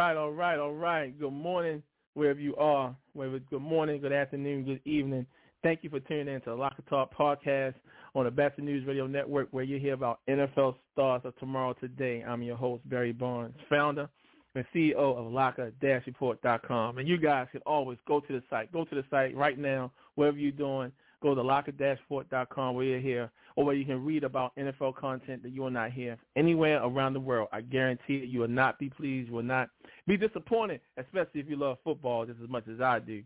Right, 0.00 0.16
all 0.16 0.32
right, 0.32 0.58
all 0.58 0.72
right. 0.72 1.18
Good 1.20 1.30
morning, 1.30 1.82
wherever 2.14 2.40
you 2.40 2.56
are. 2.56 2.96
Whether 3.12 3.38
good 3.38 3.60
morning, 3.60 4.00
good 4.00 4.14
afternoon, 4.14 4.64
good 4.64 4.80
evening. 4.86 5.26
Thank 5.62 5.80
you 5.82 5.90
for 5.90 6.00
tuning 6.00 6.34
in 6.34 6.40
to 6.40 6.50
the 6.50 6.56
Locker 6.56 6.82
Talk 6.88 7.14
podcast 7.14 7.74
on 8.14 8.24
the 8.24 8.30
Best 8.30 8.58
News 8.58 8.86
Radio 8.86 9.06
Network, 9.06 9.48
where 9.50 9.62
you 9.62 9.78
hear 9.78 9.92
about 9.92 10.20
NFL 10.26 10.76
stars 10.94 11.20
of 11.24 11.36
tomorrow 11.36 11.74
today. 11.74 12.24
I'm 12.26 12.42
your 12.42 12.56
host, 12.56 12.88
Barry 12.88 13.12
Barnes, 13.12 13.54
founder 13.68 14.08
and 14.54 14.64
CEO 14.74 14.96
of 14.96 15.30
Locker-Report.com. 15.30 16.96
And 16.98 17.06
you 17.06 17.18
guys 17.18 17.48
can 17.52 17.60
always 17.66 17.98
go 18.08 18.20
to 18.20 18.32
the 18.32 18.42
site. 18.48 18.72
Go 18.72 18.86
to 18.86 18.94
the 18.94 19.04
site 19.10 19.36
right 19.36 19.58
now, 19.58 19.92
wherever 20.14 20.38
you're 20.38 20.50
doing. 20.50 20.92
Go 21.22 21.34
to 21.34 21.42
Locker-Report.com 21.42 22.74
where 22.74 22.84
you're 22.84 23.00
here 23.00 23.30
or 23.56 23.64
where 23.64 23.74
you 23.74 23.84
can 23.84 24.04
read 24.04 24.24
about 24.24 24.56
NFL 24.56 24.96
content 24.96 25.42
that 25.42 25.50
you 25.50 25.62
will 25.62 25.70
not 25.70 25.92
hear 25.92 26.16
anywhere 26.36 26.82
around 26.82 27.12
the 27.12 27.20
world. 27.20 27.48
I 27.52 27.60
guarantee 27.60 28.14
you, 28.14 28.20
you 28.20 28.40
will 28.40 28.48
not 28.48 28.78
be 28.78 28.88
pleased. 28.88 29.28
You 29.28 29.34
will 29.34 29.42
not 29.42 29.68
be 30.06 30.16
disappointed, 30.16 30.80
especially 30.96 31.40
if 31.40 31.48
you 31.48 31.56
love 31.56 31.78
football 31.84 32.24
just 32.26 32.38
as 32.42 32.48
much 32.48 32.64
as 32.72 32.80
I 32.80 32.98
do. 33.00 33.22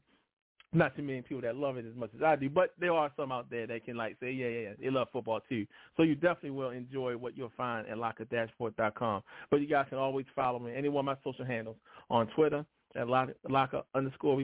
Not 0.72 0.96
too 0.96 1.02
many 1.02 1.22
people 1.22 1.42
that 1.42 1.54
love 1.54 1.76
it 1.76 1.86
as 1.88 1.94
much 1.94 2.10
as 2.16 2.22
I 2.22 2.34
do, 2.34 2.50
but 2.50 2.74
there 2.80 2.92
are 2.92 3.12
some 3.16 3.30
out 3.30 3.48
there 3.48 3.64
that 3.68 3.84
can 3.84 3.96
like 3.96 4.16
say, 4.20 4.32
yeah, 4.32 4.48
yeah, 4.48 4.60
yeah, 4.60 4.72
they 4.82 4.90
love 4.90 5.06
football 5.12 5.40
too. 5.48 5.64
So 5.96 6.02
you 6.02 6.16
definitely 6.16 6.50
will 6.50 6.70
enjoy 6.70 7.16
what 7.16 7.36
you'll 7.36 7.52
find 7.56 7.86
at 7.86 7.96
locker-report.com. 7.96 9.22
But 9.52 9.60
you 9.60 9.68
guys 9.68 9.86
can 9.88 9.98
always 9.98 10.26
follow 10.34 10.58
me, 10.58 10.74
any 10.74 10.88
one 10.88 11.06
of 11.08 11.16
my 11.16 11.30
social 11.30 11.44
handles, 11.44 11.76
on 12.10 12.26
Twitter 12.34 12.66
at 12.96 13.08
locker 13.08 13.82
underscore 13.94 14.36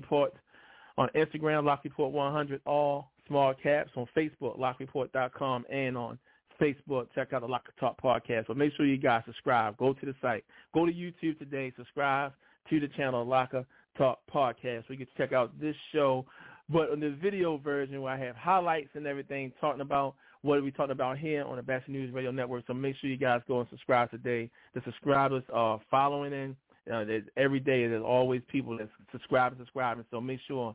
on 0.98 1.08
Instagram, 1.14 1.64
Lock 1.64 1.84
Report 1.84 2.12
100, 2.12 2.60
all 2.66 3.10
small 3.30 3.54
caps, 3.54 3.92
on 3.94 4.06
Facebook, 4.16 4.58
lockreport.com, 4.58 5.64
and 5.70 5.96
on 5.96 6.18
Facebook, 6.60 7.06
check 7.14 7.32
out 7.32 7.42
the 7.42 7.48
Locker 7.48 7.72
Talk 7.78 8.00
podcast. 8.02 8.46
But 8.48 8.56
make 8.56 8.72
sure 8.76 8.84
you 8.84 8.98
guys 8.98 9.22
subscribe. 9.24 9.76
Go 9.76 9.92
to 9.94 10.06
the 10.06 10.14
site. 10.20 10.44
Go 10.74 10.84
to 10.84 10.92
YouTube 10.92 11.38
today. 11.38 11.72
Subscribe 11.76 12.32
to 12.68 12.80
the 12.80 12.88
channel 12.88 13.24
Locker 13.24 13.64
Talk 13.96 14.18
podcast. 14.32 14.88
We 14.90 14.96
can 14.96 15.06
check 15.16 15.32
out 15.32 15.58
this 15.60 15.76
show. 15.92 16.26
But 16.68 16.90
on 16.90 17.00
the 17.00 17.16
video 17.22 17.56
version 17.56 18.02
where 18.02 18.12
I 18.12 18.18
have 18.18 18.36
highlights 18.36 18.90
and 18.94 19.06
everything 19.06 19.52
talking 19.60 19.80
about 19.80 20.16
what 20.42 20.62
we 20.62 20.70
talking 20.70 20.92
about 20.92 21.18
here 21.18 21.44
on 21.44 21.56
the 21.56 21.62
Best 21.62 21.88
News 21.88 22.12
Radio 22.12 22.30
Network. 22.30 22.64
So 22.66 22.74
make 22.74 22.96
sure 22.96 23.10
you 23.10 23.16
guys 23.16 23.42
go 23.46 23.60
and 23.60 23.68
subscribe 23.70 24.10
today. 24.10 24.50
The 24.74 24.82
subscribers 24.84 25.42
are 25.52 25.80
following 25.90 26.32
in. 26.32 26.56
Uh, 26.92 27.04
every 27.36 27.60
day 27.60 27.86
there's 27.86 28.02
always 28.02 28.40
people 28.48 28.76
that 28.78 28.88
subscribe 29.12 29.52
and 29.52 29.60
subscribing. 29.60 30.04
So 30.10 30.20
make 30.20 30.40
sure 30.48 30.74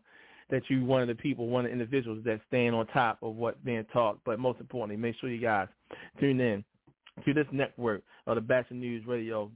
that 0.49 0.61
you 0.69 0.85
one 0.85 1.01
of 1.01 1.07
the 1.07 1.15
people, 1.15 1.47
one 1.47 1.65
of 1.65 1.69
the 1.69 1.73
individuals 1.73 2.19
that 2.25 2.39
stand 2.47 2.75
on 2.75 2.85
top 2.87 3.17
of 3.21 3.35
what's 3.35 3.57
being 3.63 3.85
taught. 3.91 4.19
But 4.25 4.39
most 4.39 4.59
importantly, 4.59 4.97
make 4.97 5.15
sure 5.19 5.29
you 5.29 5.41
guys 5.41 5.67
tune 6.19 6.39
in 6.39 6.63
to 7.23 7.33
this 7.33 7.47
network 7.51 8.03
of 8.27 8.35
the 8.35 8.41
Batchelor 8.41 8.77
News 8.77 9.05
Radio, 9.07 9.51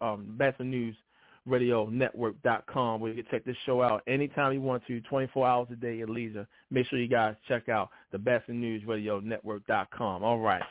um, 0.00 0.34
Batchelor 0.38 0.66
News 0.66 0.96
Radio 1.44 1.86
Network.com 1.86 3.00
where 3.00 3.12
you 3.12 3.22
can 3.22 3.30
check 3.30 3.44
this 3.44 3.56
show 3.66 3.82
out 3.82 4.02
anytime 4.06 4.52
you 4.52 4.60
want 4.60 4.82
to, 4.86 5.00
24 5.02 5.46
hours 5.46 5.68
a 5.72 5.76
day 5.76 6.00
at 6.00 6.08
leisure. 6.08 6.46
Make 6.70 6.86
sure 6.86 6.98
you 6.98 7.08
guys 7.08 7.34
check 7.48 7.68
out 7.68 7.90
the 8.12 8.18
Batchelor 8.18 8.54
News 8.54 8.82
Radio 8.86 9.20
Network.com. 9.20 10.22
All 10.22 10.38
right. 10.38 10.62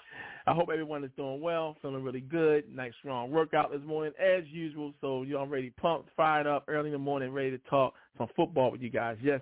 I 0.48 0.54
hope 0.54 0.70
everyone 0.72 1.04
is 1.04 1.12
doing 1.16 1.40
well, 1.40 1.78
feeling 1.82 2.04
really 2.04 2.22
good. 2.22 2.64
Nice 2.74 2.94
strong 3.00 3.30
workout 3.30 3.72
this 3.72 3.82
morning 3.86 4.14
as 4.20 4.44
usual. 4.48 4.94
So 5.00 5.22
you're 5.24 5.40
already 5.40 5.70
pumped, 5.72 6.10
fired 6.18 6.48
up 6.48 6.66
early 6.68 6.88
in 6.88 6.94
the 6.94 7.00
morning, 7.00 7.32
ready 7.32 7.52
to 7.52 7.60
talk 7.70 7.94
some 8.18 8.28
football 8.36 8.72
with 8.72 8.82
you 8.82 8.90
guys. 8.90 9.18
Yes, 9.22 9.42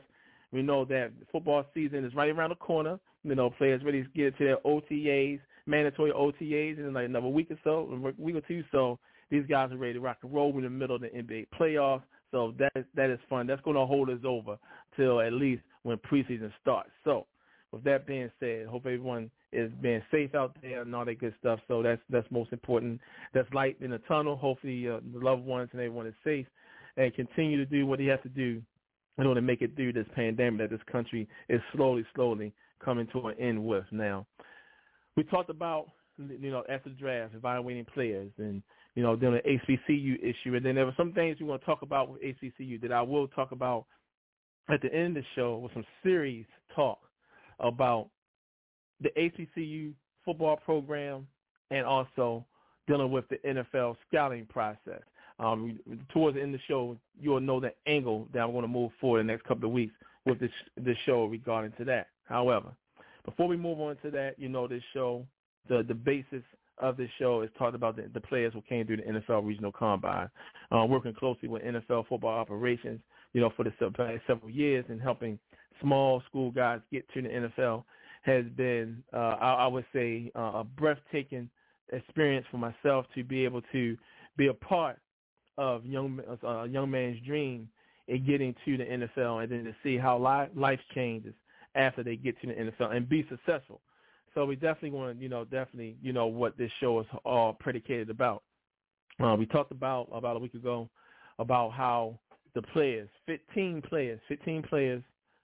we 0.51 0.61
know 0.61 0.85
that 0.85 1.11
football 1.31 1.65
season 1.73 2.03
is 2.05 2.15
right 2.15 2.29
around 2.29 2.49
the 2.49 2.55
corner. 2.55 2.99
You 3.23 3.35
know, 3.35 3.49
players 3.49 3.83
ready 3.83 4.03
to 4.03 4.09
get 4.09 4.37
to 4.37 4.45
their 4.45 4.57
OTAs, 4.65 5.39
mandatory 5.65 6.11
OTAs 6.11 6.79
in 6.79 6.93
like 6.93 7.05
another 7.05 7.27
week 7.27 7.51
or 7.51 7.59
so, 7.63 8.13
week 8.17 8.35
or 8.35 8.41
two. 8.41 8.63
So 8.71 8.97
these 9.29 9.45
guys 9.47 9.71
are 9.71 9.77
ready 9.77 9.93
to 9.93 9.99
rock 9.99 10.17
and 10.23 10.33
roll 10.33 10.55
in 10.57 10.63
the 10.63 10.69
middle 10.69 10.95
of 10.95 11.01
the 11.01 11.09
NBA 11.09 11.47
playoffs. 11.59 12.03
So 12.31 12.53
that 12.57 12.71
is, 12.75 12.85
that 12.95 13.09
is 13.09 13.19
fun. 13.29 13.47
That's 13.47 13.61
going 13.61 13.75
to 13.75 13.85
hold 13.85 14.09
us 14.09 14.19
over 14.25 14.57
till 14.95 15.21
at 15.21 15.33
least 15.33 15.61
when 15.83 15.97
preseason 15.97 16.51
starts. 16.61 16.91
So 17.03 17.25
with 17.71 17.83
that 17.83 18.07
being 18.07 18.31
said, 18.39 18.67
hope 18.67 18.85
everyone 18.85 19.29
is 19.51 19.71
being 19.81 20.01
safe 20.11 20.33
out 20.35 20.55
there 20.61 20.81
and 20.81 20.95
all 20.95 21.05
that 21.05 21.19
good 21.19 21.33
stuff. 21.39 21.59
So 21.67 21.83
that's 21.83 22.01
that's 22.09 22.27
most 22.31 22.53
important. 22.53 22.99
That's 23.33 23.51
light 23.53 23.77
in 23.81 23.91
the 23.91 23.99
tunnel. 23.99 24.35
Hopefully 24.35 24.87
uh, 24.87 24.99
the 25.13 25.19
loved 25.19 25.45
ones 25.45 25.69
and 25.73 25.81
everyone 25.81 26.07
is 26.07 26.13
safe 26.23 26.47
and 26.97 27.13
continue 27.13 27.57
to 27.57 27.65
do 27.65 27.85
what 27.85 27.99
he 27.99 28.07
has 28.07 28.19
to 28.23 28.29
do 28.29 28.61
in 29.19 29.27
order 29.27 29.41
to 29.41 29.45
make 29.45 29.61
it 29.61 29.75
through 29.75 29.93
this 29.93 30.07
pandemic 30.15 30.59
that 30.59 30.69
this 30.75 30.85
country 30.91 31.27
is 31.49 31.59
slowly, 31.75 32.05
slowly 32.15 32.53
coming 32.83 33.05
to 33.11 33.27
an 33.27 33.35
end 33.37 33.63
with 33.63 33.83
now. 33.91 34.25
We 35.17 35.23
talked 35.23 35.49
about, 35.49 35.89
you 36.17 36.49
know, 36.49 36.63
after 36.69 36.89
the 36.89 36.95
draft, 36.95 37.35
evaluating 37.35 37.85
players 37.93 38.31
and, 38.37 38.63
you 38.95 39.03
know, 39.03 39.17
then 39.17 39.33
the 39.33 39.59
HBCU 39.67 40.23
issue. 40.23 40.55
And 40.55 40.65
then 40.65 40.75
there 40.75 40.85
were 40.85 40.93
some 40.95 41.11
things 41.11 41.37
we 41.39 41.45
want 41.45 41.61
to 41.61 41.65
talk 41.65 41.81
about 41.81 42.09
with 42.09 42.21
HBCU 42.21 42.81
that 42.81 42.93
I 42.93 43.01
will 43.01 43.27
talk 43.27 43.51
about 43.51 43.85
at 44.69 44.81
the 44.81 44.93
end 44.93 45.17
of 45.17 45.23
the 45.23 45.27
show 45.35 45.57
with 45.57 45.73
some 45.73 45.85
serious 46.01 46.47
talk 46.73 46.99
about 47.59 48.09
the 49.01 49.09
HBCU 49.17 49.93
football 50.23 50.55
program 50.57 51.27
and 51.71 51.85
also 51.85 52.45
dealing 52.87 53.11
with 53.11 53.25
the 53.29 53.37
NFL 53.45 53.97
scouting 54.07 54.45
process. 54.45 55.01
Um, 55.39 55.79
towards 56.13 56.35
the 56.35 56.41
end 56.41 56.53
of 56.53 56.59
the 56.59 56.65
show, 56.67 56.97
you'll 57.19 57.39
know 57.39 57.59
the 57.59 57.73
angle 57.87 58.27
that 58.33 58.39
I'm 58.39 58.51
going 58.51 58.63
to 58.63 58.67
move 58.67 58.91
forward 58.99 59.21
in 59.21 59.27
the 59.27 59.33
next 59.33 59.45
couple 59.45 59.65
of 59.65 59.71
weeks 59.71 59.93
with 60.25 60.39
this 60.39 60.51
this 60.77 60.97
show 61.05 61.25
regarding 61.25 61.71
to 61.77 61.85
that. 61.85 62.07
However, 62.25 62.71
before 63.25 63.47
we 63.47 63.57
move 63.57 63.79
on 63.79 63.95
to 64.03 64.11
that, 64.11 64.37
you 64.37 64.49
know 64.49 64.67
this 64.67 64.83
show, 64.93 65.25
the 65.69 65.83
the 65.87 65.93
basis 65.93 66.43
of 66.77 66.97
this 66.97 67.09
show 67.19 67.41
is 67.41 67.49
talking 67.57 67.75
about 67.75 67.95
the, 67.95 68.09
the 68.13 68.21
players 68.21 68.53
who 68.53 68.61
came 68.61 68.85
through 68.85 68.97
the 68.97 69.03
NFL 69.03 69.45
Regional 69.45 69.71
Combine, 69.71 70.29
uh, 70.71 70.85
working 70.85 71.13
closely 71.13 71.49
with 71.49 71.63
NFL 71.63 72.07
football 72.07 72.39
operations, 72.39 72.99
you 73.33 73.41
know, 73.41 73.51
for 73.55 73.63
the 73.63 73.71
past 73.91 74.21
several 74.27 74.49
years 74.49 74.85
and 74.89 75.01
helping 75.01 75.37
small 75.81 76.21
school 76.27 76.51
guys 76.51 76.79
get 76.91 77.05
to 77.13 77.21
the 77.21 77.27
NFL 77.27 77.83
has 78.21 78.45
been, 78.55 79.01
uh, 79.13 79.35
I, 79.39 79.53
I 79.53 79.67
would 79.67 79.85
say, 79.93 80.31
uh, 80.35 80.51
a 80.55 80.63
breathtaking 80.63 81.49
experience 81.91 82.45
for 82.51 82.57
myself 82.57 83.05
to 83.15 83.23
be 83.23 83.45
able 83.45 83.61
to 83.71 83.97
be 84.37 84.47
a 84.47 84.53
part 84.53 84.99
of 85.59 85.85
young 85.85 86.21
a 86.41 86.47
uh, 86.47 86.63
young 86.63 86.89
man's 86.89 87.19
dream 87.27 87.67
in 88.07 88.25
getting 88.25 88.55
to 88.65 88.77
the 88.77 88.85
NFL, 88.85 89.43
and 89.43 89.51
then 89.51 89.65
to 89.65 89.75
see 89.83 89.97
how 89.97 90.17
life, 90.17 90.49
life 90.55 90.79
changes 90.95 91.33
after 91.75 92.01
they 92.01 92.15
get 92.15 92.39
to 92.41 92.47
the 92.47 92.53
NFL 92.53 92.95
and 92.95 93.07
be 93.07 93.27
successful. 93.29 93.81
So 94.33 94.45
we 94.45 94.55
definitely 94.55 94.91
want 94.91 95.17
to, 95.17 95.21
you 95.21 95.29
know, 95.29 95.43
definitely, 95.43 95.97
you 96.01 96.13
know, 96.13 96.27
what 96.27 96.57
this 96.57 96.71
show 96.79 97.01
is 97.01 97.05
all 97.25 97.53
predicated 97.53 98.09
about. 98.09 98.43
Uh, 99.21 99.35
we 99.37 99.45
talked 99.45 99.71
about 99.71 100.07
about 100.13 100.37
a 100.37 100.39
week 100.39 100.53
ago 100.53 100.89
about 101.39 101.71
how 101.71 102.17
the 102.55 102.61
players, 102.61 103.09
15 103.25 103.83
players, 103.87 104.19
15 104.27 104.63
players 104.63 105.03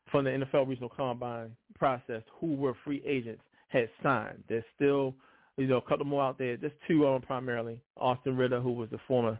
from 0.09 0.23
the 0.23 0.31
NFL 0.31 0.67
Regional 0.67 0.89
Combine 0.89 1.51
process 1.77 2.23
who 2.39 2.55
were 2.55 2.73
free 2.85 3.03
agents 3.05 3.41
had 3.67 3.89
signed. 4.01 4.43
There's 4.47 4.63
still, 4.75 5.13
you 5.57 5.67
know, 5.67 5.77
a 5.77 5.81
couple 5.81 6.05
more 6.05 6.23
out 6.23 6.37
there. 6.37 6.55
Just 6.55 6.75
two 6.87 7.05
of 7.05 7.13
them 7.13 7.27
primarily. 7.27 7.79
Austin 7.97 8.37
Ritter, 8.37 8.61
who 8.61 8.71
was 8.71 8.89
the 8.89 8.99
former 9.07 9.39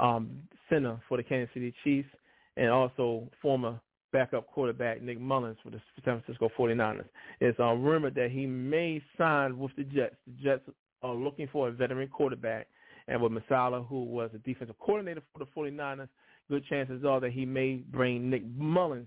um, 0.00 0.30
center 0.68 1.00
for 1.08 1.16
the 1.16 1.22
Kansas 1.22 1.52
City 1.54 1.74
Chiefs, 1.84 2.08
and 2.56 2.70
also 2.70 3.28
former 3.40 3.80
backup 4.12 4.46
quarterback 4.48 5.02
Nick 5.02 5.20
Mullens 5.20 5.56
for 5.62 5.70
the 5.70 5.80
San 6.04 6.20
Francisco 6.20 6.50
49ers. 6.58 7.04
It's 7.40 7.58
uh, 7.60 7.72
rumored 7.74 8.14
that 8.16 8.30
he 8.30 8.46
may 8.46 9.02
sign 9.16 9.58
with 9.58 9.72
the 9.76 9.84
Jets. 9.84 10.16
The 10.26 10.42
Jets 10.42 10.62
are 11.02 11.14
looking 11.14 11.48
for 11.52 11.68
a 11.68 11.72
veteran 11.72 12.08
quarterback, 12.08 12.66
and 13.08 13.20
with 13.22 13.32
Masala, 13.32 13.86
who 13.86 14.04
was 14.04 14.30
a 14.34 14.38
defensive 14.38 14.78
coordinator 14.78 15.22
for 15.32 15.38
the 15.38 15.46
49ers, 15.56 16.08
good 16.48 16.64
chances 16.66 17.04
are 17.04 17.20
that 17.20 17.32
he 17.32 17.46
may 17.46 17.76
bring 17.76 18.28
Nick 18.28 18.42
Mullens 18.56 19.06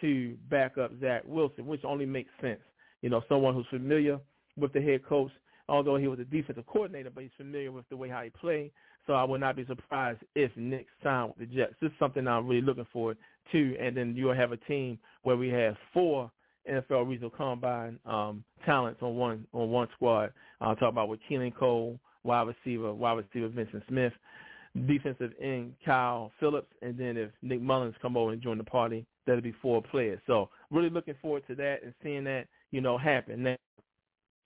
to 0.00 0.36
back 0.50 0.76
up 0.78 0.90
Zach 1.00 1.22
Wilson, 1.24 1.66
which 1.66 1.84
only 1.84 2.06
makes 2.06 2.30
sense. 2.40 2.60
You 3.02 3.10
know, 3.10 3.22
someone 3.28 3.54
who's 3.54 3.66
familiar 3.70 4.18
with 4.56 4.72
the 4.72 4.82
head 4.82 5.04
coach, 5.06 5.30
although 5.68 5.96
he 5.96 6.08
was 6.08 6.18
a 6.18 6.24
defensive 6.24 6.66
coordinator, 6.66 7.10
but 7.10 7.22
he's 7.22 7.32
familiar 7.36 7.70
with 7.72 7.88
the 7.88 7.96
way 7.96 8.08
how 8.08 8.22
he 8.22 8.30
played. 8.30 8.72
So 9.06 9.14
I 9.14 9.24
would 9.24 9.40
not 9.40 9.56
be 9.56 9.66
surprised 9.66 10.20
if 10.34 10.50
Nick 10.56 10.86
signed 11.02 11.32
with 11.36 11.48
the 11.48 11.54
Jets. 11.56 11.74
This 11.80 11.90
is 11.90 11.98
something 11.98 12.26
I'm 12.26 12.46
really 12.46 12.62
looking 12.62 12.86
forward 12.92 13.16
to. 13.52 13.76
And 13.80 13.96
then 13.96 14.14
you'll 14.16 14.34
have 14.34 14.52
a 14.52 14.56
team 14.58 14.98
where 15.22 15.36
we 15.36 15.48
have 15.48 15.76
four 15.92 16.30
NFL 16.70 17.08
regional 17.08 17.30
combine 17.30 17.98
um, 18.06 18.44
talents 18.64 19.00
on 19.02 19.16
one 19.16 19.46
on 19.52 19.70
one 19.70 19.88
squad. 19.94 20.32
I'll 20.60 20.76
talk 20.76 20.90
about 20.90 21.08
with 21.08 21.20
Keelan 21.28 21.54
Cole, 21.54 21.98
wide 22.22 22.46
receiver, 22.46 22.92
wide 22.92 23.24
receiver 23.24 23.48
Vyncint 23.48 23.86
Smith, 23.88 24.12
defensive 24.86 25.32
end 25.40 25.74
Kyle 25.84 26.30
Phillips, 26.38 26.72
and 26.82 26.96
then 26.96 27.16
if 27.16 27.30
Nick 27.42 27.60
Mullens 27.60 27.94
come 28.00 28.16
over 28.16 28.32
and 28.32 28.40
join 28.40 28.58
the 28.58 28.64
party, 28.64 29.04
that'll 29.26 29.42
be 29.42 29.54
four 29.60 29.82
players. 29.82 30.20
So 30.26 30.48
really 30.70 30.90
looking 30.90 31.14
forward 31.20 31.42
to 31.48 31.54
that 31.56 31.82
and 31.82 31.92
seeing 32.02 32.24
that 32.24 32.46
you 32.70 32.80
know 32.80 32.96
happen. 32.96 33.42
Now, 33.42 33.56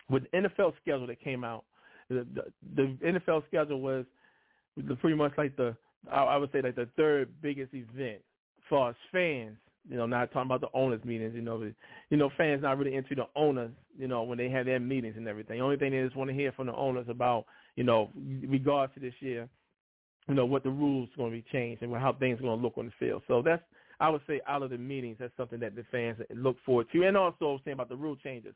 with 0.09 0.25
the 0.31 0.39
NFL 0.39 0.73
schedule 0.81 1.07
that 1.09 1.21
came 1.21 1.45
out, 1.45 1.65
the, 2.09 2.27
the, 2.35 2.45
the 2.77 3.19
NFL 3.21 3.47
schedule 3.49 3.81
was 3.81 4.07
pretty 5.01 5.17
much 5.17 5.33
like 5.37 5.57
the 5.57 5.77
I, 6.11 6.25
I 6.25 6.37
would 6.37 6.53
say 6.53 6.63
like 6.63 6.77
the 6.77 6.89
third 6.97 7.31
biggest 7.43 7.75
event 7.75 8.21
for 8.69 8.91
us 8.91 8.97
fans. 9.13 9.57
You 9.89 9.97
know, 9.97 10.07
not 10.07 10.33
talking 10.33 10.49
about 10.49 10.63
the 10.63 10.77
owners' 10.77 11.05
meetings. 11.05 11.33
You 11.37 11.43
know, 11.43 11.59
but, 11.59 11.73
you 12.11 12.17
know, 12.17 12.29
fans 12.37 12.63
not 12.63 12.77
really 12.77 12.97
into 12.97 13.15
the 13.15 13.27
owners. 13.37 13.71
You 13.97 14.09
know, 14.09 14.25
when 14.25 14.37
they 14.37 14.49
have 14.49 14.67
their 14.67 14.81
meetings 14.81 15.15
and 15.17 15.29
everything. 15.29 15.59
The 15.59 15.65
only 15.65 15.77
thing 15.77 15.93
they 15.93 16.03
just 16.03 16.17
want 16.17 16.29
to 16.29 16.35
hear 16.35 16.51
from 16.51 16.67
the 16.67 16.75
owners 16.75 17.07
about, 17.09 17.47
you 17.77 17.85
know, 17.85 18.11
regards 18.49 18.93
to 18.95 19.01
this 19.01 19.15
year, 19.21 19.49
you 20.29 20.35
know, 20.35 20.45
what 20.45 20.65
the 20.65 20.71
rules 20.71 21.09
going 21.17 21.31
to 21.31 21.37
be 21.37 21.45
changed 21.53 21.83
and 21.83 21.95
how 21.95 22.13
things 22.13 22.41
are 22.41 22.43
going 22.43 22.59
to 22.59 22.65
look 22.65 22.77
on 22.77 22.87
the 22.87 22.93
field. 22.99 23.23
So 23.29 23.43
that's, 23.43 23.63
I 24.01 24.11
would 24.11 24.23
say, 24.27 24.41
out 24.49 24.65
of 24.65 24.71
the 24.71 24.79
meetings, 24.79 25.19
that's 25.21 25.37
something 25.37 25.61
that 25.61 25.77
the 25.77 25.85
fans 25.93 26.19
look 26.35 26.57
forward 26.67 26.89
to. 26.93 27.05
And 27.05 27.17
also 27.17 27.37
I 27.43 27.53
was 27.53 27.61
saying 27.65 27.75
about 27.75 27.89
the 27.89 27.97
rule 27.97 28.17
changes. 28.17 28.55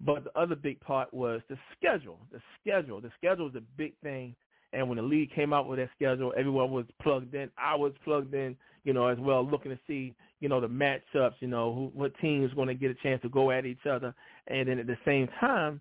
But 0.00 0.24
the 0.24 0.38
other 0.38 0.56
big 0.56 0.80
part 0.80 1.12
was 1.12 1.42
the 1.50 1.58
schedule. 1.76 2.20
The 2.32 2.40
schedule. 2.60 3.02
The 3.02 3.12
schedule 3.18 3.48
is 3.48 3.54
a 3.54 3.62
big 3.76 3.92
thing 4.02 4.34
and 4.74 4.88
when 4.88 4.96
the 4.96 5.02
league 5.02 5.32
came 5.34 5.52
out 5.52 5.68
with 5.68 5.78
that 5.78 5.90
schedule, 5.94 6.32
everyone 6.36 6.70
was 6.70 6.84
plugged 7.00 7.34
in. 7.34 7.50
I 7.56 7.74
was 7.74 7.92
plugged 8.04 8.34
in, 8.34 8.56
you 8.84 8.92
know, 8.92 9.06
as 9.06 9.18
well, 9.18 9.48
looking 9.48 9.70
to 9.70 9.78
see, 9.86 10.14
you 10.40 10.48
know, 10.48 10.60
the 10.60 10.66
matchups, 10.66 11.34
you 11.40 11.48
know, 11.48 11.72
who, 11.72 11.98
what 11.98 12.12
teams 12.20 12.52
going 12.54 12.68
to 12.68 12.74
get 12.74 12.90
a 12.90 12.94
chance 13.02 13.22
to 13.22 13.28
go 13.28 13.50
at 13.50 13.64
each 13.64 13.86
other. 13.88 14.14
And 14.48 14.68
then 14.68 14.78
at 14.78 14.86
the 14.86 14.98
same 15.04 15.28
time, 15.40 15.80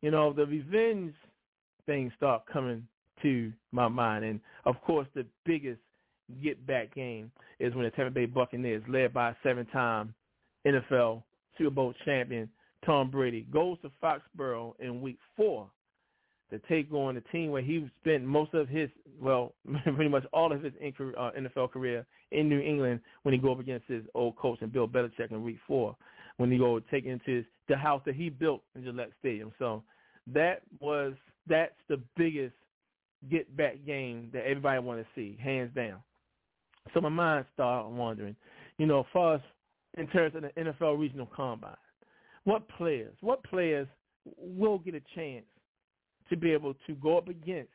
you 0.00 0.10
know, 0.10 0.32
the 0.32 0.46
revenge 0.46 1.14
things 1.86 2.12
start 2.16 2.42
coming 2.50 2.86
to 3.22 3.52
my 3.72 3.88
mind. 3.88 4.24
And, 4.24 4.40
of 4.64 4.80
course, 4.82 5.06
the 5.14 5.26
biggest 5.44 5.80
get-back 6.42 6.94
game 6.94 7.30
is 7.58 7.74
when 7.74 7.84
the 7.84 7.90
Tampa 7.90 8.10
Bay 8.10 8.26
Buccaneers, 8.26 8.82
led 8.88 9.12
by 9.12 9.30
a 9.30 9.36
seven-time 9.42 10.14
NFL 10.66 11.22
Super 11.58 11.70
Bowl 11.70 11.94
champion 12.04 12.48
Tom 12.86 13.10
Brady, 13.10 13.46
goes 13.52 13.76
to 13.82 13.90
Foxborough 14.02 14.74
in 14.80 15.02
week 15.02 15.18
four 15.36 15.68
to 16.50 16.58
take 16.68 16.92
on 16.92 17.16
a 17.16 17.20
team 17.32 17.50
where 17.50 17.62
he 17.62 17.88
spent 18.00 18.24
most 18.24 18.54
of 18.54 18.68
his, 18.68 18.90
well, 19.20 19.54
pretty 19.94 20.08
much 20.08 20.24
all 20.32 20.52
of 20.52 20.62
his 20.62 20.72
NFL 20.74 21.64
uh, 21.64 21.66
career 21.68 22.06
in 22.30 22.48
New 22.48 22.60
England 22.60 23.00
when 23.22 23.32
he 23.32 23.38
go 23.38 23.52
up 23.52 23.60
against 23.60 23.86
his 23.86 24.04
old 24.14 24.36
coach 24.36 24.58
and 24.60 24.72
Bill 24.72 24.88
Belichick 24.88 25.30
in 25.30 25.42
Week 25.42 25.58
Four, 25.66 25.96
when 26.36 26.50
he 26.50 26.58
go 26.58 26.80
take 26.90 27.04
into 27.04 27.36
his, 27.36 27.44
the 27.68 27.76
house 27.76 28.02
that 28.06 28.14
he 28.14 28.28
built 28.28 28.62
in 28.74 28.84
Gillette 28.84 29.10
Stadium. 29.18 29.52
So 29.58 29.82
that 30.32 30.62
was 30.80 31.14
that's 31.46 31.74
the 31.88 32.00
biggest 32.16 32.54
get 33.30 33.54
back 33.56 33.84
game 33.84 34.30
that 34.32 34.44
everybody 34.44 34.78
want 34.80 35.00
to 35.00 35.06
see, 35.14 35.38
hands 35.42 35.70
down. 35.74 35.98
So 36.94 37.00
my 37.00 37.08
mind 37.08 37.44
started 37.52 37.94
wondering, 37.94 38.36
you 38.78 38.86
know, 38.86 39.04
as 39.14 39.40
in 39.98 40.06
terms 40.08 40.34
of 40.34 40.42
the 40.42 40.48
NFL 40.56 40.98
regional 40.98 41.28
combine, 41.34 41.76
what 42.44 42.66
players, 42.68 43.14
what 43.20 43.42
players 43.44 43.86
will 44.38 44.78
get 44.78 44.94
a 44.94 45.02
chance 45.14 45.44
to 46.30 46.36
be 46.36 46.52
able 46.52 46.74
to 46.86 46.94
go 46.94 47.18
up 47.18 47.28
against 47.28 47.70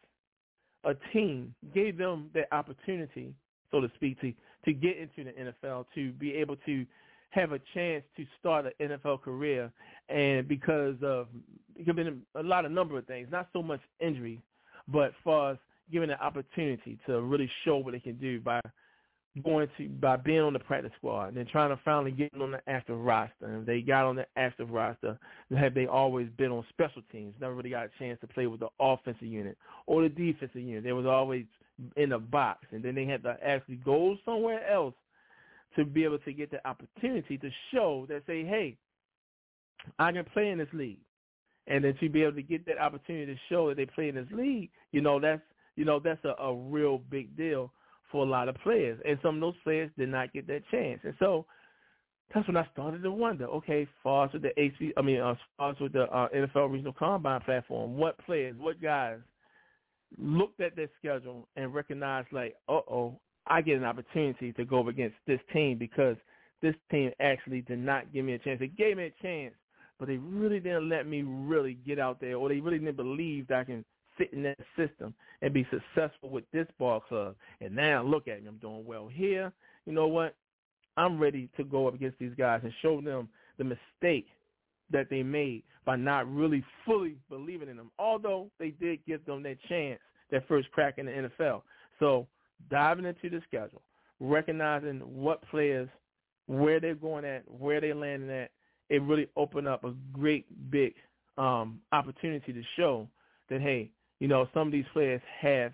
a 0.83 0.95
team, 1.13 1.53
gave 1.73 1.97
them 1.97 2.29
the 2.33 2.43
opportunity, 2.55 3.33
so 3.71 3.81
to 3.81 3.91
speak, 3.95 4.19
to, 4.21 4.33
to 4.65 4.73
get 4.73 4.97
into 4.97 5.23
the 5.23 5.53
NFL, 5.67 5.85
to 5.95 6.11
be 6.13 6.33
able 6.33 6.55
to 6.65 6.85
have 7.29 7.51
a 7.51 7.59
chance 7.73 8.03
to 8.15 8.25
start 8.39 8.65
an 8.65 8.89
NFL 8.89 9.21
career. 9.21 9.71
And 10.09 10.47
because 10.47 10.95
of 11.03 11.27
it 11.75 11.85
could 11.85 11.95
been 11.95 12.21
a 12.35 12.43
lot 12.43 12.65
of 12.65 12.71
number 12.71 12.97
of 12.97 13.05
things, 13.05 13.27
not 13.31 13.49
so 13.51 13.61
much 13.61 13.81
injury, 13.99 14.41
but 14.87 15.11
for 15.23 15.51
us 15.51 15.57
given 15.91 16.09
the 16.09 16.19
opportunity 16.23 16.97
to 17.05 17.21
really 17.21 17.49
show 17.63 17.77
what 17.77 17.91
they 17.91 17.99
can 17.99 18.17
do 18.17 18.39
by 18.39 18.59
going 19.43 19.67
to 19.77 19.89
by 19.89 20.15
being 20.15 20.39
on 20.39 20.53
the 20.53 20.59
practice 20.59 20.91
squad 20.97 21.27
and 21.27 21.37
then 21.37 21.45
trying 21.45 21.69
to 21.69 21.79
finally 21.83 22.11
get 22.11 22.31
on 22.39 22.51
the 22.51 22.61
active 22.67 22.97
roster. 22.97 23.45
And 23.45 23.65
they 23.65 23.81
got 23.81 24.05
on 24.05 24.15
the 24.15 24.25
active 24.37 24.69
roster, 24.69 25.19
have 25.57 25.73
they 25.73 25.87
always 25.87 26.27
been 26.37 26.51
on 26.51 26.65
special 26.69 27.01
teams? 27.11 27.33
Never 27.39 27.55
really 27.55 27.71
got 27.71 27.85
a 27.85 27.89
chance 27.99 28.19
to 28.21 28.27
play 28.27 28.47
with 28.47 28.61
the 28.61 28.69
offensive 28.79 29.23
unit 29.27 29.57
or 29.87 30.03
the 30.03 30.09
defensive 30.09 30.61
unit. 30.61 30.83
They 30.83 30.93
was 30.93 31.05
always 31.05 31.45
in 31.97 32.09
the 32.09 32.19
box, 32.19 32.65
and 32.71 32.81
then 32.81 32.95
they 32.95 33.05
had 33.05 33.23
to 33.23 33.37
actually 33.43 33.75
go 33.77 34.15
somewhere 34.23 34.65
else 34.71 34.93
to 35.75 35.83
be 35.83 36.05
able 36.05 36.19
to 36.19 36.31
get 36.31 36.51
the 36.51 36.65
opportunity 36.65 37.37
to 37.37 37.49
show 37.73 38.05
that 38.07 38.23
say, 38.25 38.45
hey, 38.45 38.77
I 39.99 40.13
can 40.13 40.23
play 40.25 40.49
in 40.49 40.57
this 40.57 40.69
league. 40.71 40.99
And 41.67 41.83
then 41.83 41.95
to 41.99 42.09
be 42.09 42.21
able 42.21 42.35
to 42.35 42.43
get 42.43 42.65
that 42.67 42.77
opportunity 42.77 43.33
to 43.33 43.39
show 43.49 43.67
that 43.67 43.75
they 43.75 43.85
play 43.85 44.07
in 44.07 44.15
this 44.15 44.27
league, 44.31 44.69
you 44.91 45.01
know, 45.01 45.19
that's 45.19 45.41
you 45.75 45.83
know, 45.83 45.99
that's 45.99 46.23
a, 46.23 46.41
a 46.41 46.55
real 46.55 46.99
big 46.99 47.35
deal 47.35 47.71
for 48.15 48.25
a 48.25 48.29
lot 48.29 48.47
of 48.47 48.55
players, 48.63 48.97
and 49.05 49.19
some 49.21 49.35
of 49.35 49.41
those 49.41 49.61
players 49.61 49.91
did 49.97 50.07
not 50.07 50.31
get 50.31 50.47
that 50.47 50.61
chance. 50.71 51.01
And 51.03 51.13
so 51.19 51.45
that's 52.33 52.47
when 52.47 52.55
I 52.55 52.65
started 52.71 53.03
to 53.03 53.11
wonder, 53.11 53.43
okay, 53.47 53.85
far 54.01 54.29
with 54.31 54.41
the 54.41 54.51
HV, 54.57 54.91
I 54.95 55.01
mean, 55.01 55.19
uh, 55.19 55.35
with 55.81 55.91
the 55.91 56.03
uh, 56.03 56.29
NFL 56.33 56.71
Regional 56.71 56.93
Combine 56.93 57.41
platform, 57.41 57.97
what 57.97 58.17
players, 58.25 58.55
what 58.57 58.81
guys 58.81 59.17
looked 60.17 60.61
at 60.61 60.77
their 60.77 60.87
schedule 60.97 61.45
and 61.57 61.73
recognized, 61.73 62.29
like, 62.31 62.55
uh-oh, 62.69 63.19
I 63.47 63.61
get 63.61 63.75
an 63.75 63.83
opportunity 63.83 64.53
to 64.53 64.63
go 64.63 64.87
against 64.87 65.17
this 65.27 65.41
team 65.51 65.77
because 65.77 66.15
this 66.61 66.75
team 66.89 67.11
actually 67.19 67.63
did 67.63 67.79
not 67.79 68.13
give 68.13 68.23
me 68.23 68.35
a 68.35 68.39
chance. 68.39 68.61
They 68.61 68.67
gave 68.67 68.95
me 68.95 69.07
a 69.07 69.21
chance, 69.21 69.55
but 69.99 70.07
they 70.07 70.15
really 70.15 70.61
didn't 70.61 70.87
let 70.87 71.05
me 71.05 71.23
really 71.23 71.73
get 71.85 71.99
out 71.99 72.21
there, 72.21 72.37
or 72.37 72.47
they 72.47 72.61
really 72.61 72.79
didn't 72.79 72.95
believe 72.95 73.49
that 73.49 73.59
I 73.59 73.63
can 73.65 73.83
fit 74.17 74.33
in 74.33 74.43
that 74.43 74.57
system 74.77 75.13
and 75.41 75.53
be 75.53 75.67
successful 75.71 76.29
with 76.29 76.43
this 76.51 76.67
ball 76.79 76.99
club. 76.99 77.35
And 77.61 77.75
now 77.75 78.03
look 78.03 78.27
at 78.27 78.41
me, 78.41 78.47
I'm 78.47 78.57
doing 78.57 78.85
well 78.85 79.07
here. 79.07 79.51
You 79.85 79.93
know 79.93 80.07
what? 80.07 80.35
I'm 80.97 81.19
ready 81.19 81.49
to 81.57 81.63
go 81.63 81.87
up 81.87 81.93
against 81.93 82.19
these 82.19 82.33
guys 82.37 82.61
and 82.63 82.71
show 82.81 83.01
them 83.01 83.29
the 83.57 83.63
mistake 83.63 84.27
that 84.91 85.09
they 85.09 85.23
made 85.23 85.63
by 85.85 85.95
not 85.95 86.31
really 86.33 86.63
fully 86.85 87.17
believing 87.29 87.69
in 87.69 87.77
them. 87.77 87.91
Although 87.99 88.49
they 88.59 88.69
did 88.69 89.05
give 89.05 89.25
them 89.25 89.43
that 89.43 89.57
chance, 89.67 89.99
that 90.31 90.47
first 90.47 90.71
crack 90.71 90.97
in 90.97 91.05
the 91.05 91.29
NFL. 91.39 91.61
So 91.99 92.27
diving 92.69 93.05
into 93.05 93.29
the 93.29 93.41
schedule, 93.47 93.81
recognizing 94.19 94.99
what 94.99 95.47
players, 95.49 95.89
where 96.47 96.79
they're 96.79 96.95
going 96.95 97.25
at, 97.25 97.43
where 97.49 97.81
they're 97.81 97.95
landing 97.95 98.31
at, 98.31 98.51
it 98.89 99.01
really 99.01 99.27
opened 99.35 99.67
up 99.67 99.83
a 99.83 99.93
great 100.13 100.45
big 100.71 100.93
um, 101.37 101.81
opportunity 101.91 102.53
to 102.53 102.61
show 102.75 103.07
that 103.49 103.61
hey, 103.61 103.89
you 104.19 104.27
know, 104.27 104.47
some 104.53 104.67
of 104.67 104.71
these 104.71 104.85
players 104.93 105.21
have 105.41 105.71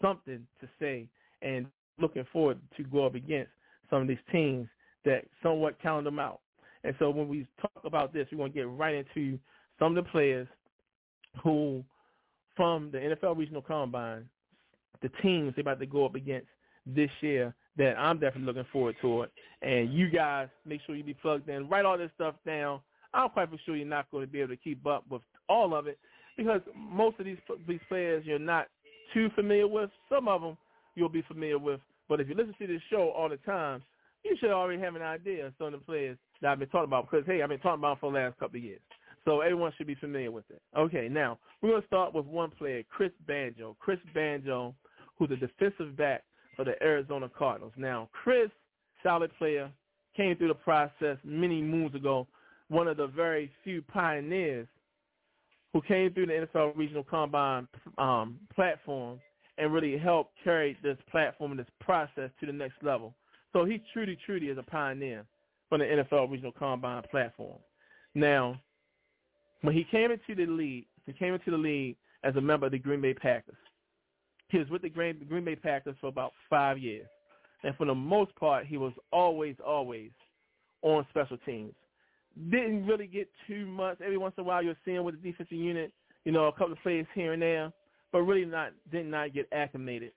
something 0.00 0.46
to 0.60 0.68
say 0.80 1.06
and 1.42 1.66
looking 1.98 2.26
forward 2.32 2.58
to 2.76 2.82
go 2.84 3.06
up 3.06 3.14
against 3.14 3.50
some 3.90 4.02
of 4.02 4.08
these 4.08 4.18
teams 4.30 4.68
that 5.04 5.24
somewhat 5.42 5.80
count 5.82 6.04
them 6.04 6.18
out. 6.18 6.40
And 6.84 6.94
so 6.98 7.10
when 7.10 7.28
we 7.28 7.46
talk 7.60 7.84
about 7.84 8.12
this, 8.12 8.26
we're 8.30 8.38
going 8.38 8.52
to 8.52 8.58
get 8.58 8.68
right 8.68 8.94
into 8.94 9.38
some 9.78 9.96
of 9.96 10.04
the 10.04 10.10
players 10.10 10.48
who, 11.42 11.84
from 12.56 12.90
the 12.90 12.98
NFL 12.98 13.36
Regional 13.36 13.62
Combine, 13.62 14.28
the 15.00 15.10
teams 15.22 15.52
they're 15.54 15.62
about 15.62 15.80
to 15.80 15.86
go 15.86 16.04
up 16.04 16.14
against 16.14 16.48
this 16.86 17.10
year 17.20 17.54
that 17.76 17.98
I'm 17.98 18.18
definitely 18.18 18.46
looking 18.46 18.70
forward 18.72 18.96
to 19.02 19.22
it. 19.22 19.32
And 19.62 19.92
you 19.92 20.10
guys, 20.10 20.48
make 20.66 20.80
sure 20.84 20.94
you 20.94 21.04
be 21.04 21.14
plugged 21.14 21.48
in. 21.48 21.68
Write 21.68 21.84
all 21.84 21.98
this 21.98 22.10
stuff 22.14 22.34
down. 22.44 22.80
I'm 23.14 23.30
quite 23.30 23.50
for 23.50 23.58
sure 23.64 23.76
you're 23.76 23.86
not 23.86 24.10
going 24.10 24.26
to 24.26 24.30
be 24.30 24.40
able 24.40 24.54
to 24.54 24.56
keep 24.56 24.86
up 24.86 25.04
with 25.10 25.22
all 25.48 25.74
of 25.74 25.86
it 25.86 25.98
because 26.36 26.60
most 26.76 27.18
of 27.18 27.26
these 27.26 27.38
these 27.66 27.80
players 27.88 28.24
you're 28.26 28.38
not 28.38 28.66
too 29.12 29.28
familiar 29.34 29.68
with. 29.68 29.90
Some 30.08 30.28
of 30.28 30.40
them 30.40 30.56
you'll 30.94 31.08
be 31.08 31.22
familiar 31.22 31.58
with, 31.58 31.80
but 32.08 32.20
if 32.20 32.28
you 32.28 32.34
listen 32.34 32.54
to 32.58 32.66
this 32.66 32.82
show 32.90 33.10
all 33.16 33.28
the 33.28 33.36
time, 33.38 33.82
you 34.24 34.36
should 34.40 34.50
already 34.50 34.80
have 34.80 34.94
an 34.94 35.02
idea 35.02 35.46
of 35.46 35.52
some 35.58 35.68
of 35.68 35.72
the 35.72 35.78
players 35.78 36.18
that 36.40 36.52
I've 36.52 36.58
been 36.58 36.68
talking 36.68 36.84
about. 36.84 37.10
Because 37.10 37.26
hey, 37.26 37.42
I've 37.42 37.48
been 37.48 37.58
talking 37.60 37.80
about 37.80 38.00
for 38.00 38.12
the 38.12 38.18
last 38.18 38.38
couple 38.38 38.58
of 38.58 38.64
years, 38.64 38.80
so 39.24 39.40
everyone 39.40 39.72
should 39.76 39.86
be 39.86 39.94
familiar 39.96 40.30
with 40.30 40.44
it. 40.50 40.62
Okay, 40.76 41.08
now 41.10 41.38
we're 41.60 41.80
to 41.80 41.86
start 41.86 42.14
with 42.14 42.26
one 42.26 42.50
player, 42.50 42.82
Chris 42.90 43.12
Banjo. 43.26 43.76
Chris 43.80 43.98
Banjo, 44.14 44.74
who's 45.18 45.30
a 45.30 45.36
defensive 45.36 45.96
back 45.96 46.24
for 46.56 46.64
the 46.64 46.80
Arizona 46.82 47.30
Cardinals. 47.36 47.72
Now, 47.76 48.08
Chris, 48.12 48.50
solid 49.02 49.30
player, 49.38 49.70
came 50.16 50.36
through 50.36 50.48
the 50.48 50.54
process 50.54 51.16
many 51.24 51.62
moons 51.62 51.94
ago, 51.94 52.26
one 52.68 52.88
of 52.88 52.96
the 52.96 53.06
very 53.06 53.50
few 53.64 53.82
pioneers 53.82 54.66
who 55.72 55.80
came 55.82 56.12
through 56.12 56.26
the 56.26 56.46
NFL 56.54 56.76
Regional 56.76 57.04
Combine 57.04 57.66
um, 57.98 58.38
platform 58.54 59.18
and 59.58 59.72
really 59.72 59.96
helped 59.98 60.32
carry 60.42 60.76
this 60.82 60.98
platform 61.10 61.52
and 61.52 61.60
this 61.60 61.66
process 61.80 62.30
to 62.40 62.46
the 62.46 62.52
next 62.52 62.82
level. 62.82 63.14
So 63.52 63.64
he 63.64 63.82
truly, 63.92 64.18
truly 64.24 64.46
is 64.46 64.58
a 64.58 64.62
pioneer 64.62 65.24
from 65.68 65.80
the 65.80 65.86
NFL 65.86 66.30
Regional 66.30 66.52
Combine 66.52 67.02
platform. 67.10 67.58
Now, 68.14 68.60
when 69.62 69.74
he 69.74 69.84
came 69.84 70.10
into 70.10 70.34
the 70.34 70.50
league, 70.50 70.86
he 71.06 71.12
came 71.12 71.34
into 71.34 71.50
the 71.50 71.56
league 71.56 71.96
as 72.24 72.36
a 72.36 72.40
member 72.40 72.66
of 72.66 72.72
the 72.72 72.78
Green 72.78 73.00
Bay 73.00 73.14
Packers. 73.14 73.56
He 74.48 74.58
was 74.58 74.68
with 74.68 74.82
the 74.82 74.90
Green, 74.90 75.24
Green 75.28 75.44
Bay 75.44 75.56
Packers 75.56 75.96
for 76.00 76.08
about 76.08 76.32
five 76.50 76.78
years. 76.78 77.06
And 77.64 77.74
for 77.76 77.86
the 77.86 77.94
most 77.94 78.34
part, 78.36 78.66
he 78.66 78.76
was 78.76 78.92
always, 79.12 79.56
always 79.64 80.10
on 80.82 81.06
special 81.10 81.38
teams. 81.38 81.74
Didn't 82.50 82.86
really 82.86 83.06
get 83.06 83.28
too 83.46 83.66
much. 83.66 84.00
Every 84.00 84.18
once 84.18 84.34
in 84.38 84.42
a 84.42 84.46
while, 84.46 84.62
you'll 84.62 84.74
seeing 84.84 85.04
with 85.04 85.20
the 85.20 85.30
defensive 85.30 85.56
unit, 85.56 85.92
you 86.24 86.32
know, 86.32 86.46
a 86.46 86.52
couple 86.52 86.72
of 86.72 86.82
plays 86.82 87.06
here 87.14 87.32
and 87.32 87.42
there, 87.42 87.72
but 88.10 88.22
really 88.22 88.44
not 88.44 88.72
did 88.90 89.06
not 89.06 89.34
get 89.34 89.48
acclimated, 89.52 90.12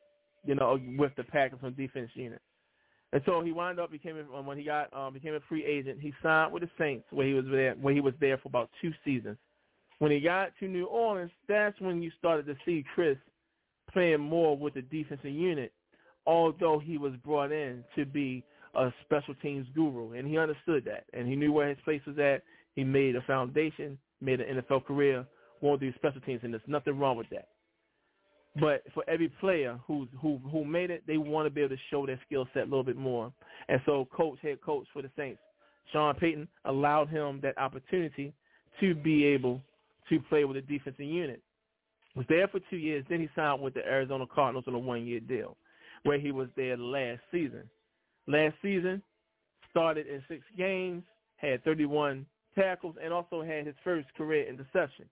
you 0.46 0.56
know, 0.56 0.80
with 0.98 1.12
the 1.18 1.24
Packers 1.24 1.60
on 1.64 1.74
defense 1.74 2.10
unit. 2.14 2.42
And 3.14 3.22
so 3.26 3.42
he 3.42 3.52
wound 3.52 3.80
up 3.80 3.92
became 3.92 4.16
when 4.16 4.58
he 4.58 4.64
got 4.64 4.94
um, 4.94 5.14
became 5.14 5.36
a 5.36 5.40
free 5.48 5.66
agent. 5.66 6.00
He 6.02 6.14
signed 6.22 6.52
with 6.52 6.64
the 6.64 6.70
Saints 6.78 7.06
where 7.12 7.28
he 7.28 7.34
was 7.34 7.46
there 7.50 7.74
where 7.76 7.94
he 7.94 8.02
was 8.02 8.14
there 8.20 8.38
for 8.38 8.50
about 8.50 8.70
two 8.82 8.92
seasons. 9.04 9.38
When 10.00 10.12
he 10.12 10.20
got 10.20 10.52
to 10.60 10.68
New 10.68 10.86
Orleans, 10.86 11.32
that's 11.48 11.80
when 11.80 12.02
you 12.02 12.12
started 12.18 12.46
to 12.48 12.56
see 12.66 12.84
Chris 12.94 13.18
playing 13.92 14.20
more 14.20 14.58
with 14.58 14.74
the 14.74 14.82
defensive 14.82 15.32
unit, 15.32 15.72
although 16.26 16.80
he 16.80 16.98
was 16.98 17.14
brought 17.24 17.52
in 17.52 17.84
to 17.96 18.06
be 18.06 18.44
a 18.75 18.94
special 19.05 19.36
teams 19.36 19.67
guru, 19.74 20.13
and 20.13 20.27
he 20.27 20.38
understood 20.38 20.86
that, 20.86 21.05
and 21.13 21.27
he 21.27 21.36
knew 21.36 21.51
where 21.51 21.70
his 21.70 21.77
place 21.84 22.01
was 22.05 22.17
at. 22.17 22.44
He 22.75 22.84
made 22.84 23.15
a 23.15 23.22
foundation, 23.22 23.98
made 24.22 24.41
an 24.41 24.62
NFL 24.62 24.86
career, 24.86 25.25
wanted 25.62 25.91
to 25.91 25.98
special 25.98 26.22
teams, 26.22 26.41
and 26.44 26.53
there's 26.53 26.63
nothing 26.67 26.98
wrong 26.98 27.17
with 27.17 27.29
that. 27.29 27.48
But 28.60 28.84
for 28.94 29.03
every 29.10 29.27
player 29.27 29.77
who's 29.86 30.08
who 30.22 30.39
who 30.50 30.63
made 30.63 30.89
it, 30.89 31.03
they 31.08 31.17
want 31.17 31.46
to 31.46 31.50
be 31.50 31.62
able 31.62 31.75
to 31.75 31.82
show 31.89 32.05
their 32.05 32.20
skill 32.25 32.48
set 32.53 32.63
a 32.63 32.65
little 32.65 32.84
bit 32.84 32.96
more. 32.96 33.32
And 33.67 33.82
so, 33.86 34.08
coach, 34.15 34.39
head 34.41 34.62
coach 34.62 34.88
for 34.94 35.01
the 35.01 35.10
Saints, 35.17 35.41
Sean 35.91 36.15
Payton, 36.15 36.48
allowed 36.63 37.10
him 37.10 37.39
that 37.44 37.58
opportunity 37.58 38.34
to 38.79 38.96
be 38.96 39.25
able 39.25 39.62
to 40.10 40.20
play 40.29 40.46
with 40.46 40.58
a 40.58 40.62
defensive 40.62 41.05
unit. 41.05 41.41
Was 42.15 42.25
there 42.29 42.48
for 42.48 42.62
two 42.70 42.77
years. 42.77 43.05
Then 43.10 43.20
he 43.20 43.29
signed 43.36 43.62
with 43.62 43.74
the 43.74 43.86
Arizona 43.86 44.25
Cardinals 44.34 44.65
on 44.67 44.74
a 44.74 44.79
one-year 44.79 45.20
deal, 45.22 45.58
where 46.03 46.20
he 46.20 46.32
was 46.32 46.48
there 46.55 46.77
last 46.77 47.22
season. 47.32 47.70
Last 48.27 48.55
season, 48.62 49.01
started 49.70 50.08
in 50.08 50.24
six 50.27 50.44
games, 50.58 51.03
had 51.38 51.63
31 51.63 52.25
tackles, 52.58 52.96
and 53.01 53.13
also 53.13 53.44
had 53.44 53.65
his 53.65 53.75
first 53.84 54.08
career 54.15 54.48
interception. 54.48 55.05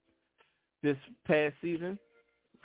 This 0.81 0.97
past 1.27 1.55
season, 1.61 1.99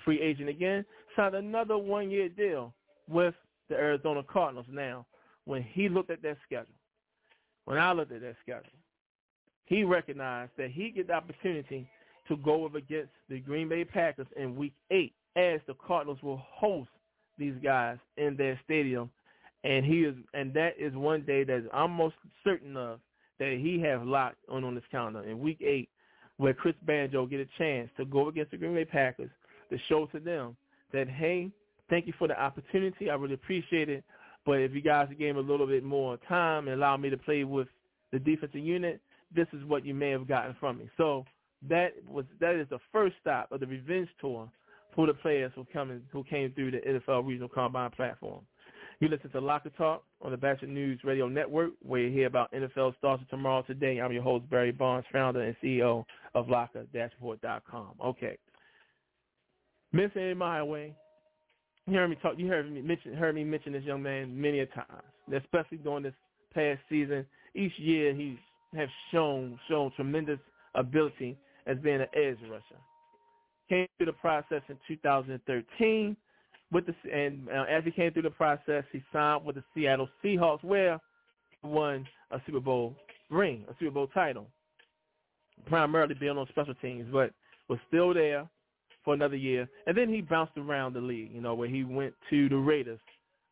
free 0.04 0.20
agent 0.20 0.48
again, 0.48 0.84
signed 1.16 1.34
another 1.34 1.76
one-year 1.76 2.30
deal 2.30 2.72
with 3.08 3.34
the 3.68 3.76
Arizona 3.76 4.22
Cardinals. 4.22 4.66
Now, 4.70 5.06
when 5.44 5.62
he 5.62 5.88
looked 5.88 6.10
at 6.10 6.22
that 6.22 6.38
schedule, 6.46 6.74
when 7.64 7.78
I 7.78 7.92
looked 7.92 8.12
at 8.12 8.22
that 8.22 8.36
schedule, 8.42 8.70
he 9.66 9.84
recognized 9.84 10.52
that 10.56 10.70
he 10.70 10.90
get 10.90 11.08
the 11.08 11.14
opportunity 11.14 11.88
to 12.28 12.36
go 12.36 12.64
up 12.64 12.74
against 12.74 13.12
the 13.28 13.40
Green 13.40 13.68
Bay 13.68 13.84
Packers 13.84 14.26
in 14.36 14.56
Week 14.56 14.72
8 14.90 15.12
as 15.36 15.60
the 15.66 15.74
Cardinals 15.74 16.22
will 16.22 16.42
host 16.50 16.90
these 17.38 17.54
guys 17.62 17.98
in 18.16 18.36
their 18.36 18.58
stadium. 18.64 19.10
And 19.64 19.84
he 19.84 20.04
is, 20.04 20.14
and 20.34 20.54
that 20.54 20.74
is 20.78 20.94
one 20.94 21.22
day 21.22 21.44
that 21.44 21.68
I'm 21.72 21.90
most 21.90 22.14
certain 22.44 22.76
of 22.76 23.00
that 23.38 23.58
he 23.60 23.80
have 23.80 24.04
locked 24.04 24.38
on 24.48 24.64
on 24.64 24.74
his 24.74 24.84
calendar 24.90 25.22
in 25.22 25.40
Week 25.40 25.58
8 25.60 25.88
where 26.38 26.54
Chris 26.54 26.74
Banjo 26.86 27.26
get 27.26 27.40
a 27.40 27.48
chance 27.58 27.90
to 27.96 28.04
go 28.04 28.28
against 28.28 28.52
the 28.52 28.56
Green 28.56 28.74
Bay 28.74 28.84
Packers 28.84 29.30
to 29.70 29.78
show 29.88 30.06
to 30.06 30.20
them 30.20 30.56
that, 30.92 31.08
hey, 31.08 31.50
thank 31.90 32.06
you 32.06 32.14
for 32.18 32.28
the 32.28 32.40
opportunity. 32.40 33.10
I 33.10 33.14
really 33.14 33.34
appreciate 33.34 33.88
it. 33.88 34.04
But 34.46 34.60
if 34.60 34.72
you 34.72 34.80
guys 34.80 35.08
gave 35.18 35.34
me 35.34 35.40
a 35.40 35.44
little 35.44 35.66
bit 35.66 35.84
more 35.84 36.16
time 36.28 36.68
and 36.68 36.76
allow 36.76 36.96
me 36.96 37.10
to 37.10 37.18
play 37.18 37.44
with 37.44 37.68
the 38.12 38.18
defensive 38.18 38.60
unit, 38.60 39.00
this 39.34 39.48
is 39.52 39.64
what 39.64 39.84
you 39.84 39.94
may 39.94 40.10
have 40.10 40.26
gotten 40.26 40.56
from 40.58 40.78
me. 40.78 40.88
So 40.96 41.24
that 41.68 41.92
was 42.08 42.24
that 42.40 42.54
is 42.54 42.66
the 42.70 42.78
first 42.92 43.16
stop 43.20 43.50
of 43.52 43.60
the 43.60 43.66
revenge 43.66 44.08
tour 44.20 44.48
for 44.94 45.06
the 45.06 45.14
players 45.14 45.52
who 45.54 45.66
coming 45.72 46.02
who 46.10 46.24
came 46.24 46.52
through 46.52 46.70
the 46.70 46.78
NFL 46.78 47.26
Regional 47.26 47.48
Combine 47.48 47.90
platform. 47.90 48.40
You 49.00 49.06
listen 49.06 49.30
to 49.30 49.40
Locker 49.40 49.70
Talk 49.70 50.02
on 50.22 50.32
the 50.32 50.36
Batchelor 50.36 50.72
News 50.72 50.98
Radio 51.04 51.28
Network, 51.28 51.70
where 51.82 52.00
you 52.00 52.10
hear 52.10 52.26
about 52.26 52.52
NFL 52.52 52.96
stars 52.98 53.20
of 53.20 53.28
tomorrow 53.28 53.62
today. 53.62 54.00
I'm 54.00 54.10
your 54.10 54.24
host, 54.24 54.50
Barry 54.50 54.72
Barnes, 54.72 55.06
founder 55.12 55.40
and 55.40 55.54
CEO 55.62 56.04
of 56.34 56.48
Locker-Report.com. 56.48 57.90
Okay. 58.04 58.36
Mr. 59.94 60.34
Mayowa, 60.34 60.92
you 61.86 61.94
heard 61.94 62.10
me 62.10 62.16
talk. 62.20 62.34
You 62.38 62.48
heard 62.48 62.70
me 62.72 62.82
mention 62.82 63.14
heard 63.14 63.36
me 63.36 63.44
mention 63.44 63.72
this 63.72 63.84
young 63.84 64.02
man 64.02 64.38
many 64.38 64.60
a 64.60 64.66
times, 64.66 64.88
especially 65.32 65.78
during 65.78 66.02
this 66.02 66.14
past 66.52 66.80
season. 66.88 67.24
Each 67.54 67.72
year 67.78 68.12
he's 68.12 68.36
have 68.74 68.88
shown 69.12 69.60
shown 69.68 69.92
tremendous 69.94 70.40
ability 70.74 71.38
as 71.66 71.78
being 71.78 72.00
an 72.00 72.08
edge 72.14 72.38
rusher. 72.50 72.80
Came 73.68 73.86
through 73.96 74.06
the 74.06 74.12
process 74.14 74.62
in 74.68 74.76
2013 74.88 76.16
with 76.70 76.84
the 76.86 76.94
and 77.12 77.48
uh, 77.48 77.64
as 77.68 77.84
he 77.84 77.90
came 77.90 78.12
through 78.12 78.22
the 78.22 78.30
process, 78.30 78.84
he 78.92 79.02
signed 79.12 79.44
with 79.44 79.56
the 79.56 79.64
Seattle 79.74 80.08
Seahawks, 80.22 80.62
where 80.62 81.00
he 81.62 81.68
won 81.68 82.06
a 82.30 82.40
Super 82.46 82.60
Bowl 82.60 82.94
ring, 83.30 83.64
a 83.68 83.74
Super 83.78 83.92
Bowl 83.92 84.06
title, 84.08 84.46
primarily 85.66 86.14
being 86.14 86.36
on 86.36 86.46
special 86.48 86.74
teams, 86.74 87.06
but 87.12 87.32
was 87.68 87.78
still 87.88 88.12
there 88.14 88.48
for 89.04 89.14
another 89.14 89.36
year. 89.36 89.68
And 89.86 89.96
then 89.96 90.08
he 90.08 90.20
bounced 90.20 90.56
around 90.56 90.94
the 90.94 91.00
league, 91.00 91.32
you 91.32 91.40
know, 91.40 91.54
where 91.54 91.68
he 91.68 91.84
went 91.84 92.14
to 92.30 92.48
the 92.48 92.56
Raiders, 92.56 93.00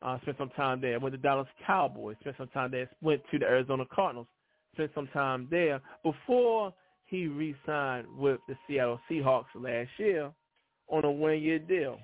uh, 0.02 0.18
spent 0.22 0.38
some 0.38 0.50
time 0.50 0.80
there, 0.80 0.98
went 0.98 1.14
to 1.14 1.18
Dallas 1.18 1.48
Cowboys, 1.66 2.16
spent 2.20 2.36
some 2.36 2.48
time 2.48 2.70
there, 2.70 2.90
went 3.00 3.22
to 3.30 3.38
the 3.38 3.46
Arizona 3.46 3.84
Cardinals, 3.90 4.26
spent 4.74 4.90
some 4.94 5.08
time 5.08 5.48
there 5.50 5.80
before 6.02 6.72
he 7.06 7.28
re-signed 7.28 8.06
with 8.18 8.40
the 8.48 8.56
Seattle 8.66 9.00
Seahawks 9.10 9.44
last 9.54 9.90
year 9.98 10.30
on 10.88 11.04
a 11.04 11.10
one-year 11.10 11.60
deal. 11.60 11.98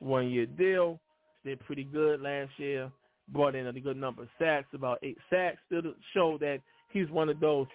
One-year 0.00 0.46
deal, 0.46 1.00
did 1.44 1.60
pretty 1.60 1.84
good 1.84 2.20
last 2.20 2.50
year, 2.58 2.90
brought 3.28 3.54
in 3.54 3.66
a 3.66 3.72
good 3.72 3.96
number 3.96 4.22
of 4.22 4.28
sacks, 4.38 4.68
about 4.74 4.98
eight 5.02 5.18
sacks, 5.30 5.58
still 5.66 5.82
show 6.12 6.36
that 6.38 6.60
he's 6.92 7.08
one 7.10 7.28
of 7.28 7.40
those 7.40 7.66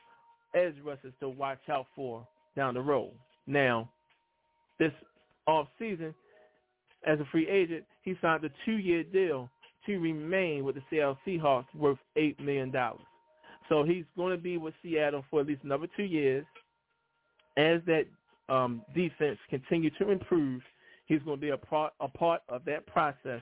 edge 0.54 0.76
rushers 0.84 1.14
to 1.20 1.30
watch 1.30 1.60
out 1.70 1.88
for 1.96 2.28
down 2.56 2.74
the 2.74 2.82
road. 2.82 3.12
Now, 3.48 3.90
this 4.80 4.92
off 5.48 5.68
season 5.80 6.14
as 7.06 7.20
a 7.20 7.26
free 7.32 7.48
agent, 7.48 7.84
he 8.02 8.16
signed 8.22 8.44
a 8.44 8.50
two-year 8.66 9.04
deal 9.04 9.50
to 9.86 9.98
remain 9.98 10.64
with 10.64 10.76
the 10.76 10.82
Seattle 10.90 11.18
Seahawks 11.26 11.74
worth 11.76 12.00
$8 12.18 12.40
million. 12.40 12.74
So 13.70 13.84
he's 13.84 14.06
going 14.16 14.36
to 14.36 14.42
be 14.42 14.58
with 14.58 14.74
Seattle 14.82 15.24
for 15.30 15.42
at 15.42 15.48
least 15.48 15.64
another 15.64 15.88
two 15.96 16.04
years. 16.04 16.46
As 17.58 17.80
that 17.86 18.06
um, 18.50 18.82
defense 18.94 19.38
continue 19.50 19.90
to 19.92 20.12
improve, 20.12 20.62
he's 21.06 21.22
going 21.24 21.38
to 21.38 21.42
be 21.42 21.50
a 21.50 21.58
part, 21.58 21.94
a 22.00 22.08
part 22.08 22.42
of 22.50 22.66
that 22.66 22.86
process. 22.88 23.42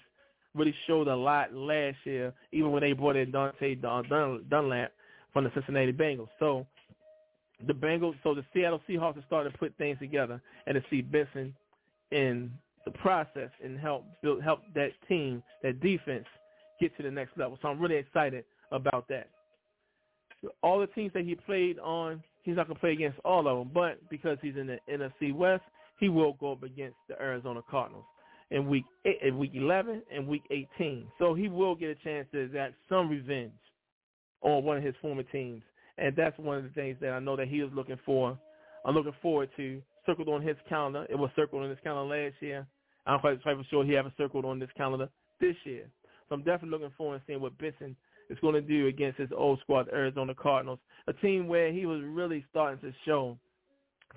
Really 0.56 0.76
showed 0.86 1.08
a 1.08 1.16
lot 1.16 1.54
last 1.54 1.98
year, 2.04 2.32
even 2.52 2.72
when 2.72 2.82
they 2.82 2.94
brought 2.94 3.16
in 3.16 3.32
Dante 3.32 3.76
Dunlap 3.76 4.92
from 5.32 5.44
the 5.46 5.52
Cincinnati 5.56 5.92
Bengals. 5.92 6.30
So 6.40 6.68
the 7.66 7.74
Bengals, 7.74 8.16
so 8.24 8.36
the 8.36 8.46
Seattle 8.54 8.82
Seahawks 8.88 9.18
are 9.18 9.24
starting 9.26 9.52
to 9.52 9.58
put 9.58 9.76
things 9.78 9.98
together, 9.98 10.40
and 10.68 10.76
to 10.76 10.84
see 10.90 11.02
Benson 11.02 11.56
in 12.12 12.52
the 12.86 12.92
process 12.92 13.50
and 13.64 13.80
help 13.80 14.06
build 14.22 14.44
help 14.44 14.60
that 14.76 14.92
team, 15.08 15.42
that 15.64 15.80
defense, 15.82 16.26
get 16.80 16.96
to 16.98 17.04
the 17.04 17.10
next 17.10 17.38
level. 17.38 17.58
So 17.62 17.70
I'm 17.70 17.80
really 17.80 17.96
excited 17.96 18.44
about 18.72 19.08
that. 19.08 19.30
All 20.62 20.80
the 20.80 20.88
teams 20.88 21.14
that 21.14 21.24
he 21.24 21.34
played 21.34 21.80
on, 21.80 22.22
he's 22.44 22.58
not 22.58 22.68
gonna 22.68 22.80
play 22.80 22.92
against 22.92 23.18
all 23.24 23.48
of 23.48 23.58
them, 23.58 23.72
but 23.74 23.98
because 24.10 24.38
he's 24.42 24.58
in 24.58 24.68
the 24.68 24.80
NFC 24.92 25.34
West, 25.34 25.64
he 26.00 26.10
will 26.10 26.34
go 26.34 26.54
up 26.54 26.64
against 26.64 26.98
the 27.08 27.20
Arizona 27.22 27.62
Cardinals 27.70 28.06
in 28.52 28.68
week 28.68 28.86
eight, 29.06 29.20
in 29.22 29.38
week 29.38 29.52
11 29.54 30.04
and 30.14 30.28
week 30.28 30.44
18. 30.52 31.08
So 31.20 31.34
he 31.34 31.48
will 31.48 31.76
get 31.76 31.90
a 31.90 31.96
chance 31.96 32.28
to 32.32 32.40
exact 32.40 32.76
some 32.90 33.10
revenge 33.10 33.52
on 34.42 34.64
one 34.64 34.78
of 34.78 34.84
his 34.84 34.96
former 35.02 35.24
teams, 35.24 35.64
and 35.98 36.16
that's 36.16 36.38
one 36.38 36.58
of 36.58 36.64
the 36.64 36.70
things 36.70 36.98
that 37.02 37.12
I 37.12 37.20
know 37.20 37.36
that 37.36 37.48
he 37.48 37.58
is 37.58 37.72
looking 37.74 38.00
for. 38.06 38.38
I'm 38.86 38.96
looking 38.96 39.14
forward 39.22 39.50
to 39.58 39.82
circled 40.06 40.30
on 40.30 40.42
his 40.42 40.58
calendar. 40.68 41.06
It 41.10 41.16
was 41.16 41.30
circled 41.36 41.64
on 41.64 41.70
his 41.70 41.80
calendar 41.84 42.16
last 42.16 42.36
year. 42.42 42.68
I'm 43.06 43.20
quite, 43.20 43.42
quite 43.42 43.58
sure 43.70 43.86
he 43.86 43.94
have 43.94 44.06
it 44.06 44.14
circled 44.18 44.46
on 44.46 44.60
this 44.60 44.70
calendar 44.76 45.10
this 45.40 45.56
year. 45.64 45.90
So 46.28 46.36
I'm 46.36 46.44
definitely 46.44 46.70
looking 46.70 46.94
forward 46.98 47.20
to 47.20 47.24
seeing 47.28 47.42
what 47.42 47.58
Benson 47.58 47.96
is 48.30 48.38
going 48.40 48.56
to 48.56 48.62
do 48.62 48.88
against 48.88 49.20
his 49.20 49.30
old 49.36 49.60
squad, 49.60 49.88
the 49.88 49.94
Arizona 49.94 50.34
Cardinals, 50.34 50.80
a 51.08 51.14
team 51.14 51.48
where 51.48 51.72
he 51.72 51.86
was 51.86 52.02
really 52.04 52.46
starting 52.50 52.80
to 52.80 52.96
show 53.06 53.38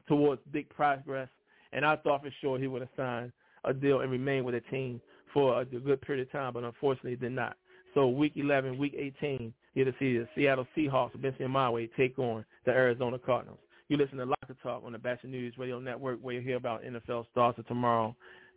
towards 0.09 0.41
big 0.53 0.69
progress. 0.69 1.29
And 1.77 1.85
I 1.85 1.95
thought 1.97 2.23
for 2.23 2.31
sure 2.41 2.59
he 2.59 2.67
would 2.67 2.81
have 2.81 2.91
signed 2.97 3.33
a 3.65 3.73
deal 3.73 4.01
and 4.01 4.11
remained 4.11 4.47
with 4.47 4.55
the 4.55 4.63
team 4.71 5.01
for 5.33 5.61
a 5.61 5.65
good 5.65 6.01
period 6.01 6.27
of 6.27 6.33
time, 6.33 6.55
but 6.55 6.65
unfortunately 6.65 7.17
did 7.17 7.33
not. 7.33 7.57
So 7.95 8.09
week 8.09 8.33
11, 8.35 8.79
week 8.79 8.95
18, 8.99 9.53
Here 9.75 9.85
to 9.85 9.93
see 9.99 10.17
the 10.17 10.27
Seattle 10.35 10.67
Seahawks, 10.75 11.21
Benson 11.21 11.49
Mayowa, 11.49 11.89
take 11.95 12.19
on 12.19 12.47
the 12.65 12.73
Arizona 12.73 13.19
Cardinals. 13.19 13.59
You 13.89 13.99
listen 13.99 14.17
to 14.19 14.25
Locker 14.25 14.57
Talk 14.63 14.85
on 14.85 14.93
the 14.93 14.99
Batchelor 14.99 15.31
News 15.31 15.55
Radio 15.59 15.79
Network, 15.79 16.19
where 16.23 16.35
you 16.35 16.41
hear 16.41 16.57
about 16.57 16.83
NFL 16.83 17.27
stars 17.31 17.55
of 17.59 17.67
tomorrow. 17.69 18.17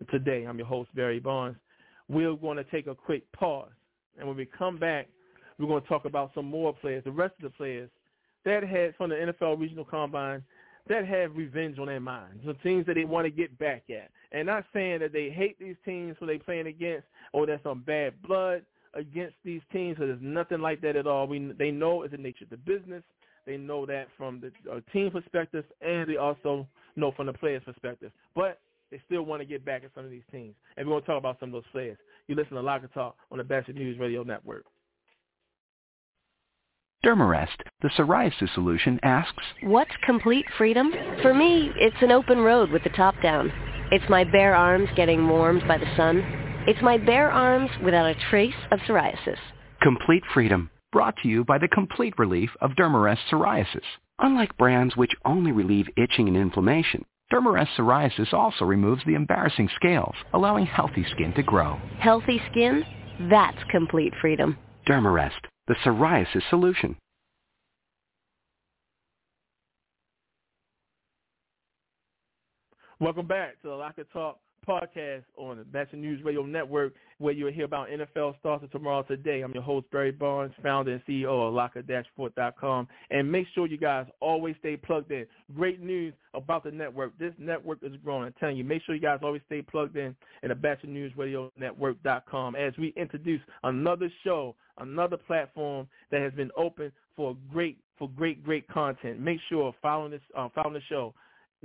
Today, 0.10 0.46
I'm 0.46 0.58
your 0.58 0.68
host, 0.68 0.90
Barry 0.96 1.20
Barnes. 1.20 1.58
We're 2.08 2.36
going 2.36 2.58
to 2.58 2.64
take 2.64 2.88
a 2.88 2.96
quick 2.96 3.30
pause, 3.34 3.70
and 4.18 4.28
when 4.28 4.38
we 4.38 4.46
come 4.46 4.80
back, 4.80 5.08
we're 5.58 5.68
going 5.68 5.82
to 5.82 5.88
talk 5.90 6.06
about 6.06 6.32
some 6.34 6.46
more 6.46 6.74
players, 6.74 7.04
the 7.04 7.12
rest 7.12 7.34
of 7.44 7.44
the 7.44 7.58
players 7.58 7.90
that 8.46 8.64
had 8.64 8.96
from 8.96 9.10
the 9.10 9.16
NFL 9.16 9.60
Regional 9.60 9.84
Combine 9.84 10.42
that 10.90 11.08
have 11.08 11.36
revenge 11.36 11.78
on 11.80 11.86
their 11.86 12.00
minds, 12.00 12.44
the 12.46 12.56
teams 12.56 12.86
that 12.88 12.96
they 12.96 13.06
want 13.06 13.26
to 13.26 13.32
get 13.32 13.58
back 13.60 13.84
at. 13.90 14.10
And 14.32 14.48
not 14.48 14.66
saying 14.74 15.00
that 15.00 15.14
they 15.14 15.30
hate 15.30 15.58
these 15.60 15.76
teams 15.86 16.18
who 16.20 16.26
they 16.26 16.38
playing 16.38 16.68
against 16.68 17.06
or 17.32 17.46
there's 17.46 17.62
some 17.64 17.84
bad 17.86 18.22
blood 18.24 18.64
against 18.96 19.36
these 19.46 19.62
teams. 19.72 19.98
So 19.98 20.08
there's 20.08 20.20
nothing 20.22 20.60
like 20.60 20.82
that 20.82 20.96
at 20.96 21.08
all. 21.08 21.28
We 21.28 21.54
they 21.58 21.72
know 21.72 22.04
it's 22.04 22.12
the 22.12 22.18
nature 22.18 22.46
of 22.46 22.50
the 22.50 22.58
business. 22.58 23.04
They 23.46 23.58
know 23.58 23.86
that 23.86 24.08
from 24.18 24.42
the 24.42 24.52
uh, 24.72 24.80
team 24.92 25.10
perspective, 25.12 25.66
and 25.82 26.10
they 26.10 26.18
also 26.18 26.68
know 26.96 27.12
from 27.16 27.28
the 27.28 27.34
players' 27.34 27.64
perspective. 27.66 28.12
But 28.36 28.60
they 28.92 29.02
still 29.06 29.24
want 29.24 29.42
to 29.42 29.46
get 29.46 29.66
back 29.66 29.84
at 29.84 29.92
some 29.96 30.06
of 30.06 30.12
these 30.12 30.24
teams. 30.32 30.56
And 30.78 30.88
we're 30.88 30.94
going 30.94 31.04
to 31.04 31.08
talk 31.08 31.18
about 31.20 31.40
some 31.40 31.50
of 31.50 31.54
those 31.54 31.72
players. 31.72 31.98
You 32.28 32.36
listen 32.36 32.56
to 32.56 32.62
Locker 32.62 32.90
Talk 32.94 33.16
on 33.32 33.38
the 33.38 33.44
Batchelor 33.44 33.76
News 33.76 34.00
Radio 34.00 34.24
Network. 34.24 34.66
Dermarest, 37.02 37.64
the 37.82 37.88
psoriasis 37.98 38.54
solution, 38.54 39.00
asks, 39.04 39.44
What's 39.64 39.96
complete 40.06 40.46
freedom? 40.58 40.92
For 41.22 41.34
me, 41.34 41.72
it's 41.78 41.96
an 42.02 42.12
open 42.12 42.40
road 42.40 42.72
with 42.72 42.84
the 42.84 42.90
top 42.90 43.16
down. 43.24 43.54
It's 43.90 44.10
my 44.10 44.26
bare 44.26 44.54
arms 44.54 44.90
getting 44.98 45.26
warmed 45.30 45.66
by 45.66 45.78
the 45.78 45.96
sun. 45.96 46.18
It's 46.68 46.82
my 46.82 46.98
bare 46.98 47.32
arms 47.32 47.70
without 47.86 48.06
a 48.06 48.20
trace 48.30 48.54
of 48.72 48.80
psoriasis. 48.80 49.38
Complete 49.82 50.24
freedom, 50.34 50.70
brought 50.92 51.16
to 51.24 51.30
you 51.30 51.46
by 51.46 51.58
the 51.58 51.70
complete 51.70 52.20
relief 52.20 52.50
of 52.60 52.76
Dermarest 52.76 53.22
psoriasis. 53.32 53.86
Unlike 54.20 54.58
brands 54.58 54.98
which 54.98 55.16
only 55.24 55.54
relieve 55.54 55.88
itching 55.96 56.28
and 56.28 56.36
inflammation, 56.36 57.06
Dermarest 57.32 57.78
psoriasis 57.78 58.34
also 58.34 58.66
removes 58.66 59.04
the 59.06 59.16
embarrassing 59.16 59.70
scales, 59.78 60.16
allowing 60.34 60.66
healthy 60.66 61.06
skin 61.12 61.32
to 61.36 61.44
grow. 61.44 61.80
Healthy 62.00 62.42
skin? 62.52 62.84
That's 63.30 63.64
complete 63.72 64.12
freedom. 64.20 64.58
Dermarest, 64.90 65.46
the 65.68 65.76
psoriasis 65.86 66.42
solution. 66.50 66.96
Welcome 73.00 73.28
back 73.28 73.62
to 73.62 73.68
the 73.68 73.76
Locker 73.76 74.04
Talk 74.12 74.40
podcast 74.70 75.24
on 75.36 75.58
the 75.58 75.64
Batchelor 75.64 75.98
News 75.98 76.24
Radio 76.24 76.44
Network, 76.44 76.94
where 77.18 77.34
you'll 77.34 77.52
hear 77.52 77.66
about 77.66 77.88
NFL 77.90 78.38
stars 78.38 78.62
of 78.62 78.70
tomorrow 78.72 79.02
today. 79.02 79.42
I'm 79.42 79.52
your 79.52 79.64
host, 79.64 79.90
Barry 79.92 80.12
Barnes, 80.12 80.54
founder 80.62 80.92
and 80.92 81.02
CEO 81.06 81.48
of 81.48 81.56
Locker-Report.com. 81.56 82.88
And 83.10 83.32
make 83.32 83.48
sure 83.56 83.66
you 83.66 83.78
guys 83.78 84.06
always 84.22 84.56
stay 84.60 84.78
plugged 84.78 85.12
in. 85.12 85.26
Great 85.56 85.82
news 85.82 86.14
about 86.36 86.64
the 86.64 86.72
network. 86.72 87.18
This 87.18 87.34
network 87.40 87.80
is 87.82 87.94
growing. 88.04 88.26
I'm 88.26 88.34
telling 88.40 88.58
you, 88.58 88.64
make 88.64 88.84
sure 88.84 88.94
you 88.94 89.02
guys 89.02 89.20
always 89.24 89.42
stay 89.48 89.64
plugged 89.64 89.98
in 89.98 90.16
at 90.44 90.50
the 90.50 90.56
Batchelor 90.56 90.92
News 90.92 91.14
Radio 91.18 91.52
Network.com 91.58 92.56
as 92.56 92.74
we 92.78 92.94
introduce 92.96 93.42
another 93.64 94.12
show, 94.24 94.56
another 94.78 95.18
platform 95.18 95.88
that 96.12 96.22
has 96.22 96.34
been 96.34 96.52
open 96.56 96.92
for 97.16 97.36
great, 97.52 97.80
for 97.98 98.08
great, 98.08 98.44
great 98.44 98.68
content. 98.68 99.20
Make 99.20 99.40
sure 99.50 99.74
following 99.82 100.12
this, 100.12 100.22
uh, 100.38 100.50
following 100.54 100.76
the 100.76 100.82
show, 100.88 101.16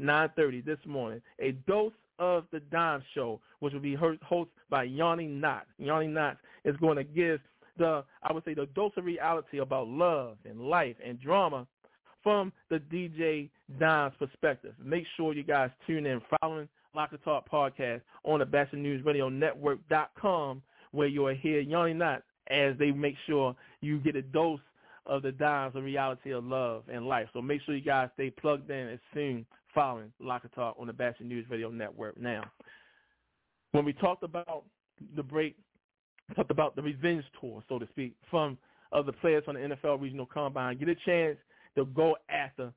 9.30 0.00 0.64
this 0.64 0.78
morning, 0.86 1.20
a 1.38 1.52
dose 1.68 1.92
of 2.18 2.44
the 2.52 2.60
Dime 2.60 3.02
Show, 3.14 3.40
which 3.60 3.72
will 3.72 3.80
be 3.80 3.96
hosted 3.96 4.48
by 4.70 4.84
Yanni 4.84 5.26
Knott. 5.26 5.66
Yanni 5.78 6.06
Knott 6.06 6.38
is 6.64 6.76
going 6.76 6.96
to 6.96 7.04
give 7.04 7.40
the, 7.78 8.04
I 8.22 8.32
would 8.32 8.44
say, 8.44 8.54
the 8.54 8.66
dose 8.66 8.92
of 8.96 9.04
reality 9.04 9.58
about 9.58 9.88
love 9.88 10.36
and 10.48 10.60
life 10.60 10.96
and 11.04 11.20
drama 11.20 11.66
from 12.22 12.52
the 12.70 12.78
DJ 12.78 13.50
Dime's 13.78 14.14
perspective. 14.18 14.74
Make 14.82 15.04
sure 15.16 15.34
you 15.34 15.42
guys 15.42 15.70
tune 15.86 16.06
in 16.06 16.20
following 16.40 16.68
Locker 16.94 17.18
Talk 17.18 17.50
podcast 17.50 18.00
on 18.24 18.38
the 18.38 18.46
Batchelor 18.46 18.78
News 18.78 19.04
Radio 19.04 19.28
Network.com 19.28 20.62
where 20.92 21.08
you'll 21.08 21.34
hear 21.34 21.60
Yanni 21.60 21.92
Knott 21.92 22.22
as 22.48 22.76
they 22.78 22.92
make 22.92 23.16
sure 23.26 23.56
you 23.80 23.98
get 23.98 24.16
a 24.16 24.22
dose 24.22 24.60
of 25.06 25.22
the 25.22 25.32
dimes 25.32 25.74
of 25.76 25.84
reality 25.84 26.32
of 26.32 26.44
love 26.44 26.84
and 26.90 27.06
life. 27.06 27.26
So 27.32 27.42
make 27.42 27.60
sure 27.62 27.74
you 27.74 27.82
guys 27.82 28.08
stay 28.14 28.30
plugged 28.30 28.70
in 28.70 28.88
as 28.88 29.00
soon 29.12 29.44
following 29.74 30.12
Locker 30.20 30.48
Talk 30.54 30.76
on 30.78 30.86
the 30.86 30.92
Batchelor 30.92 31.26
News 31.26 31.46
Radio 31.50 31.70
Network. 31.70 32.18
Now, 32.20 32.44
when 33.72 33.84
we 33.84 33.92
talked 33.92 34.22
about 34.22 34.64
the 35.16 35.22
break, 35.22 35.56
talked 36.36 36.50
about 36.50 36.76
the 36.76 36.82
revenge 36.82 37.24
tour, 37.40 37.62
so 37.68 37.78
to 37.78 37.86
speak, 37.88 38.14
from 38.30 38.56
other 38.92 39.12
players 39.12 39.44
from 39.44 39.56
the 39.56 39.60
NFL 39.60 40.00
Regional 40.00 40.26
Combine, 40.26 40.78
get 40.78 40.88
a 40.88 40.94
chance 41.04 41.36
to 41.76 41.84
go 41.86 42.16
after 42.28 42.72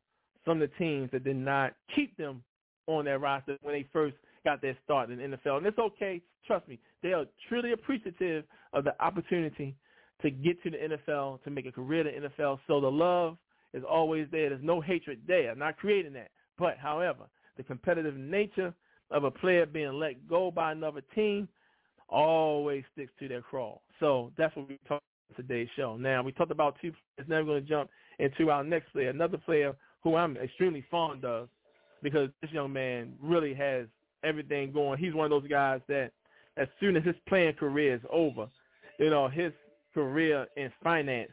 some 0.46 0.62
of 0.62 0.70
the 0.70 0.76
teams 0.78 1.12
that 1.12 1.24
did 1.24 1.36
not 1.36 1.74
keep 1.96 2.16
them 2.18 2.42
on 2.88 3.06
their 3.06 3.20
roster 3.20 3.58
when 3.62 3.76
they 3.76 3.86
first 3.94 4.16
got 4.44 4.62
their 4.62 4.78
start 4.84 5.12
in 5.12 5.18
the 5.18 5.38
NFL. 5.38 5.58
And 5.58 5.66
it's 5.66 5.78
okay. 5.78 6.22
Trust 6.46 6.68
me. 6.68 6.80
They 7.04 7.14
are 7.14 7.26
truly 7.48 7.74
appreciative 7.74 8.46
of 8.74 8.84
the 8.86 9.00
opportunity 9.04 9.76
to 10.22 10.32
get 10.32 10.62
to 10.64 10.72
the 10.72 10.78
NFL, 10.78 11.44
to 11.44 11.52
make 11.52 11.66
a 11.66 11.72
career 11.72 12.08
in 12.08 12.24
the 12.24 12.30
NFL. 12.30 12.60
So 12.66 12.82
the 12.82 12.90
love 12.90 13.38
is 13.74 13.84
always 13.88 14.28
there. 14.32 14.50
There's 14.50 14.64
no 14.64 14.82
hatred 14.82 15.20
there. 15.28 15.52
I'm 15.52 15.60
not 15.60 15.78
creating 15.78 16.14
that. 16.14 16.32
But, 16.58 16.78
however, 16.78 17.24
the 17.58 17.64
competitive 17.64 18.16
nature 18.16 18.74
of 19.12 19.24
a 19.24 19.32
player 19.32 19.66
being 19.66 19.94
let 19.94 20.28
go 20.28 20.52
by 20.52 20.72
another 20.72 21.02
team 21.16 21.48
always 22.10 22.84
sticks 22.94 23.12
to 23.20 23.28
their 23.28 23.42
crawl. 23.42 23.82
So 24.00 24.32
that's 24.38 24.56
what 24.56 24.68
we 24.70 24.80
talked 24.88 25.04
about 25.30 25.38
today's 25.38 25.70
show. 25.76 25.98
Now, 25.98 26.24
we 26.24 26.32
talked 26.32 26.52
about 26.52 26.76
two 26.82 26.92
players. 26.92 27.30
Now 27.30 27.38
we're 27.40 27.46
going 27.46 27.64
to 27.64 27.70
jump 27.70 27.90
into 28.20 28.50
our 28.50 28.64
next 28.64 28.92
player, 28.94 29.10
another 29.10 29.38
player 29.38 29.76
who 30.04 30.16
I'm 30.16 30.38
extremely 30.38 30.86
fond 30.90 31.26
of 31.26 31.50
because 32.02 32.30
this 32.42 32.52
young 32.52 32.74
man 32.74 33.14
really 33.22 33.54
has 33.54 33.88
everything 34.24 34.72
going. 34.72 35.00
He's 35.00 35.14
one 35.14 35.32
of 35.32 35.42
those 35.42 35.50
guys 35.50 35.82
that 35.88 36.12
as 36.58 36.68
soon 36.80 36.96
as 36.96 37.04
his 37.04 37.16
playing 37.28 37.54
career 37.54 37.96
is 37.96 38.02
over, 38.12 38.48
you 39.00 39.10
know, 39.10 39.28
his 39.28 39.52
career 39.94 40.48
in 40.56 40.72
finance 40.84 41.32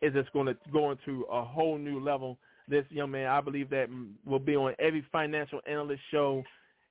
is 0.00 0.12
just 0.12 0.32
going 0.32 0.46
to 0.46 0.56
go 0.72 0.90
into 0.90 1.22
a 1.30 1.44
whole 1.44 1.78
new 1.78 2.00
level 2.00 2.38
this 2.68 2.84
young 2.90 3.10
man, 3.10 3.26
I 3.26 3.40
believe 3.40 3.70
that 3.70 3.88
will 4.24 4.38
be 4.38 4.56
on 4.56 4.74
every 4.78 5.04
financial 5.10 5.60
analyst 5.68 6.02
show. 6.10 6.42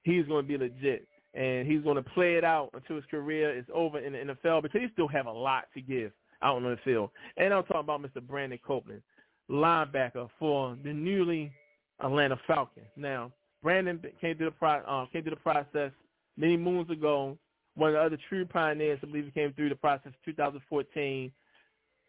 He's 0.04 0.26
going 0.26 0.46
to 0.46 0.48
be 0.48 0.58
legit, 0.58 1.08
and 1.34 1.68
he's 1.68 1.82
going 1.82 1.96
to 1.96 2.10
play 2.12 2.36
it 2.36 2.44
out 2.44 2.70
until 2.74 2.96
his 2.96 3.06
career 3.10 3.58
is 3.58 3.66
over 3.74 4.00
in 4.00 4.14
the 4.14 4.34
NFL 4.34 4.64
because 4.64 4.82
he 4.82 4.88
still 4.94 5.08
have 5.08 5.26
a 5.26 5.32
lot 5.32 5.66
to 5.74 5.82
give 5.82 6.12
out 6.42 6.58
on 6.58 6.64
the 6.64 6.78
field. 6.84 7.10
And 7.38 7.54
I'm 7.54 7.64
talking 7.64 7.82
about 7.82 8.02
Mr. 8.02 8.22
Brandon 8.22 8.60
Copeland, 8.66 9.02
linebacker 9.50 10.30
for 10.40 10.78
the 10.84 10.94
newly 10.94 11.52
Atlanta 12.00 12.40
Falcons. 12.48 12.88
Now, 12.96 13.32
Brandon 13.64 14.00
came 14.22 14.38
through 14.38 14.48
the 14.48 14.52
pro, 14.52 14.70
uh, 14.70 15.06
came 15.12 15.24
through 15.24 15.32
the 15.32 15.38
process 15.38 15.92
many 16.38 16.58
moons 16.58 16.90
ago. 16.90 17.38
One 17.76 17.90
of 17.90 17.94
the 17.96 18.02
other 18.02 18.18
true 18.30 18.46
pioneers, 18.46 19.00
I 19.04 19.08
believe, 19.08 19.26
he 19.26 19.32
came 19.32 19.54
through 19.54 19.70
the 19.70 19.76
process 19.76 20.14
2014. 20.26 21.32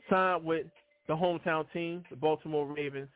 Signed 0.08 0.44
with 0.44 0.66
the 1.08 1.14
hometown 1.14 1.70
team, 1.72 2.04
the 2.10 2.16
Baltimore 2.16 2.66
Ravens, 2.66 3.08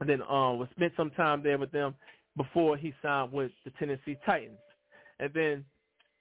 and 0.00 0.08
then 0.08 0.22
um, 0.22 0.58
was 0.58 0.68
spent 0.72 0.92
some 0.96 1.10
time 1.10 1.42
there 1.42 1.58
with 1.58 1.72
them 1.72 1.94
before 2.36 2.76
he 2.76 2.94
signed 3.02 3.32
with 3.32 3.50
the 3.64 3.70
Tennessee 3.78 4.16
Titans, 4.24 4.58
and 5.18 5.32
then 5.34 5.64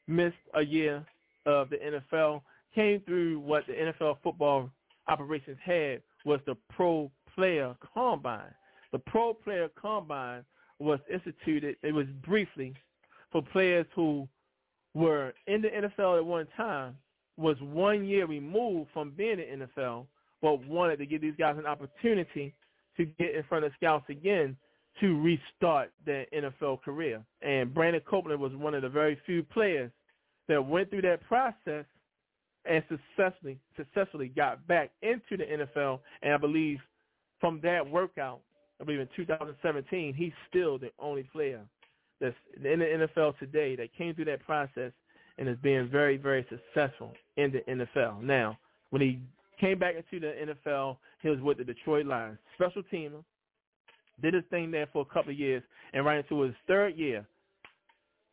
missed 0.08 0.36
a 0.56 0.62
year 0.62 1.06
of 1.46 1.70
the 1.70 1.78
NFL. 1.78 2.42
Came 2.76 3.02
through 3.02 3.40
what 3.40 3.66
the 3.68 3.74
NFL 3.74 4.18
football 4.24 4.70
operations 5.08 5.58
had 5.64 6.02
was 6.26 6.40
the 6.46 6.56
Pro 6.76 7.10
Player 7.36 7.76
Combine. 7.94 8.54
The 8.92 9.00
Pro 9.00 9.34
Player 9.34 9.70
Combine 9.80 10.44
was 10.80 11.00
instituted. 11.12 11.78
It 11.82 11.94
was 11.94 12.06
briefly 12.26 12.74
for 13.32 13.42
players 13.42 13.86
who 13.96 14.28
were 14.94 15.34
in 15.48 15.62
the 15.62 15.70
NFL 15.70 16.18
at 16.18 16.26
one 16.26 16.48
time, 16.58 16.98
was 17.38 17.56
one 17.62 18.06
year 18.06 18.26
removed 18.26 18.90
from 18.94 19.12
being 19.12 19.40
in 19.40 19.60
the 19.60 19.68
NFL, 19.68 20.06
but 20.42 20.66
wanted 20.68 20.98
to 20.98 21.06
give 21.06 21.22
these 21.22 21.36
guys 21.38 21.58
an 21.58 21.66
opportunity 21.66 22.54
to 22.98 23.06
get 23.06 23.36
in 23.36 23.44
front 23.44 23.66
of 23.66 23.72
scouts 23.78 24.06
again 24.10 24.56
to 25.00 25.22
restart 25.22 25.92
their 26.06 26.26
NFL 26.36 26.82
career. 26.82 27.24
And 27.42 27.74
Brandon 27.74 28.02
Copeland 28.10 28.40
was 28.40 28.54
one 28.54 28.74
of 28.74 28.82
the 28.82 28.90
very 28.90 29.18
few 29.26 29.44
players 29.44 29.92
that 30.48 30.66
went 30.66 30.90
through 30.90 31.04
that 31.04 31.22
process 31.28 31.86
and 32.66 32.84
successfully 32.90 33.58
successfully 33.78 34.28
got 34.28 34.66
back 34.68 34.92
into 35.02 35.38
the 35.38 35.46
NFL. 35.46 36.00
And 36.22 36.34
I 36.34 36.38
believe 36.38 36.80
from 37.40 37.60
that 37.64 37.90
workout, 37.90 38.42
I 38.82 38.84
believe 38.84 39.00
in 39.00 39.10
2017, 39.16 40.14
he's 40.14 40.34
still 40.50 40.78
the 40.78 40.92
only 41.00 41.24
player 41.24 41.62
that's 42.20 42.36
in 42.58 42.80
the 42.80 43.08
NFL 43.16 43.38
today 43.40 43.76
that 43.78 43.94
came 43.98 44.14
through 44.14 44.26
that 44.26 44.46
process 44.46 44.92
and 45.38 45.48
is 45.48 45.58
being 45.64 45.88
very, 45.90 46.18
very 46.18 46.46
successful 46.50 47.14
in 47.38 47.52
the 47.52 47.60
NFL. 47.72 48.22
Now, 48.22 48.58
when 48.90 49.02
he 49.02 49.20
Came 49.60 49.80
back 49.80 49.96
into 49.96 50.20
the 50.20 50.54
NFL. 50.68 50.98
He 51.22 51.30
was 51.30 51.40
with 51.42 51.58
the 51.58 51.64
Detroit 51.64 52.06
Lions, 52.06 52.38
special 52.56 52.82
teamer. 52.92 53.24
Did 54.22 54.34
his 54.34 54.44
thing 54.50 54.72
there 54.72 54.88
for 54.92 55.02
a 55.02 55.14
couple 55.14 55.32
of 55.32 55.40
years, 55.40 55.64
and 55.94 56.06
right 56.06 56.18
into 56.18 56.42
his 56.42 56.54
third 56.68 56.98
year, 56.98 57.26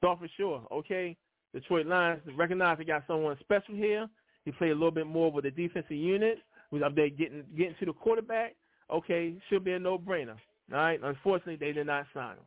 thought 0.01 0.19
for 0.19 0.29
sure, 0.37 0.67
okay, 0.73 1.17
Detroit 1.53 1.87
Lions 1.87 2.21
recognized 2.37 2.81
they 2.81 2.85
got 2.85 3.05
someone 3.07 3.37
special 3.41 3.75
here. 3.75 4.09
He 4.45 4.53
played 4.53 4.71
a 4.71 4.75
little 4.75 4.91
bit 4.91 5.07
more 5.07 5.31
with 5.33 5.45
the 5.45 5.51
defensive 5.51 5.91
unit. 5.91 6.39
was 6.71 6.83
up 6.83 6.95
there 6.95 7.09
getting 7.09 7.45
getting 7.57 7.75
to 7.81 7.87
the 7.87 7.93
quarterback, 7.93 8.55
okay, 8.93 9.35
should 9.49 9.65
be 9.65 9.73
a 9.73 9.79
no-brainer. 9.79 10.37
All 10.73 10.79
right. 10.79 11.01
Unfortunately, 11.03 11.57
they 11.57 11.73
did 11.73 11.87
not 11.87 12.07
sign 12.13 12.33
him. 12.33 12.45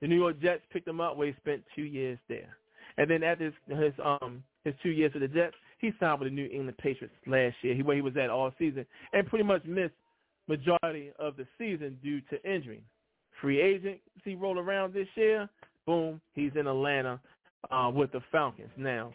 The 0.00 0.08
New 0.08 0.16
York 0.16 0.40
Jets 0.40 0.62
picked 0.72 0.88
him 0.88 1.00
up 1.00 1.16
where 1.16 1.28
he 1.28 1.34
spent 1.40 1.62
two 1.74 1.82
years 1.82 2.18
there. 2.28 2.56
And 2.96 3.10
then 3.10 3.22
after 3.22 3.44
his, 3.44 3.54
his 3.68 3.92
um 4.04 4.42
his 4.64 4.74
two 4.82 4.90
years 4.90 5.12
with 5.14 5.22
the 5.22 5.28
Jets, 5.28 5.54
he 5.80 5.92
signed 5.98 6.20
with 6.20 6.28
the 6.28 6.34
New 6.34 6.46
England 6.46 6.76
Patriots 6.78 7.14
last 7.26 7.56
year, 7.62 7.76
where 7.84 7.96
he 7.96 8.02
was 8.02 8.16
at 8.16 8.30
all 8.30 8.52
season, 8.58 8.86
and 9.12 9.26
pretty 9.26 9.44
much 9.44 9.64
missed 9.64 9.94
majority 10.48 11.10
of 11.18 11.36
the 11.36 11.46
season 11.58 11.98
due 12.02 12.20
to 12.22 12.42
injury. 12.50 12.82
Free 13.40 13.60
agent, 13.60 13.98
see 14.24 14.34
roll 14.34 14.58
around 14.58 14.92
this 14.92 15.08
year, 15.14 15.48
boom, 15.86 16.20
he's 16.34 16.52
in 16.54 16.66
Atlanta 16.66 17.18
uh, 17.70 17.90
with 17.92 18.12
the 18.12 18.20
Falcons. 18.30 18.70
Now, 18.76 19.14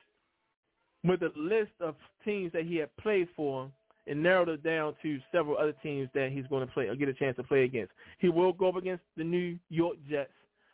with 1.04 1.19
the 1.19 1.32
list 1.36 1.71
of 1.80 1.95
teams 2.23 2.51
that 2.54 2.63
he 2.63 2.78
had 2.78 2.95
played 2.97 3.28
for, 3.36 3.69
and 4.08 4.21
narrowed 4.21 4.49
it 4.49 4.63
down 4.63 4.93
to 5.01 5.19
several 5.32 5.58
other 5.58 5.73
teams 5.82 6.10
that 6.13 6.32
he's 6.32 6.45
going 6.47 6.65
to 6.65 6.71
play 6.73 6.86
or 6.88 6.95
get 6.95 7.10
a 7.10 7.13
chance 7.13 7.36
to 7.38 7.43
play 7.43 7.63
against. 7.63 7.91
He 8.19 8.30
will 8.30 8.54
go 8.54 8.69
up 8.69 8.75
against 8.75 9.04
the 9.17 9.23
New 9.23 9.58
York 9.69 9.97
Jets, 10.10 10.30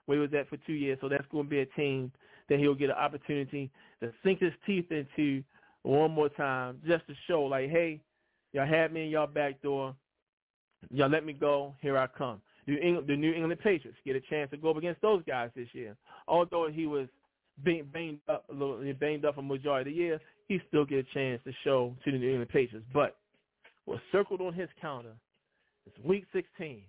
where 0.05 0.17
he 0.17 0.21
was 0.21 0.33
at 0.33 0.49
for 0.49 0.57
two 0.67 0.73
years, 0.73 0.97
so 1.01 1.07
that's 1.07 1.25
going 1.31 1.45
to 1.45 1.49
be 1.49 1.61
a 1.61 1.65
team 1.65 2.11
that 2.49 2.59
he'll 2.59 2.75
get 2.75 2.89
an 2.89 2.97
opportunity 2.97 3.71
to 4.01 4.11
sink 4.23 4.39
his 4.39 4.51
teeth 4.65 4.91
into 4.91 5.43
one 5.83 6.11
more 6.11 6.29
time 6.29 6.79
just 6.87 7.07
to 7.07 7.13
show, 7.27 7.43
like, 7.43 7.69
hey, 7.69 8.01
y'all 8.53 8.67
had 8.67 8.93
me 8.93 9.05
in 9.05 9.09
y'all 9.09 9.27
back 9.27 9.61
door. 9.61 9.95
Y'all 10.89 11.09
let 11.09 11.25
me 11.25 11.33
go. 11.33 11.75
Here 11.81 11.97
I 11.97 12.07
come. 12.07 12.41
The, 12.67 12.79
England, 12.79 13.07
the 13.07 13.15
New 13.15 13.33
England 13.33 13.59
Patriots 13.61 13.97
get 14.05 14.15
a 14.15 14.21
chance 14.21 14.51
to 14.51 14.57
go 14.57 14.71
up 14.71 14.77
against 14.77 15.01
those 15.01 15.23
guys 15.27 15.49
this 15.55 15.67
year. 15.73 15.95
Although 16.27 16.69
he 16.71 16.85
was 16.85 17.07
being 17.63 17.85
banged 17.91 18.19
up 18.29 18.45
a 18.49 18.53
little, 18.53 18.81
banged 18.99 19.25
up 19.25 19.37
a 19.37 19.41
majority 19.41 19.89
of 19.89 19.95
the 19.95 20.01
year, 20.01 20.21
he 20.47 20.59
still 20.67 20.85
get 20.85 20.99
a 20.99 21.13
chance 21.13 21.41
to 21.45 21.51
show 21.63 21.95
to 22.03 22.11
the 22.11 22.17
New 22.17 22.29
England 22.29 22.49
Patriots. 22.49 22.85
But 22.93 23.17
what's 23.85 24.01
circled 24.11 24.41
on 24.41 24.53
his 24.53 24.69
calendar 24.79 25.13
is 25.85 25.93
Week 26.03 26.25
16. 26.33 26.81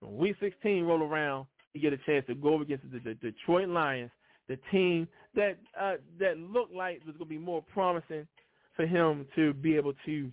When 0.00 0.16
Week 0.16 0.36
16 0.40 0.84
roll 0.84 1.02
around, 1.02 1.46
he 1.72 1.80
get 1.80 1.92
a 1.92 1.98
chance 1.98 2.24
to 2.26 2.34
go 2.34 2.56
up 2.56 2.62
against 2.62 2.84
the, 2.90 2.98
the 3.00 3.14
Detroit 3.14 3.68
Lions 3.68 4.10
the 4.48 4.58
team 4.70 5.06
that 5.34 5.58
uh, 5.80 5.94
that 6.18 6.38
looked 6.38 6.74
like 6.74 7.00
was 7.06 7.16
going 7.16 7.28
to 7.28 7.34
be 7.34 7.38
more 7.38 7.62
promising 7.62 8.26
for 8.74 8.86
him 8.86 9.26
to 9.36 9.52
be 9.54 9.76
able 9.76 9.94
to 10.06 10.30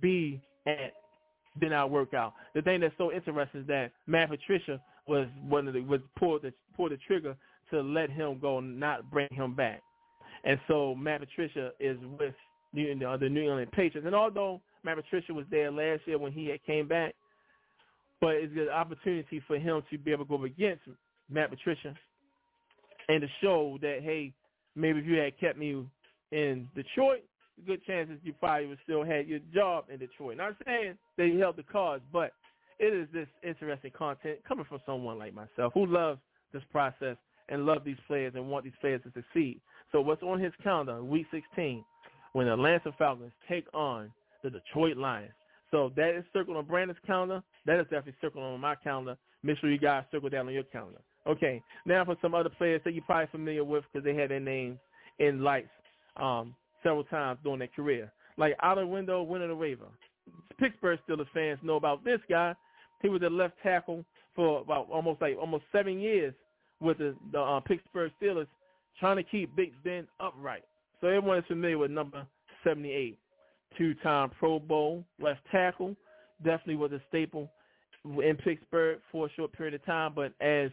be 0.00 0.40
at 0.66 0.94
than 1.60 1.72
our 1.72 1.88
workout. 1.88 2.34
The 2.54 2.62
thing 2.62 2.80
that's 2.80 2.94
so 2.96 3.12
interesting 3.12 3.62
is 3.62 3.66
that 3.66 3.90
Matt 4.06 4.30
Patricia 4.30 4.80
was 5.06 5.26
one 5.46 5.66
of 5.66 5.74
the 5.74 5.80
was 5.80 6.00
pulled 6.16 6.42
the 6.42 6.52
pulled 6.76 6.92
the 6.92 6.98
trigger 7.06 7.36
to 7.70 7.80
let 7.80 8.10
him 8.10 8.38
go, 8.40 8.60
not 8.60 9.10
bring 9.10 9.28
him 9.32 9.54
back. 9.54 9.82
And 10.44 10.58
so 10.68 10.94
Matt 10.94 11.20
Patricia 11.20 11.72
is 11.78 11.98
with 12.18 12.34
the, 12.72 12.94
the 13.20 13.28
New 13.28 13.42
England 13.42 13.70
Patriots. 13.72 14.06
And 14.06 14.14
although 14.14 14.60
Matt 14.84 14.96
Patricia 14.96 15.32
was 15.32 15.44
there 15.50 15.70
last 15.70 16.02
year 16.06 16.18
when 16.18 16.32
he 16.32 16.46
had 16.46 16.64
came 16.64 16.88
back, 16.88 17.14
but 18.20 18.34
it's 18.36 18.52
an 18.56 18.68
opportunity 18.68 19.42
for 19.46 19.58
him 19.58 19.82
to 19.90 19.98
be 19.98 20.12
able 20.12 20.24
to 20.24 20.38
go 20.38 20.44
against 20.44 20.82
Matt 21.28 21.50
Patricia 21.50 21.94
and 23.10 23.20
to 23.22 23.28
show 23.40 23.78
that 23.82 23.98
hey, 24.02 24.32
maybe 24.76 25.00
if 25.00 25.06
you 25.06 25.16
had 25.16 25.38
kept 25.38 25.58
me 25.58 25.84
in 26.30 26.68
Detroit, 26.74 27.24
good 27.66 27.84
chances 27.84 28.18
you 28.22 28.32
probably 28.32 28.66
would 28.68 28.78
still 28.84 29.04
had 29.04 29.26
your 29.26 29.40
job 29.52 29.86
in 29.92 29.98
Detroit. 29.98 30.36
Not 30.36 30.54
saying 30.64 30.94
that 30.94 30.96
they 31.16 31.36
held 31.36 31.56
the 31.56 31.64
cards, 31.64 32.04
but 32.12 32.32
it 32.78 32.94
is 32.94 33.08
this 33.12 33.26
interesting 33.42 33.90
content 33.96 34.38
coming 34.46 34.64
from 34.68 34.80
someone 34.86 35.18
like 35.18 35.34
myself 35.34 35.72
who 35.74 35.86
loves 35.86 36.20
this 36.52 36.62
process 36.70 37.16
and 37.48 37.66
love 37.66 37.82
these 37.84 37.98
players 38.06 38.34
and 38.36 38.48
want 38.48 38.64
these 38.64 38.72
players 38.80 39.02
to 39.02 39.12
succeed. 39.12 39.60
So 39.92 40.00
what's 40.00 40.22
on 40.22 40.38
his 40.40 40.52
calendar, 40.62 41.02
week 41.02 41.26
16, 41.32 41.84
when 42.32 42.46
the 42.46 42.52
Atlanta 42.52 42.94
Falcons 42.96 43.32
take 43.48 43.66
on 43.74 44.10
the 44.44 44.50
Detroit 44.50 44.96
Lions. 44.96 45.32
So 45.72 45.92
that 45.96 46.16
is 46.16 46.24
circled 46.32 46.56
on 46.56 46.64
Brandon's 46.64 46.98
calendar. 47.06 47.42
That 47.66 47.80
is 47.80 47.84
definitely 47.84 48.14
circled 48.20 48.44
on 48.44 48.60
my 48.60 48.76
calendar. 48.76 49.16
Make 49.42 49.58
sure 49.58 49.70
you 49.70 49.78
guys 49.78 50.04
circle 50.10 50.30
that 50.30 50.38
on 50.38 50.52
your 50.52 50.62
calendar. 50.64 51.00
Okay, 51.26 51.62
now 51.84 52.04
for 52.04 52.16
some 52.22 52.34
other 52.34 52.48
players 52.48 52.80
that 52.84 52.94
you're 52.94 53.04
probably 53.04 53.26
familiar 53.30 53.64
with 53.64 53.84
because 53.92 54.04
they 54.04 54.14
had 54.14 54.30
their 54.30 54.40
names 54.40 54.78
in 55.18 55.42
lights 55.42 55.68
um, 56.16 56.54
several 56.82 57.04
times 57.04 57.38
during 57.44 57.58
their 57.58 57.68
career, 57.68 58.10
like 58.36 58.56
Alejandro 58.62 59.24
Villanueva. 59.24 59.86
Pittsburgh 60.58 60.98
Steelers 61.08 61.26
fans 61.34 61.58
know 61.62 61.76
about 61.76 62.04
this 62.04 62.20
guy. 62.28 62.54
He 63.02 63.08
was 63.08 63.20
the 63.20 63.30
left 63.30 63.54
tackle 63.62 64.04
for 64.34 64.60
about 64.60 64.88
almost 64.90 65.20
like 65.20 65.36
almost 65.38 65.64
seven 65.72 66.00
years 66.00 66.34
with 66.80 66.98
the, 66.98 67.14
the 67.32 67.40
uh, 67.40 67.60
Pittsburgh 67.60 68.12
Steelers, 68.20 68.46
trying 68.98 69.16
to 69.16 69.22
keep 69.22 69.54
Big 69.56 69.72
Ben 69.84 70.06
upright. 70.20 70.64
So 71.00 71.08
everyone 71.08 71.38
is 71.38 71.44
familiar 71.46 71.78
with 71.78 71.90
number 71.90 72.26
78, 72.64 73.18
two-time 73.76 74.30
Pro 74.38 74.58
Bowl 74.58 75.04
left 75.20 75.40
tackle. 75.50 75.96
Definitely 76.44 76.76
was 76.76 76.92
a 76.92 77.00
staple 77.08 77.50
in 78.04 78.36
Pittsburgh 78.42 78.98
for 79.12 79.26
a 79.26 79.30
short 79.32 79.52
period 79.52 79.74
of 79.74 79.84
time, 79.84 80.12
but 80.14 80.32
as 80.40 80.70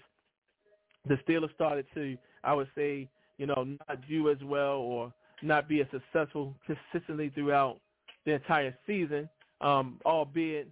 the 1.07 1.15
Steelers 1.27 1.53
started 1.53 1.85
to, 1.93 2.17
I 2.43 2.53
would 2.53 2.69
say, 2.75 3.09
you 3.37 3.45
know, 3.45 3.63
not 3.87 4.07
do 4.07 4.29
as 4.29 4.37
well 4.43 4.77
or 4.77 5.13
not 5.41 5.67
be 5.67 5.81
as 5.81 5.87
successful 5.91 6.55
consistently 6.65 7.29
throughout 7.29 7.79
the 8.25 8.33
entire 8.33 8.75
season, 8.85 9.29
um, 9.61 9.99
albeit 10.05 10.67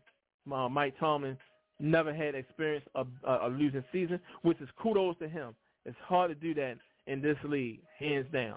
uh, 0.51 0.69
Mike 0.69 0.95
Tomlin 0.99 1.37
never 1.79 2.13
had 2.13 2.35
experienced 2.35 2.87
a, 2.95 3.05
a, 3.27 3.47
a 3.47 3.49
losing 3.49 3.83
season, 3.91 4.19
which 4.41 4.59
is 4.61 4.69
kudos 4.81 5.17
to 5.19 5.27
him. 5.27 5.55
It's 5.85 5.97
hard 6.03 6.31
to 6.31 6.35
do 6.35 6.53
that 6.55 6.77
in 7.07 7.21
this 7.21 7.37
league, 7.43 7.81
hands 7.99 8.25
down. 8.33 8.55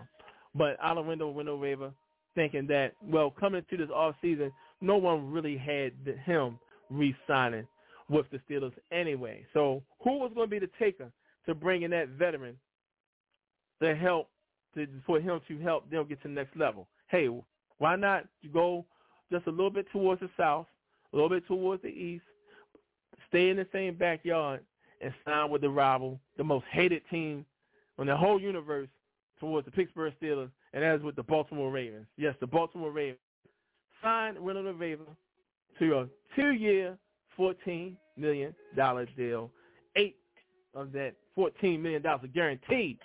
But 0.54 0.80
Alejandro 0.80 1.32
Villanueva, 1.32 1.92
thinking 2.34 2.66
that, 2.68 2.92
well, 3.02 3.30
coming 3.30 3.62
into 3.68 3.84
this 3.84 3.92
off 3.94 4.14
season, 4.22 4.50
no 4.80 4.96
one 4.96 5.30
really 5.30 5.56
had 5.56 5.92
him 6.24 6.58
re-signing 6.88 7.66
with 8.08 8.26
the 8.30 8.40
Steelers 8.48 8.72
anyway. 8.90 9.44
So 9.52 9.82
who 10.02 10.18
was 10.18 10.32
going 10.34 10.48
to 10.48 10.50
be 10.50 10.64
the 10.64 10.70
taker 10.78 11.10
to 11.48 11.54
bring 11.54 11.82
in 11.82 11.90
that 11.90 12.10
veteran 12.10 12.56
to 13.82 13.96
help 13.96 14.28
to 14.74 14.86
for 15.06 15.18
him 15.18 15.40
to 15.48 15.58
help 15.58 15.90
them 15.90 16.06
get 16.06 16.20
to 16.22 16.28
the 16.28 16.34
next 16.34 16.54
level. 16.56 16.86
Hey, 17.08 17.28
why 17.78 17.96
not 17.96 18.26
go 18.52 18.84
just 19.32 19.46
a 19.46 19.50
little 19.50 19.70
bit 19.70 19.86
towards 19.90 20.20
the 20.20 20.28
south, 20.36 20.66
a 21.12 21.16
little 21.16 21.30
bit 21.30 21.46
towards 21.46 21.82
the 21.82 21.88
east, 21.88 22.24
stay 23.28 23.48
in 23.48 23.56
the 23.56 23.66
same 23.72 23.94
backyard, 23.94 24.60
and 25.00 25.12
sign 25.24 25.50
with 25.50 25.62
the 25.62 25.70
rival, 25.70 26.20
the 26.36 26.44
most 26.44 26.66
hated 26.70 27.02
team 27.10 27.46
in 27.98 28.06
the 28.06 28.16
whole 28.16 28.40
universe 28.40 28.88
towards 29.40 29.64
the 29.64 29.70
Pittsburgh 29.70 30.12
Steelers, 30.20 30.50
and 30.74 30.82
that 30.82 30.96
is 30.96 31.02
with 31.02 31.16
the 31.16 31.22
Baltimore 31.22 31.70
Ravens. 31.70 32.06
Yes, 32.16 32.34
the 32.40 32.46
Baltimore 32.46 32.90
Ravens 32.90 33.18
signed 34.02 34.36
Renald 34.36 34.78
Raven 34.78 35.06
to 35.78 35.98
a 35.98 36.08
two-year, 36.36 36.98
$14 37.38 37.96
million 38.16 38.54
deal, 39.16 39.50
eight 39.96 40.16
of 40.78 40.92
that 40.92 41.14
$14 41.36 41.80
million 41.80 42.04
are 42.06 42.18
guaranteed. 42.32 42.98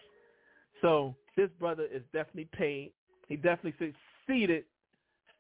So 0.81 1.15
this 1.35 1.49
brother 1.59 1.87
is 1.91 2.03
definitely 2.13 2.49
paid. 2.53 2.91
He 3.27 3.35
definitely 3.35 3.93
succeeded 4.27 4.65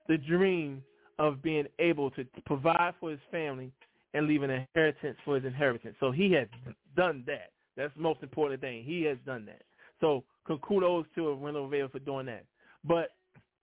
the 0.07 0.17
dream 0.17 0.83
of 1.19 1.41
being 1.41 1.65
able 1.79 2.09
to 2.11 2.25
provide 2.45 2.93
for 2.99 3.11
his 3.11 3.19
family 3.31 3.71
and 4.13 4.27
leave 4.27 4.43
an 4.43 4.49
inheritance 4.49 5.17
for 5.23 5.35
his 5.35 5.45
inheritance. 5.45 5.95
So 5.99 6.11
he 6.11 6.31
has 6.33 6.47
done 6.95 7.23
that. 7.27 7.51
That's 7.75 7.93
the 7.95 8.01
most 8.01 8.21
important 8.21 8.61
thing. 8.61 8.83
He 8.83 9.03
has 9.03 9.17
done 9.25 9.45
that. 9.45 9.61
So 10.01 10.23
kudos 10.47 11.05
to 11.15 11.21
Renald 11.21 11.71
Vale 11.71 11.87
for 11.87 11.99
doing 11.99 12.25
that. 12.27 12.45
But 12.83 13.11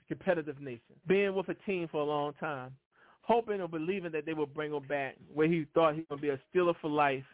competitive 0.09 0.61
nation, 0.61 0.97
being 1.07 1.35
with 1.35 1.49
a 1.49 1.55
team 1.67 1.89
for 1.91 2.01
a 2.01 2.05
long 2.05 2.33
time, 2.41 2.73
hoping 3.23 3.61
or 3.61 3.69
believing 3.69 4.11
that 4.13 4.27
they 4.27 4.33
will 4.33 4.47
bring 4.47 4.73
him 4.73 4.83
back 4.89 5.17
where 5.33 5.47
he 5.47 5.67
thought 5.75 5.95
he 5.95 6.05
would 6.11 6.21
be 6.21 6.31
a 6.31 6.41
Steeler 6.53 6.75
for 6.81 6.91
life 6.91 7.25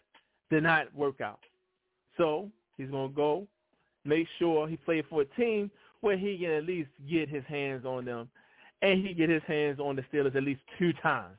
did 0.51 0.63
not 0.63 0.95
work 0.95 1.21
out. 1.21 1.41
So 2.17 2.51
he's 2.77 2.91
going 2.91 3.11
to 3.11 3.15
go 3.15 3.47
make 4.05 4.27
sure 4.39 4.69
he 4.69 4.77
plays 4.77 5.05
for 5.11 5.23
a 5.23 5.25
team 5.41 5.71
where 6.01 6.17
he 6.17 6.39
can 6.39 6.51
at 6.51 6.65
least 6.65 6.91
get 7.11 7.29
his 7.29 7.45
hands 7.49 7.85
on 7.85 8.05
them, 8.05 8.29
and 8.83 9.05
he 9.07 9.15
get 9.15 9.29
his 9.29 9.43
hands 9.47 9.81
on 9.81 9.97
the 9.97 10.03
Steelers 10.13 10.37
at 10.37 10.43
least 10.43 10.61
two 10.79 10.93
times 11.03 11.37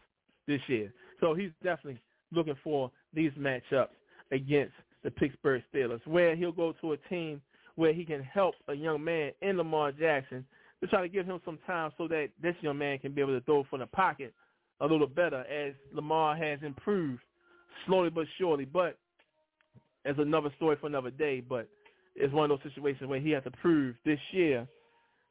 this 0.47 0.61
year. 0.67 0.91
So 1.19 1.33
he's 1.33 1.51
definitely 1.63 2.01
looking 2.31 2.57
for 2.63 2.91
these 3.13 3.31
matchups 3.33 3.89
against 4.31 4.73
the 5.03 5.11
Pittsburgh 5.11 5.63
Steelers, 5.73 6.05
where 6.05 6.35
he'll 6.35 6.51
go 6.51 6.73
to 6.81 6.93
a 6.93 6.97
team 7.09 7.41
where 7.75 7.93
he 7.93 8.03
can 8.03 8.23
help 8.23 8.55
a 8.67 8.73
young 8.73 9.03
man 9.03 9.31
in 9.41 9.57
Lamar 9.57 9.91
Jackson 9.91 10.45
to 10.81 10.87
try 10.87 11.01
to 11.01 11.07
give 11.07 11.25
him 11.25 11.39
some 11.45 11.59
time 11.65 11.91
so 11.97 12.07
that 12.07 12.29
this 12.41 12.55
young 12.61 12.77
man 12.77 12.99
can 12.99 13.13
be 13.13 13.21
able 13.21 13.39
to 13.39 13.45
throw 13.45 13.63
from 13.69 13.79
the 13.79 13.87
pocket 13.87 14.33
a 14.81 14.85
little 14.85 15.07
better 15.07 15.41
as 15.41 15.73
Lamar 15.93 16.35
has 16.35 16.59
improved 16.63 17.21
slowly 17.85 18.09
but 18.09 18.27
surely. 18.37 18.65
But 18.65 18.97
as 20.05 20.15
another 20.17 20.49
story 20.55 20.77
for 20.79 20.87
another 20.87 21.11
day, 21.11 21.41
but 21.41 21.67
it's 22.15 22.33
one 22.33 22.49
of 22.49 22.59
those 22.59 22.71
situations 22.71 23.09
where 23.09 23.19
he 23.19 23.31
has 23.31 23.43
to 23.43 23.51
prove 23.51 23.95
this 24.05 24.19
year 24.31 24.67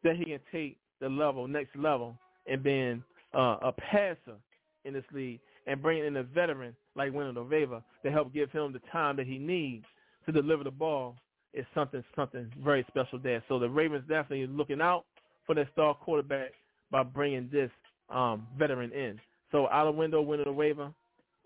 that 0.05 0.17
he 0.17 0.25
can 0.25 0.41
take 0.53 0.79
the 1.01 1.09
level, 1.09 1.49
next 1.49 1.75
level, 1.77 2.17
and 2.47 2.63
being 2.63 3.03
uh, 3.35 3.57
a 3.63 3.73
passer 3.73 4.37
in 4.85 4.95
this 4.95 5.05
league 5.13 5.41
and 5.67 5.83
bringing 5.83 6.07
in 6.07 6.17
a 6.17 6.23
veteran 6.23 6.75
like 6.95 7.13
Renald 7.13 7.49
Vava 7.49 7.83
to 8.05 8.11
help 8.11 8.33
give 8.33 8.51
him 8.51 8.73
the 8.73 8.81
time 8.93 9.17
that 9.17 9.27
he 9.27 9.39
needs 9.39 9.85
to 10.27 10.33
deliver 10.33 10.65
the 10.65 10.71
ball 10.71 11.17
is 11.53 11.67
something 11.75 12.05
something 12.15 12.51
very 12.63 12.85
special 12.89 13.19
there. 13.19 13.43
So 13.49 13.59
the 13.59 13.69
Ravens 13.69 14.05
definitely 14.09 14.47
looking 14.47 14.81
out 14.81 15.05
for 15.47 15.55
their 15.55 15.69
star 15.73 15.95
quarterback 15.95 16.53
by 16.91 17.03
bringing 17.03 17.49
this 17.53 17.71
um, 18.11 18.47
veteran 18.59 18.93
in. 18.93 19.19
So 19.53 19.67
Alejandro 19.69 20.25
Villanueva, 20.25 20.95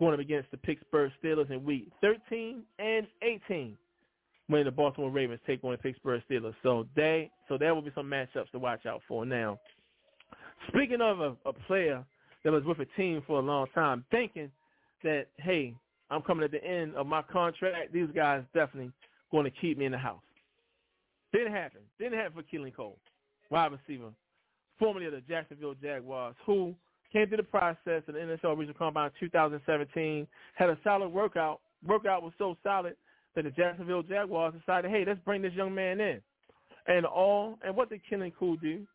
going 0.00 0.14
up 0.14 0.20
against 0.20 0.50
the 0.50 0.56
Pittsburgh 0.56 1.12
Steelers 1.22 1.50
in 1.50 1.64
week 1.64 1.92
13 2.00 2.62
and 2.78 3.06
18 3.22 3.76
when 4.48 4.64
the 4.64 4.70
Baltimore 4.70 5.10
Ravens 5.10 5.38
take 5.46 5.62
on 5.62 5.72
the 5.72 5.78
Pittsburgh 5.78 6.22
Steelers. 6.28 6.54
So 6.64 6.88
they, 6.96 7.30
so 7.48 7.56
there 7.56 7.72
will 7.74 7.82
be 7.82 7.92
some 7.94 8.10
matchups 8.10 8.50
to 8.50 8.58
watch 8.58 8.86
out 8.86 9.02
for. 9.06 9.24
Now, 9.24 9.60
speaking 10.68 11.00
of 11.00 11.20
a, 11.20 11.36
a 11.44 11.52
player 11.52 12.04
that 12.42 12.52
was 12.52 12.64
with 12.64 12.80
a 12.80 12.86
team 12.96 13.22
for 13.26 13.38
a 13.38 13.42
long 13.42 13.66
time, 13.74 14.04
thinking 14.10 14.50
that 15.04 15.26
hey, 15.38 15.74
I'm 16.10 16.22
coming 16.22 16.44
at 16.44 16.50
the 16.50 16.64
end 16.64 16.96
of 16.96 17.06
my 17.06 17.22
contract. 17.22 17.92
These 17.92 18.08
guys 18.14 18.42
definitely 18.54 18.92
going 19.30 19.44
to 19.44 19.50
keep 19.60 19.78
me 19.78 19.84
in 19.84 19.92
the 19.92 19.98
house. 19.98 20.22
Didn't 21.32 21.52
happen. 21.52 21.82
Didn't 21.98 22.18
happen 22.18 22.42
for 22.42 22.56
Keelan 22.56 22.74
Cole, 22.74 22.98
wide 23.50 23.70
receiver, 23.70 24.10
formerly 24.78 25.06
of 25.06 25.12
the 25.12 25.20
Jacksonville 25.20 25.74
Jaguars, 25.80 26.34
who 26.44 26.74
came 27.12 27.26
through 27.28 27.38
the 27.38 27.42
process 27.42 28.02
of 28.06 28.14
the 28.14 28.20
NFL 28.20 28.56
Regional 28.56 28.74
Combine 28.78 29.10
2017, 29.18 30.26
had 30.54 30.70
a 30.70 30.78
solid 30.84 31.08
workout. 31.08 31.60
Workout 31.86 32.22
was 32.22 32.32
so 32.38 32.56
solid 32.62 32.96
that 33.34 33.44
the 33.44 33.50
Jacksonville 33.50 34.02
Jaguars 34.02 34.54
decided, 34.58 34.90
hey, 34.90 35.04
let's 35.06 35.20
bring 35.24 35.42
this 35.42 35.52
young 35.54 35.74
man 35.74 36.00
in. 36.00 36.20
And 36.86 37.06
all 37.06 37.58
and 37.64 37.76
what 37.76 37.90
did 37.90 38.00
Keelan 38.10 38.32
Cole 38.38 38.56
do? 38.56 38.86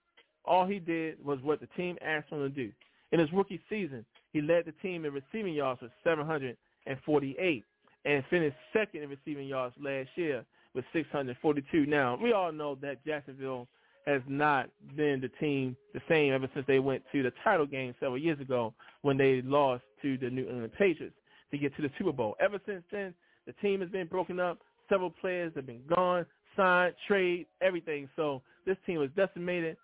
All 0.44 0.66
he 0.66 0.80
did 0.80 1.24
was 1.24 1.40
what 1.42 1.60
the 1.60 1.68
team 1.78 1.98
asked 2.06 2.30
him 2.30 2.40
to 2.40 2.50
do. 2.50 2.72
In 3.12 3.20
his 3.20 3.32
rookie 3.32 3.62
season, 3.70 4.06
he 4.34 4.42
led 4.42 4.66
the 4.66 4.74
team 4.82 5.06
in 5.06 5.14
receiving 5.14 5.54
yards 5.54 5.82
with 5.82 5.92
748 6.04 7.64
and 8.06 8.24
finished 8.30 8.58
second 8.74 9.04
in 9.04 9.10
receiving 9.10 9.48
yards 9.48 9.76
last 9.82 10.10
year 10.16 10.44
with 10.74 10.86
642. 10.94 11.86
Now, 11.86 12.18
we 12.22 12.34
all 12.34 12.52
know 12.52 12.76
that 12.82 13.04
Jacksonville 13.06 13.68
has 14.08 14.22
not 14.28 14.70
been 14.96 15.20
the 15.20 15.30
team 15.40 15.76
the 15.94 16.02
same 16.08 16.34
ever 16.34 16.50
since 16.54 16.66
they 16.68 16.80
went 16.80 17.04
to 17.12 17.24
the 17.24 17.32
title 17.44 17.66
game 17.66 17.96
several 18.00 18.18
years 18.18 18.40
ago 18.40 18.74
when 19.02 19.18
they 19.18 19.42
lost 19.42 19.84
to 20.02 20.18
the 20.18 20.30
New 20.30 20.48
England 20.48 20.72
Patriots 20.78 21.16
to 21.52 21.58
get 21.58 21.76
to 21.76 21.82
the 21.82 21.90
Super 21.98 22.12
Bowl. 22.12 22.36
Ever 22.40 22.60
since 22.66 22.84
then, 22.92 23.14
the 23.48 23.54
team 23.54 23.82
has 23.82 23.90
been 23.90 24.08
broken 24.08 24.40
up. 24.40 24.60
Several 24.90 25.10
players 25.10 25.52
have 25.56 25.66
been 25.66 25.82
gone, 25.94 26.26
signed, 26.56 26.94
trade, 27.08 27.48
everything. 27.62 28.08
So 28.16 28.42
this 28.66 28.78
team 28.86 29.00
was 29.00 29.10
decimated. 29.16 29.78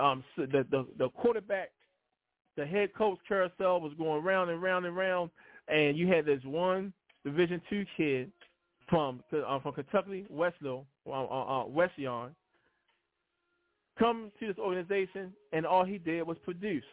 Um, 0.00 0.24
so 0.36 0.42
the, 0.46 0.66
the 0.70 0.86
the 0.98 1.08
quarterback 1.10 1.70
the 2.56 2.66
head 2.66 2.94
coach 2.94 3.18
carousel 3.26 3.80
was 3.80 3.92
going 3.98 4.22
round 4.22 4.50
and 4.50 4.62
round 4.62 4.86
and 4.86 4.96
round, 4.96 5.30
and 5.68 5.96
you 5.96 6.08
had 6.08 6.24
this 6.24 6.40
one 6.44 6.92
Division 7.24 7.60
two 7.70 7.84
kid 7.96 8.30
from 8.88 9.22
uh, 9.32 9.58
from 9.60 9.72
Kentucky, 9.72 10.26
Weslow, 10.32 10.84
uh, 11.06 11.10
uh, 11.10 11.62
uh, 11.62 11.66
Wesleyan, 11.66 12.34
come 13.98 14.30
to 14.40 14.46
this 14.46 14.56
organization, 14.58 15.34
and 15.52 15.66
all 15.66 15.84
he 15.84 15.98
did 15.98 16.26
was 16.26 16.38
produce. 16.44 16.84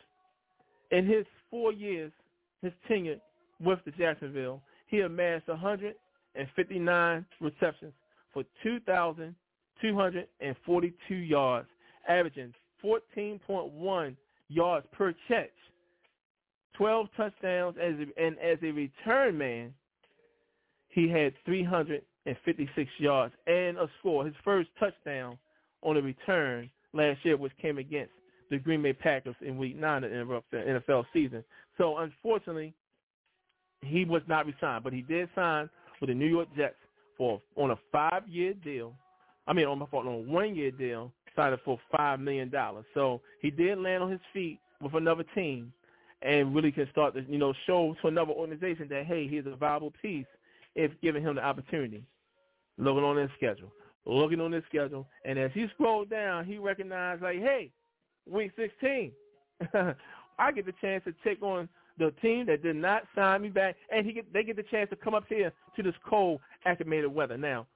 In 0.92 1.06
his 1.06 1.26
four 1.50 1.72
years, 1.72 2.12
his 2.62 2.74
tenure 2.88 3.22
with 3.60 3.80
the 3.86 3.92
Jacksonville, 3.92 4.62
he 4.88 5.02
amassed 5.02 5.48
159 5.48 7.26
receptions 7.40 7.94
for 8.34 8.44
2,242 8.64 11.16
yards, 11.16 11.68
averaging 12.08 12.52
14.1 12.84 14.16
yards 14.50 14.88
per 14.92 15.14
catch, 15.28 15.52
12 16.78 17.08
touchdowns, 17.16 17.78
as 17.82 17.94
a, 17.96 18.06
and 18.22 18.38
as 18.40 18.58
a 18.64 18.72
return 18.72 19.38
man, 19.38 19.74
he 20.90 21.08
had 21.10 21.34
356 21.46 22.90
yards 23.00 23.34
and 23.48 23.78
a 23.78 23.90
score. 24.00 24.26
His 24.26 24.36
first 24.44 24.70
touchdown 24.80 25.38
on 25.84 25.98
a 25.98 26.02
return 26.02 26.70
last 26.94 27.24
year, 27.24 27.38
which 27.38 27.54
came 27.62 27.78
against 27.78 28.12
the 28.50 28.58
Green 28.58 28.82
Bay 28.82 28.94
Packers 28.94 29.36
in 29.42 29.58
Week 29.58 29.76
9 29.76 30.02
to 30.02 30.08
interrupt 30.08 30.52
the 30.52 30.58
NFL 30.58 31.06
season. 31.14 31.44
So, 31.78 31.98
unfortunately, 31.98 32.74
he 33.82 34.06
was 34.06 34.22
not 34.28 34.46
resigned, 34.46 34.84
but 34.84 34.94
he 34.94 35.02
did 35.02 35.30
sign 35.34 35.70
with 36.00 36.10
the 36.10 36.14
New 36.14 36.28
York 36.28 36.50
Jets 36.56 36.76
for 37.18 37.42
on 37.56 37.72
a 37.72 37.78
five-year 37.92 38.54
deal. 38.64 38.94
I 39.48 39.54
mean, 39.54 39.66
on 39.68 39.80
my 39.80 39.86
fault, 39.88 40.06
on 40.06 40.14
a 40.14 40.18
one-year 40.18 40.72
deal 40.72 41.12
signed 41.36 41.58
for 41.64 41.80
five 41.96 42.20
million 42.20 42.50
dollars. 42.50 42.86
So 42.94 43.22
he 43.42 43.50
did 43.52 43.78
land 43.78 44.04
on 44.04 44.12
his 44.12 44.20
feet 44.34 44.60
with 44.82 44.94
another 44.94 45.24
team, 45.36 45.72
and 46.22 46.54
really 46.54 46.72
can 46.72 46.88
start 46.92 47.14
to 47.16 47.24
you 47.28 47.38
know 47.38 47.54
show 47.66 47.96
to 48.02 48.08
another 48.08 48.32
organization 48.32 48.88
that 48.90 49.06
hey, 49.06 49.28
he's 49.28 49.46
a 49.46 49.56
viable 49.56 49.94
piece 50.02 50.26
if 50.76 50.92
given 51.02 51.22
him 51.24 51.36
the 51.36 51.44
opportunity. 51.44 52.04
Looking 52.78 53.04
on 53.04 53.18
his 53.18 53.30
schedule, 53.38 53.72
looking 54.06 54.42
on 54.42 54.52
his 54.52 54.64
schedule, 54.68 55.08
and 55.26 55.38
as 55.38 55.52
he 55.54 55.68
scrolled 55.74 56.10
down, 56.10 56.46
he 56.46 56.58
recognized 56.58 57.22
like, 57.22 57.40
hey, 57.40 57.72
week 58.30 58.52
16, 58.58 59.12
I 60.40 60.52
get 60.52 60.66
the 60.66 60.74
chance 60.82 61.04
to 61.06 61.14
take 61.24 61.42
on 61.42 61.70
the 61.98 62.12
team 62.22 62.46
that 62.48 62.64
did 62.64 62.76
not 62.76 63.04
sign 63.16 63.42
me 63.42 63.50
back, 63.50 63.76
and 63.94 64.06
he 64.06 64.14
get, 64.14 64.32
they 64.34 64.44
get 64.44 64.56
the 64.56 64.64
chance 64.64 64.90
to 64.90 64.96
come 64.96 65.14
up 65.14 65.26
here 65.30 65.52
to 65.76 65.84
this 65.84 65.94
cold, 66.08 66.40
acclimated 66.66 67.14
weather. 67.14 67.38
Now, 67.38 67.68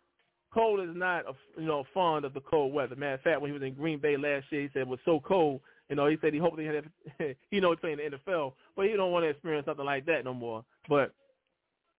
Cole 0.56 0.80
is 0.80 0.96
not, 0.96 1.26
a, 1.28 1.34
you 1.60 1.68
know, 1.68 1.84
fond 1.94 2.24
of 2.24 2.34
the 2.34 2.40
cold 2.40 2.74
weather. 2.74 2.96
Matter 2.96 3.16
of 3.16 3.22
fact, 3.22 3.42
when 3.42 3.50
he 3.50 3.54
was 3.54 3.62
in 3.62 3.74
Green 3.74 4.00
Bay 4.00 4.16
last 4.16 4.46
year, 4.52 4.62
he 4.64 4.70
said 4.72 4.84
it 4.84 4.88
was 4.88 5.00
so 5.04 5.20
cold. 5.20 5.60
You 5.90 5.98
know, 5.98 6.08
he 6.08 6.18
said 6.22 6.34
he 6.34 6.40
hoped 6.40 6.60
he 6.60 6.66
had, 6.66 6.86
he 7.52 7.60
knows 7.60 7.78
playing 7.82 7.98
the 7.98 8.18
NFL, 8.18 8.54
but 8.76 8.86
he 8.86 8.94
don't 8.94 9.12
want 9.12 9.26
to 9.26 9.30
experience 9.30 9.66
something 9.66 9.86
like 9.86 10.06
that 10.06 10.24
no 10.24 10.34
more. 10.34 10.64
But 10.88 11.14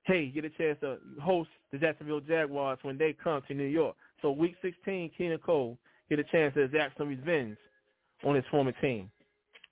hey, 0.04 0.28
get 0.28 0.44
a 0.44 0.50
chance 0.50 0.78
to 0.80 0.96
host 1.20 1.50
the 1.70 1.78
Jacksonville 1.78 2.20
Jaguars 2.20 2.78
when 2.82 2.96
they 2.96 3.12
come 3.12 3.42
to 3.46 3.54
New 3.54 3.64
York. 3.64 3.94
So 4.22 4.30
week 4.30 4.56
16, 4.62 5.10
Keelan 5.18 5.42
Cole 5.42 5.78
get 6.08 6.18
a 6.18 6.24
chance 6.24 6.54
to 6.54 6.62
exact 6.62 6.98
some 6.98 7.08
revenge 7.08 7.56
on 8.24 8.34
his 8.34 8.44
former 8.50 8.72
team. 8.80 9.10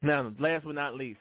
Now, 0.02 0.32
last 0.38 0.64
but 0.64 0.74
not 0.74 0.94
least, 0.94 1.20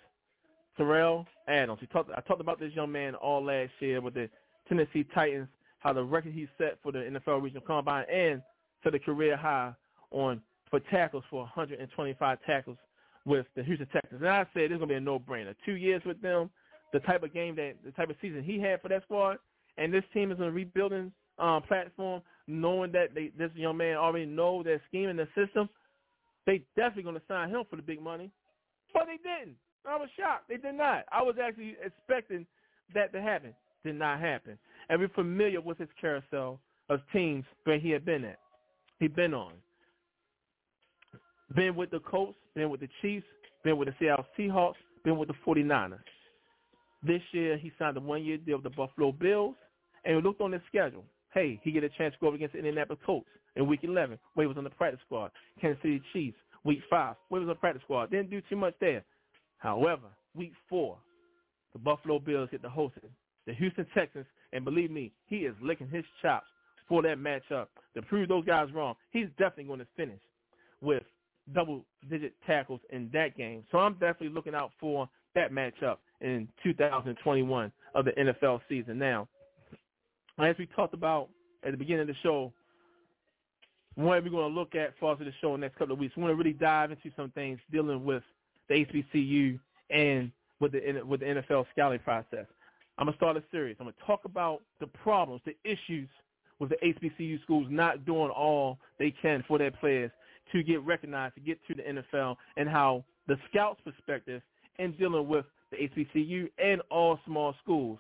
Tyrell 0.78 1.26
Adams. 1.48 1.80
Talked, 1.92 2.12
I 2.16 2.22
talked 2.22 2.42
about 2.42 2.60
this 2.60 2.74
young 2.74 2.92
man 2.92 3.16
all 3.16 3.44
last 3.44 3.72
year 3.80 4.02
with 4.02 4.16
the 4.16 4.30
Tennessee 4.68 5.06
Titans 5.14 5.48
how 5.80 5.92
the 5.92 6.04
record 6.04 6.34
he 6.34 6.48
set 6.58 6.78
for 6.82 6.94
the 6.94 7.00
NFL 7.00 7.44
Regional 7.44 7.62
Combine 7.66 8.06
and 8.10 8.42
set 8.84 8.96
a 8.96 9.00
career 9.00 9.36
high 9.36 9.74
on 10.12 10.42
for 10.70 10.80
tackles 10.90 11.26
for 11.30 11.42
125 11.42 12.38
tackles 12.46 12.78
with 13.26 13.46
the 13.56 13.64
Houston 13.64 13.88
Texans. 13.88 14.22
And 14.22 14.30
I 14.30 14.46
said 14.54 14.64
it's 14.64 14.74
gonna 14.74 14.88
be 14.88 14.96
a 14.96 15.02
no-brainer. 15.02 15.54
Two 15.66 15.76
years 15.76 16.02
with 16.06 16.22
them, 16.22 16.50
the 16.94 17.00
type 17.02 17.24
of 17.24 17.34
game 17.34 17.56
that 17.58 17.76
the 17.84 17.92
type 17.92 18.10
of 18.10 18.16
season 18.22 18.44
he 18.44 18.60
had 18.60 18.82
for 18.82 18.88
that 18.90 19.04
squad, 19.04 19.38
and 19.78 19.94
this 19.94 20.04
team 20.14 20.32
is 20.32 20.40
on 20.40 20.48
a 20.48 20.52
rebuilding 20.52 21.12
um, 21.38 21.62
platform, 21.64 22.22
knowing 22.48 22.92
that 22.92 23.16
they, 23.16 23.32
this 23.38 23.52
young 23.56 23.78
man 23.78 23.98
already 23.98 24.26
know 24.26 24.64
their 24.64 24.82
scheme 24.88 25.10
and 25.10 25.20
the 25.20 25.28
system. 25.36 25.70
They 26.46 26.64
definitely 26.76 27.04
gonna 27.04 27.22
sign 27.28 27.50
him 27.50 27.64
for 27.70 27.78
the 27.78 27.82
big 27.82 28.02
money, 28.02 28.32
but 28.94 29.04
they 29.06 29.18
didn't. 29.18 29.56
I 29.86 29.98
was 29.98 30.10
shocked. 30.18 30.50
They 30.50 30.58
did 30.58 30.76
not. 30.76 31.06
I 31.12 31.22
was 31.22 31.36
actually 31.42 31.76
expecting 31.84 32.46
that 32.94 33.14
to 33.14 33.22
happen. 33.22 33.54
Did 33.84 33.96
not 33.96 34.20
happen 34.20 34.58
and 34.90 35.00
we're 35.00 35.10
familiar 35.10 35.62
with 35.62 35.78
his 35.78 35.90
carousel 36.00 36.60
of 36.90 37.00
teams 37.12 37.46
where 37.64 37.80
he 37.80 37.90
had 37.90 38.06
been 38.06 38.26
at. 38.26 38.40
He'd 39.00 39.16
been 39.16 39.34
on. 39.34 39.54
Been 41.56 41.76
with 41.76 41.92
the 41.92 42.00
Colts, 42.00 42.38
been 42.56 42.70
with 42.70 42.82
the 42.82 42.90
Chiefs, 43.02 43.26
been 43.64 43.78
with 43.78 43.88
the 43.88 43.96
Seattle 44.00 44.26
Seahawks, 44.38 44.76
been 45.04 45.18
with 45.18 45.30
the 45.30 45.36
49ers. 45.46 46.00
This 47.06 47.22
year, 47.32 47.58
he 47.58 47.72
signed 47.78 47.98
a 47.98 48.00
one-year 48.00 48.38
deal 48.38 48.58
with 48.58 48.64
the 48.64 48.70
Buffalo 48.70 49.12
Bills, 49.12 49.56
and 50.06 50.16
we 50.16 50.22
looked 50.22 50.42
on 50.42 50.52
his 50.52 50.62
schedule. 50.68 51.04
Hey, 51.34 51.60
he 51.64 51.72
get 51.72 51.84
a 51.84 51.90
chance 51.90 52.14
to 52.14 52.20
go 52.20 52.28
up 52.30 52.36
against 52.36 52.54
the 52.54 52.60
Indianapolis 52.60 53.02
Colts 53.06 53.28
in 53.56 53.68
Week 53.68 53.82
11, 53.84 54.18
where 54.34 54.44
he 54.44 54.48
was 54.48 54.58
on 54.58 54.64
the 54.64 54.70
practice 54.70 55.02
squad. 55.06 55.32
Kansas 55.60 55.82
City 55.82 56.02
Chiefs, 56.14 56.38
Week 56.64 56.80
5, 56.90 57.16
where 57.30 57.42
he 57.42 57.46
was 57.46 57.52
on 57.52 57.56
the 57.56 57.60
practice 57.60 57.82
squad. 57.84 58.12
Didn't 58.12 58.30
do 58.30 58.42
too 58.50 58.56
much 58.56 58.74
there. 58.80 59.04
However, 59.58 60.08
Week 60.36 60.54
4, 60.70 60.98
the 61.74 61.80
Buffalo 61.80 62.20
Bills 62.20 62.50
hit 62.52 62.62
the 62.62 62.70
hosting 62.70 63.10
the 63.46 63.54
Houston 63.54 63.86
Texans, 63.94 64.26
and 64.52 64.64
believe 64.64 64.92
me, 64.92 65.12
he 65.26 65.38
is 65.38 65.56
licking 65.62 65.90
his 65.90 66.06
chops 66.22 66.48
for 66.88 67.02
that 67.02 67.18
matchup 67.18 67.68
to 67.96 68.02
prove 68.02 68.30
those 68.30 68.46
guys 68.46 68.70
wrong. 68.74 68.96
He's 69.12 69.28
definitely 69.38 69.66
going 69.66 69.80
to 69.80 69.88
finish 69.96 70.22
with 70.82 71.04
double-digit 71.54 72.34
tackles 72.48 72.80
in 72.92 73.10
that 73.14 73.36
game. 73.38 73.64
So 73.72 73.80
I'm 73.80 73.94
definitely 73.94 74.30
looking 74.30 74.56
out 74.56 74.72
for 74.80 75.10
that 75.36 75.52
matchup 75.52 75.98
in 76.22 76.48
2021 76.64 77.72
of 77.96 78.06
the 78.06 78.12
NFL 78.12 78.62
season. 78.70 78.98
Now, 78.98 79.28
as 80.40 80.56
we 80.58 80.66
talked 80.68 80.94
about 80.94 81.30
at 81.64 81.72
the 81.72 81.78
beginning 81.78 82.02
of 82.02 82.08
the 82.08 82.16
show, 82.24 82.52
what 83.96 84.24
we're 84.24 84.30
going 84.30 84.54
to 84.54 84.60
look 84.60 84.76
at 84.76 84.94
for 85.00 85.16
the 85.16 85.32
show 85.40 85.54
in 85.54 85.62
the 85.62 85.68
next 85.68 85.78
couple 85.78 85.94
of 85.94 86.00
weeks, 86.00 86.16
we 86.16 86.24
want 86.24 86.34
to 86.34 86.36
really 86.36 86.54
dive 86.54 86.92
into 86.92 87.12
some 87.16 87.30
things 87.32 87.60
dealing 87.72 88.04
with 88.04 88.24
the 88.68 88.86
HBCU 88.86 89.60
and 89.90 90.32
with 90.60 90.72
the 90.72 91.02
with 91.06 91.20
the 91.20 91.26
NFL 91.28 91.66
scouting 91.72 92.00
process. 92.00 92.46
I'm 92.98 93.06
going 93.06 93.14
to 93.14 93.18
start 93.18 93.38
a 93.38 93.44
series. 93.52 93.78
I'm 93.80 93.86
going 93.86 93.96
to 94.00 94.06
talk 94.06 94.26
about 94.26 94.62
the 94.80 94.88
problems, 94.88 95.42
the 95.46 95.56
issues 95.64 96.10
with 96.60 96.70
the 96.70 96.78
HBCU 96.84 97.42
schools 97.44 97.68
not 97.70 98.06
doing 98.06 98.30
all 98.30 98.78
they 99.00 99.14
can 99.22 99.44
for 99.48 99.58
their 99.58 99.72
players 99.72 100.12
to 100.52 100.64
get 100.64 100.82
recognized, 100.84 101.36
to 101.36 101.42
get 101.42 101.60
to 101.68 101.76
the 101.76 101.82
NFL, 101.82 102.36
and 102.58 102.70
how 102.70 103.04
the 103.28 103.36
scouts' 103.50 103.82
perspective 103.84 104.42
in 104.80 104.92
dealing 104.94 105.28
with 105.28 105.46
the 105.72 105.78
HBCU 105.78 106.50
and 106.64 106.82
all 106.90 107.20
small 107.26 107.56
schools 107.64 107.98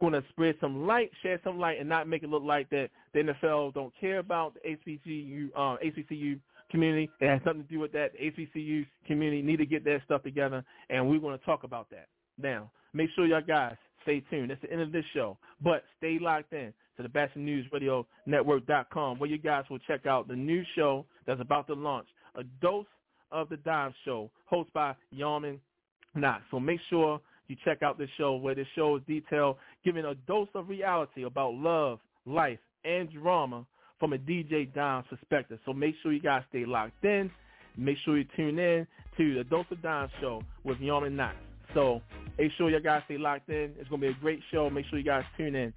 going 0.00 0.12
to 0.12 0.22
spread 0.30 0.56
some 0.60 0.86
light, 0.86 1.10
shed 1.22 1.40
some 1.44 1.58
light, 1.58 1.78
and 1.80 1.88
not 1.88 2.08
make 2.08 2.22
it 2.22 2.30
look 2.30 2.42
like 2.42 2.68
that 2.70 2.90
the 3.12 3.20
NFL 3.20 3.74
don't 3.74 3.92
care 4.00 4.18
about 4.18 4.54
the 4.54 4.76
HBCU, 4.76 5.50
uh, 5.54 5.76
HBCU 5.84 6.38
community. 6.70 7.10
It 7.20 7.28
has 7.28 7.40
something 7.44 7.62
to 7.62 7.68
do 7.68 7.80
with 7.80 7.92
that. 7.92 8.12
The 8.12 8.30
HBCU 8.30 8.86
community 9.06 9.42
need 9.42 9.58
to 9.58 9.66
get 9.66 9.84
their 9.84 10.02
stuff 10.04 10.22
together, 10.22 10.64
and 10.90 11.08
we're 11.08 11.20
going 11.20 11.38
to 11.38 11.44
talk 11.44 11.64
about 11.64 11.88
that. 11.90 12.08
Now, 12.38 12.70
make 12.92 13.10
sure 13.14 13.26
y'all 13.26 13.40
guys 13.46 13.76
stay 14.02 14.22
tuned. 14.30 14.50
That's 14.50 14.60
the 14.62 14.72
end 14.72 14.82
of 14.82 14.92
this 14.92 15.04
show. 15.14 15.38
But 15.62 15.84
stay 15.98 16.18
locked 16.20 16.52
in 16.52 16.72
to 16.96 17.02
the 17.02 17.08
Batchelor 17.08 17.42
News 17.42 17.66
Radio 17.72 18.06
Network.com 18.26 19.18
where 19.18 19.28
you 19.28 19.38
guys 19.38 19.64
will 19.70 19.78
check 19.80 20.06
out 20.06 20.28
the 20.28 20.36
new 20.36 20.62
show 20.76 21.04
that's 21.26 21.40
about 21.40 21.66
to 21.68 21.74
launch, 21.74 22.06
A 22.36 22.44
Dose 22.60 22.86
of 23.32 23.48
the 23.48 23.56
Dime 23.58 23.94
Show, 24.04 24.30
hosted 24.50 24.72
by 24.72 24.94
Yarman 25.14 25.58
Knox. 26.14 26.42
So 26.50 26.60
make 26.60 26.80
sure 26.88 27.20
you 27.48 27.56
check 27.64 27.82
out 27.82 27.98
this 27.98 28.08
show 28.16 28.36
where 28.36 28.54
this 28.54 28.66
show 28.74 28.96
is 28.96 29.02
detailed, 29.06 29.56
giving 29.84 30.04
a 30.04 30.14
dose 30.14 30.48
of 30.54 30.68
reality 30.68 31.24
about 31.24 31.54
love, 31.54 31.98
life, 32.26 32.58
and 32.84 33.10
drama 33.12 33.66
from 34.00 34.12
a 34.12 34.18
DJ 34.18 34.72
Dime's 34.74 35.06
perspective. 35.08 35.58
So 35.64 35.72
make 35.72 35.94
sure 36.02 36.12
you 36.12 36.20
guys 36.20 36.42
stay 36.50 36.64
locked 36.64 37.04
in. 37.04 37.30
Make 37.76 37.98
sure 38.04 38.16
you 38.16 38.24
tune 38.36 38.58
in 38.58 38.86
to 39.16 39.34
the 39.34 39.44
Dose 39.44 39.66
of 39.70 39.82
Dime 39.82 40.08
show 40.20 40.42
with 40.62 40.78
Yarman 40.78 41.12
Knox. 41.12 41.36
So 41.74 42.00
make 42.38 42.52
sure 42.56 42.70
you 42.70 42.80
guys 42.80 43.02
stay 43.06 43.18
locked 43.18 43.48
in. 43.48 43.72
It's 43.78 43.88
going 43.88 44.00
to 44.00 44.08
be 44.08 44.12
a 44.12 44.20
great 44.20 44.40
show. 44.52 44.70
Make 44.70 44.86
sure 44.86 44.98
you 44.98 45.04
guys 45.04 45.24
tune 45.36 45.54
in 45.54 45.72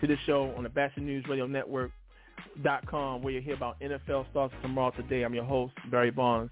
to 0.00 0.06
this 0.06 0.18
show 0.26 0.52
on 0.56 0.62
the 0.62 0.68
Batchelor 0.68 1.04
News 1.04 1.24
Radio 1.28 1.46
where 3.22 3.32
you 3.32 3.40
hear 3.40 3.54
about 3.54 3.80
NFL 3.80 4.30
starts 4.30 4.54
tomorrow 4.62 4.92
today. 4.96 5.22
I'm 5.22 5.34
your 5.34 5.44
host, 5.44 5.74
Barry 5.90 6.10
Barnes, 6.10 6.50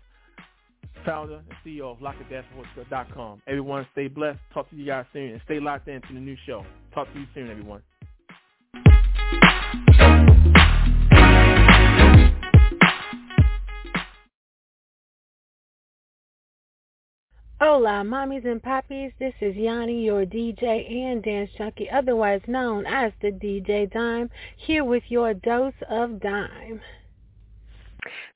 founder 1.04 1.36
and 1.36 1.56
CEO 1.64 1.92
of 1.92 1.98
LocketDashSports.com. 1.98 3.42
Everyone 3.46 3.86
stay 3.92 4.08
blessed. 4.08 4.38
Talk 4.52 4.68
to 4.70 4.76
you 4.76 4.86
guys 4.86 5.06
soon 5.12 5.30
and 5.30 5.40
stay 5.44 5.60
locked 5.60 5.88
in 5.88 6.00
to 6.02 6.14
the 6.14 6.20
new 6.20 6.36
show. 6.46 6.64
Talk 6.94 7.12
to 7.12 7.18
you 7.18 7.26
soon, 7.34 7.50
everyone. 7.50 7.82
Hola, 17.62 18.02
mommies 18.04 18.46
and 18.46 18.62
poppies. 18.62 19.12
This 19.18 19.34
is 19.42 19.54
Yanni, 19.54 20.02
your 20.02 20.24
DJ 20.24 20.90
and 20.90 21.22
dance 21.22 21.50
junkie, 21.58 21.90
otherwise 21.90 22.40
known 22.46 22.86
as 22.86 23.12
the 23.20 23.32
DJ 23.32 23.92
Dime, 23.92 24.30
here 24.56 24.82
with 24.82 25.02
your 25.08 25.34
dose 25.34 25.74
of 25.90 26.20
dime. 26.20 26.80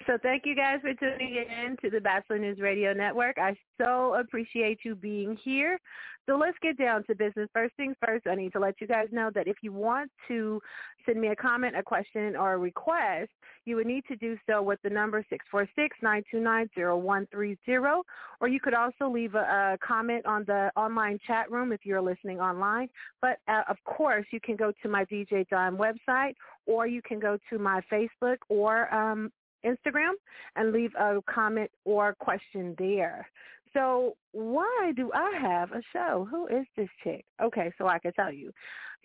So 0.06 0.18
thank 0.22 0.44
you 0.44 0.54
guys 0.54 0.80
for 0.80 0.94
tuning 0.94 1.36
in 1.36 1.76
to 1.82 1.90
the 1.90 2.00
Batchelor 2.00 2.38
News 2.38 2.60
Radio 2.60 2.92
Network. 2.92 3.38
I 3.38 3.56
so 3.80 4.14
appreciate 4.14 4.80
you 4.84 4.94
being 4.94 5.36
here. 5.42 5.78
So 6.26 6.36
let's 6.36 6.56
get 6.62 6.78
down 6.78 7.04
to 7.04 7.14
business. 7.14 7.50
First 7.52 7.76
things 7.76 7.96
first, 8.04 8.26
I 8.26 8.34
need 8.34 8.52
to 8.54 8.58
let 8.58 8.80
you 8.80 8.86
guys 8.86 9.08
know 9.12 9.30
that 9.34 9.46
if 9.46 9.58
you 9.60 9.72
want 9.72 10.10
to 10.28 10.58
send 11.04 11.20
me 11.20 11.28
a 11.28 11.36
comment, 11.36 11.76
a 11.76 11.82
question, 11.82 12.34
or 12.34 12.54
a 12.54 12.58
request, 12.58 13.28
you 13.66 13.76
would 13.76 13.86
need 13.86 14.06
to 14.06 14.16
do 14.16 14.38
so 14.48 14.62
with 14.62 14.80
the 14.82 14.88
number 14.88 15.22
646-929-0130, 15.52 18.02
or 18.40 18.48
you 18.48 18.58
could 18.58 18.72
also 18.72 19.10
leave 19.10 19.34
a, 19.34 19.74
a 19.74 19.78
comment 19.86 20.24
on 20.24 20.44
the 20.46 20.72
online 20.76 21.18
chat 21.26 21.50
room 21.50 21.72
if 21.72 21.84
you're 21.84 22.00
listening 22.00 22.40
online. 22.40 22.88
But 23.20 23.36
uh, 23.46 23.64
of 23.68 23.76
course, 23.84 24.24
you 24.30 24.40
can 24.40 24.56
go 24.56 24.72
to 24.82 24.88
my 24.88 25.04
DJ 25.04 25.46
Dime 25.48 25.76
website, 25.76 26.36
or 26.64 26.86
you 26.86 27.02
can 27.02 27.18
go 27.18 27.36
to 27.50 27.58
my 27.58 27.82
Facebook 27.92 28.38
or 28.48 28.90
um, 28.94 29.30
Instagram 29.64 30.12
and 30.56 30.72
leave 30.72 30.92
a 30.98 31.20
comment 31.28 31.70
or 31.84 32.14
question 32.14 32.74
there. 32.78 33.28
So 33.72 34.16
why 34.32 34.92
do 34.96 35.10
I 35.12 35.32
have 35.40 35.72
a 35.72 35.82
show? 35.92 36.26
Who 36.30 36.46
is 36.46 36.66
this 36.76 36.88
chick? 37.02 37.24
Okay, 37.42 37.72
so 37.76 37.88
I 37.88 37.98
can 37.98 38.12
tell 38.12 38.32
you. 38.32 38.52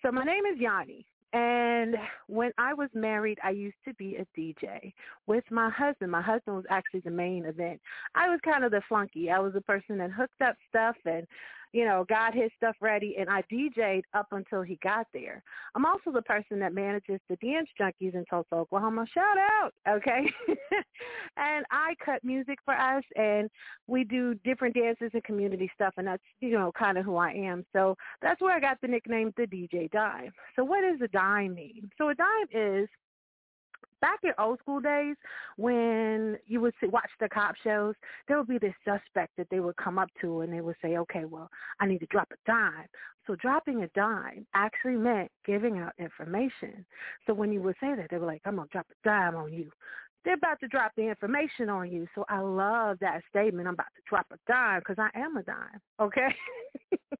So 0.01 0.11
my 0.11 0.23
name 0.23 0.45
is 0.45 0.59
Yanni. 0.59 1.05
And 1.31 1.95
when 2.27 2.51
I 2.57 2.73
was 2.73 2.89
married, 2.95 3.37
I 3.43 3.51
used 3.51 3.77
to 3.85 3.93
be 3.95 4.15
a 4.15 4.25
DJ 4.39 4.93
with 5.27 5.43
my 5.51 5.69
husband. 5.69 6.11
My 6.11 6.23
husband 6.23 6.55
was 6.55 6.65
actually 6.71 7.01
the 7.01 7.11
main 7.11 7.45
event. 7.45 7.79
I 8.15 8.29
was 8.29 8.39
kind 8.43 8.63
of 8.63 8.71
the 8.71 8.81
flunky. 8.87 9.29
I 9.29 9.39
was 9.39 9.53
the 9.53 9.61
person 9.61 9.99
that 9.99 10.11
hooked 10.11 10.41
up 10.41 10.55
stuff 10.69 10.95
and 11.05 11.27
you 11.71 11.85
know, 11.85 12.05
got 12.09 12.33
his 12.33 12.49
stuff 12.57 12.75
ready, 12.81 13.15
and 13.19 13.29
I 13.29 13.43
DJ'd 13.51 14.05
up 14.13 14.27
until 14.31 14.61
he 14.61 14.79
got 14.81 15.07
there. 15.13 15.43
I'm 15.75 15.85
also 15.85 16.11
the 16.11 16.21
person 16.21 16.59
that 16.59 16.73
manages 16.73 17.19
the 17.29 17.35
dance 17.37 17.69
junkies 17.79 18.15
in 18.15 18.25
Tulsa, 18.29 18.55
Oklahoma. 18.55 19.05
Shout 19.13 19.37
out, 19.37 19.73
okay? 19.87 20.31
and 21.37 21.65
I 21.71 21.93
cut 22.03 22.23
music 22.23 22.59
for 22.65 22.73
us, 22.73 23.03
and 23.15 23.49
we 23.87 24.03
do 24.03 24.33
different 24.43 24.75
dances 24.75 25.11
and 25.13 25.23
community 25.23 25.69
stuff, 25.73 25.93
and 25.97 26.07
that's, 26.07 26.23
you 26.39 26.51
know, 26.51 26.71
kind 26.77 26.97
of 26.97 27.05
who 27.05 27.17
I 27.17 27.31
am. 27.31 27.65
So 27.73 27.95
that's 28.21 28.41
where 28.41 28.55
I 28.55 28.59
got 28.59 28.77
the 28.81 28.87
nickname 28.87 29.33
the 29.37 29.47
DJ 29.47 29.91
Dime. 29.91 30.31
So 30.55 30.63
what 30.63 30.81
does 30.81 30.99
a 31.01 31.07
dime 31.09 31.53
mean? 31.53 31.89
So 31.97 32.09
a 32.09 32.15
dime 32.15 32.47
is 32.51 32.89
back 34.01 34.19
in 34.23 34.31
old 34.39 34.59
school 34.59 34.79
days 34.79 35.15
when 35.57 36.37
you 36.45 36.61
would 36.61 36.73
see, 36.79 36.87
watch 36.87 37.09
the 37.19 37.29
cop 37.29 37.55
shows, 37.63 37.95
there 38.27 38.37
would 38.37 38.47
be 38.47 38.57
this 38.57 38.73
suspect 38.83 39.35
that 39.37 39.47
they 39.49 39.59
would 39.59 39.77
come 39.77 39.97
up 39.97 40.09
to 40.21 40.41
and 40.41 40.53
they 40.53 40.61
would 40.61 40.75
say, 40.81 40.97
okay, 40.97 41.25
well, 41.25 41.49
I 41.79 41.85
need 41.85 41.99
to 41.99 42.05
drop 42.07 42.29
a 42.31 42.49
dime. 42.49 42.87
So 43.27 43.35
dropping 43.35 43.83
a 43.83 43.87
dime 43.89 44.47
actually 44.55 44.95
meant 44.95 45.31
giving 45.45 45.77
out 45.77 45.93
information. 45.99 46.85
So 47.27 47.33
when 47.33 47.51
you 47.51 47.61
would 47.61 47.75
say 47.79 47.93
that, 47.95 48.07
they 48.09 48.17
were 48.17 48.25
like, 48.25 48.41
I'm 48.45 48.55
going 48.55 48.67
to 48.67 48.71
drop 48.71 48.87
a 48.89 49.07
dime 49.07 49.35
on 49.35 49.53
you. 49.53 49.69
They're 50.25 50.33
about 50.33 50.59
to 50.61 50.67
drop 50.67 50.91
the 50.97 51.03
information 51.07 51.69
on 51.69 51.91
you. 51.91 52.07
So 52.13 52.25
I 52.27 52.39
love 52.39 52.97
that 52.99 53.21
statement. 53.29 53.67
I'm 53.67 53.75
about 53.75 53.93
to 53.95 54.01
drop 54.09 54.25
a 54.31 54.37
dime 54.51 54.79
because 54.79 54.97
I 54.97 55.17
am 55.17 55.37
a 55.37 55.43
dime. 55.43 55.79
Okay. 55.99 56.35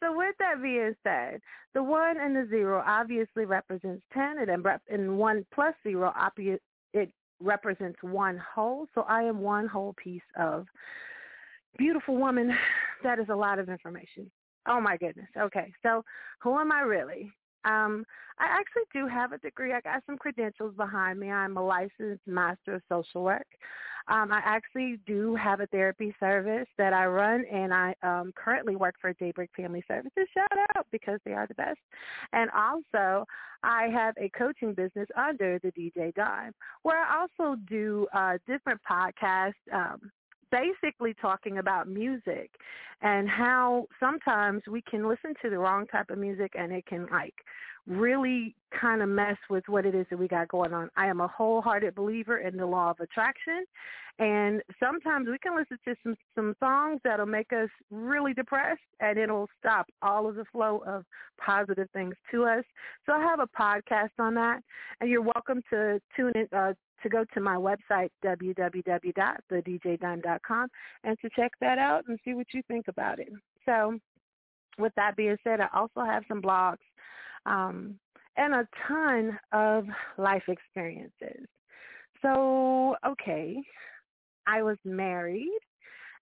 So 0.00 0.16
with 0.16 0.34
that 0.38 0.62
being 0.62 0.94
said, 1.02 1.40
the 1.74 1.82
one 1.82 2.16
and 2.18 2.34
the 2.34 2.46
zero 2.48 2.82
obviously 2.86 3.44
represents 3.44 4.02
10, 4.14 4.36
and, 4.38 4.66
and 4.88 5.18
one 5.18 5.44
plus 5.54 5.74
zero, 5.82 6.12
it 6.92 7.12
represents 7.40 7.98
one 8.02 8.38
whole. 8.54 8.86
So 8.94 9.02
I 9.02 9.22
am 9.22 9.40
one 9.40 9.66
whole 9.66 9.94
piece 10.02 10.22
of 10.38 10.66
beautiful 11.78 12.16
woman. 12.16 12.52
That 13.02 13.18
is 13.18 13.30
a 13.30 13.34
lot 13.34 13.58
of 13.58 13.70
information. 13.70 14.30
Oh 14.68 14.78
my 14.78 14.98
goodness. 14.98 15.30
Okay, 15.34 15.72
so 15.82 16.04
who 16.42 16.58
am 16.58 16.70
I 16.70 16.80
really? 16.80 17.32
Um, 17.64 18.04
I 18.38 18.44
actually 18.44 18.82
do 18.92 19.06
have 19.06 19.32
a 19.32 19.38
degree. 19.38 19.72
I 19.72 19.80
got 19.80 20.02
some 20.04 20.18
credentials 20.18 20.74
behind 20.76 21.18
me. 21.18 21.30
I'm 21.30 21.56
a 21.56 21.64
licensed 21.64 22.26
master 22.26 22.74
of 22.74 22.82
social 22.90 23.22
work. 23.22 23.46
Um, 24.10 24.32
I 24.32 24.40
actually 24.44 24.98
do 25.06 25.36
have 25.36 25.60
a 25.60 25.66
therapy 25.68 26.14
service 26.18 26.66
that 26.78 26.92
I 26.92 27.06
run, 27.06 27.44
and 27.50 27.72
I 27.72 27.94
um, 28.02 28.32
currently 28.34 28.74
work 28.74 28.96
for 29.00 29.12
Daybreak 29.14 29.50
Family 29.56 29.84
Services. 29.86 30.26
Shout 30.34 30.58
out 30.76 30.86
because 30.90 31.20
they 31.24 31.32
are 31.32 31.46
the 31.46 31.54
best. 31.54 31.78
And 32.32 32.50
also, 32.50 33.24
I 33.62 33.84
have 33.92 34.14
a 34.18 34.28
coaching 34.30 34.74
business 34.74 35.06
under 35.16 35.60
the 35.60 35.70
DJ 35.72 36.12
Dime, 36.14 36.52
where 36.82 36.98
I 36.98 37.20
also 37.20 37.56
do 37.68 38.08
uh, 38.12 38.38
different 38.46 38.80
podcasts. 38.90 39.54
Um, 39.72 40.10
basically 40.50 41.14
talking 41.14 41.58
about 41.58 41.86
music 41.86 42.50
and 43.02 43.28
how 43.28 43.86
sometimes 44.00 44.62
we 44.68 44.82
can 44.82 45.08
listen 45.08 45.32
to 45.40 45.48
the 45.48 45.56
wrong 45.56 45.86
type 45.86 46.10
of 46.10 46.18
music 46.18 46.50
and 46.58 46.72
it 46.72 46.84
can 46.86 47.06
like 47.12 47.34
really 47.86 48.54
kind 48.78 49.02
of 49.02 49.08
mess 49.08 49.36
with 49.48 49.64
what 49.68 49.86
it 49.86 49.94
is 49.94 50.06
that 50.10 50.18
we 50.18 50.28
got 50.28 50.48
going 50.48 50.72
on. 50.72 50.90
I 50.96 51.06
am 51.06 51.20
a 51.20 51.28
wholehearted 51.28 51.94
believer 51.94 52.38
in 52.38 52.56
the 52.56 52.66
law 52.66 52.90
of 52.90 53.00
attraction 53.00 53.64
and 54.20 54.62
sometimes 54.78 55.26
we 55.28 55.38
can 55.38 55.56
listen 55.56 55.78
to 55.86 55.96
some 56.02 56.14
some 56.34 56.54
songs 56.60 57.00
that'll 57.02 57.24
make 57.24 57.54
us 57.54 57.70
really 57.90 58.34
depressed 58.34 58.82
and 59.00 59.18
it'll 59.18 59.48
stop 59.58 59.86
all 60.02 60.28
of 60.28 60.36
the 60.36 60.44
flow 60.52 60.82
of 60.86 61.06
positive 61.38 61.88
things 61.94 62.14
to 62.30 62.44
us. 62.44 62.64
So 63.06 63.14
I 63.14 63.20
have 63.20 63.40
a 63.40 63.46
podcast 63.46 64.10
on 64.18 64.34
that 64.34 64.60
and 65.00 65.08
you're 65.08 65.22
welcome 65.22 65.62
to 65.70 65.98
tune 66.14 66.32
in 66.34 66.46
uh, 66.56 66.74
to 67.02 67.08
go 67.08 67.24
to 67.32 67.40
my 67.40 67.56
website, 67.56 68.10
www.thedjdime.com, 68.22 70.68
and 71.04 71.18
to 71.20 71.30
check 71.34 71.52
that 71.62 71.78
out 71.78 72.04
and 72.08 72.18
see 72.22 72.34
what 72.34 72.48
you 72.52 72.60
think 72.68 72.88
about 72.88 73.20
it. 73.20 73.32
So 73.64 73.98
with 74.78 74.94
that 74.96 75.16
being 75.16 75.38
said, 75.42 75.60
I 75.60 75.68
also 75.72 76.00
have 76.00 76.24
some 76.28 76.42
blogs 76.42 76.76
um, 77.46 77.98
and 78.36 78.54
a 78.54 78.68
ton 78.88 79.38
of 79.52 79.86
life 80.18 80.44
experiences. 80.48 81.46
So, 82.22 82.96
okay, 83.06 83.56
I 84.46 84.62
was 84.62 84.76
married. 84.84 85.58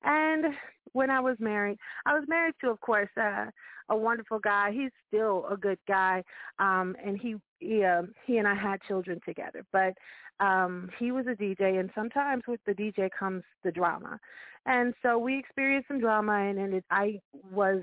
And 0.05 0.55
when 0.93 1.11
I 1.11 1.21
was 1.21 1.37
married, 1.41 1.79
I 2.07 2.15
was 2.15 2.25
married 2.29 2.55
to, 2.61 2.71
of 2.71 2.81
course, 2.81 3.09
uh, 3.21 3.47
a 3.89 3.97
wonderful 3.97 4.39
guy. 4.39 4.71
He's 4.73 4.91
still 5.09 5.47
a 5.51 5.57
good 5.57 5.79
guy, 5.89 6.23
um, 6.59 6.95
and 7.05 7.19
he 7.19 7.37
he 7.59 7.85
uh, 7.85 8.03
he 8.25 8.39
and 8.39 8.47
I 8.47 8.55
had 8.55 8.81
children 8.83 9.21
together. 9.25 9.65
But 9.73 9.95
um, 10.41 10.91
he 10.99 11.11
was 11.11 11.27
a 11.27 11.35
DJ, 11.35 11.81
and 11.81 11.91
sometimes 11.95 12.45
with 12.47 12.61
the 12.67 12.75
DJ 12.75 13.09
comes 13.19 13.43
the 13.65 13.73
drama, 13.73 14.21
and 14.67 14.95
so 15.03 15.19
we 15.19 15.39
experienced 15.39 15.89
some 15.89 16.01
drama, 16.01 16.33
and, 16.33 16.59
and 16.59 16.75
it, 16.75 16.85
I 16.91 17.21
was 17.51 17.83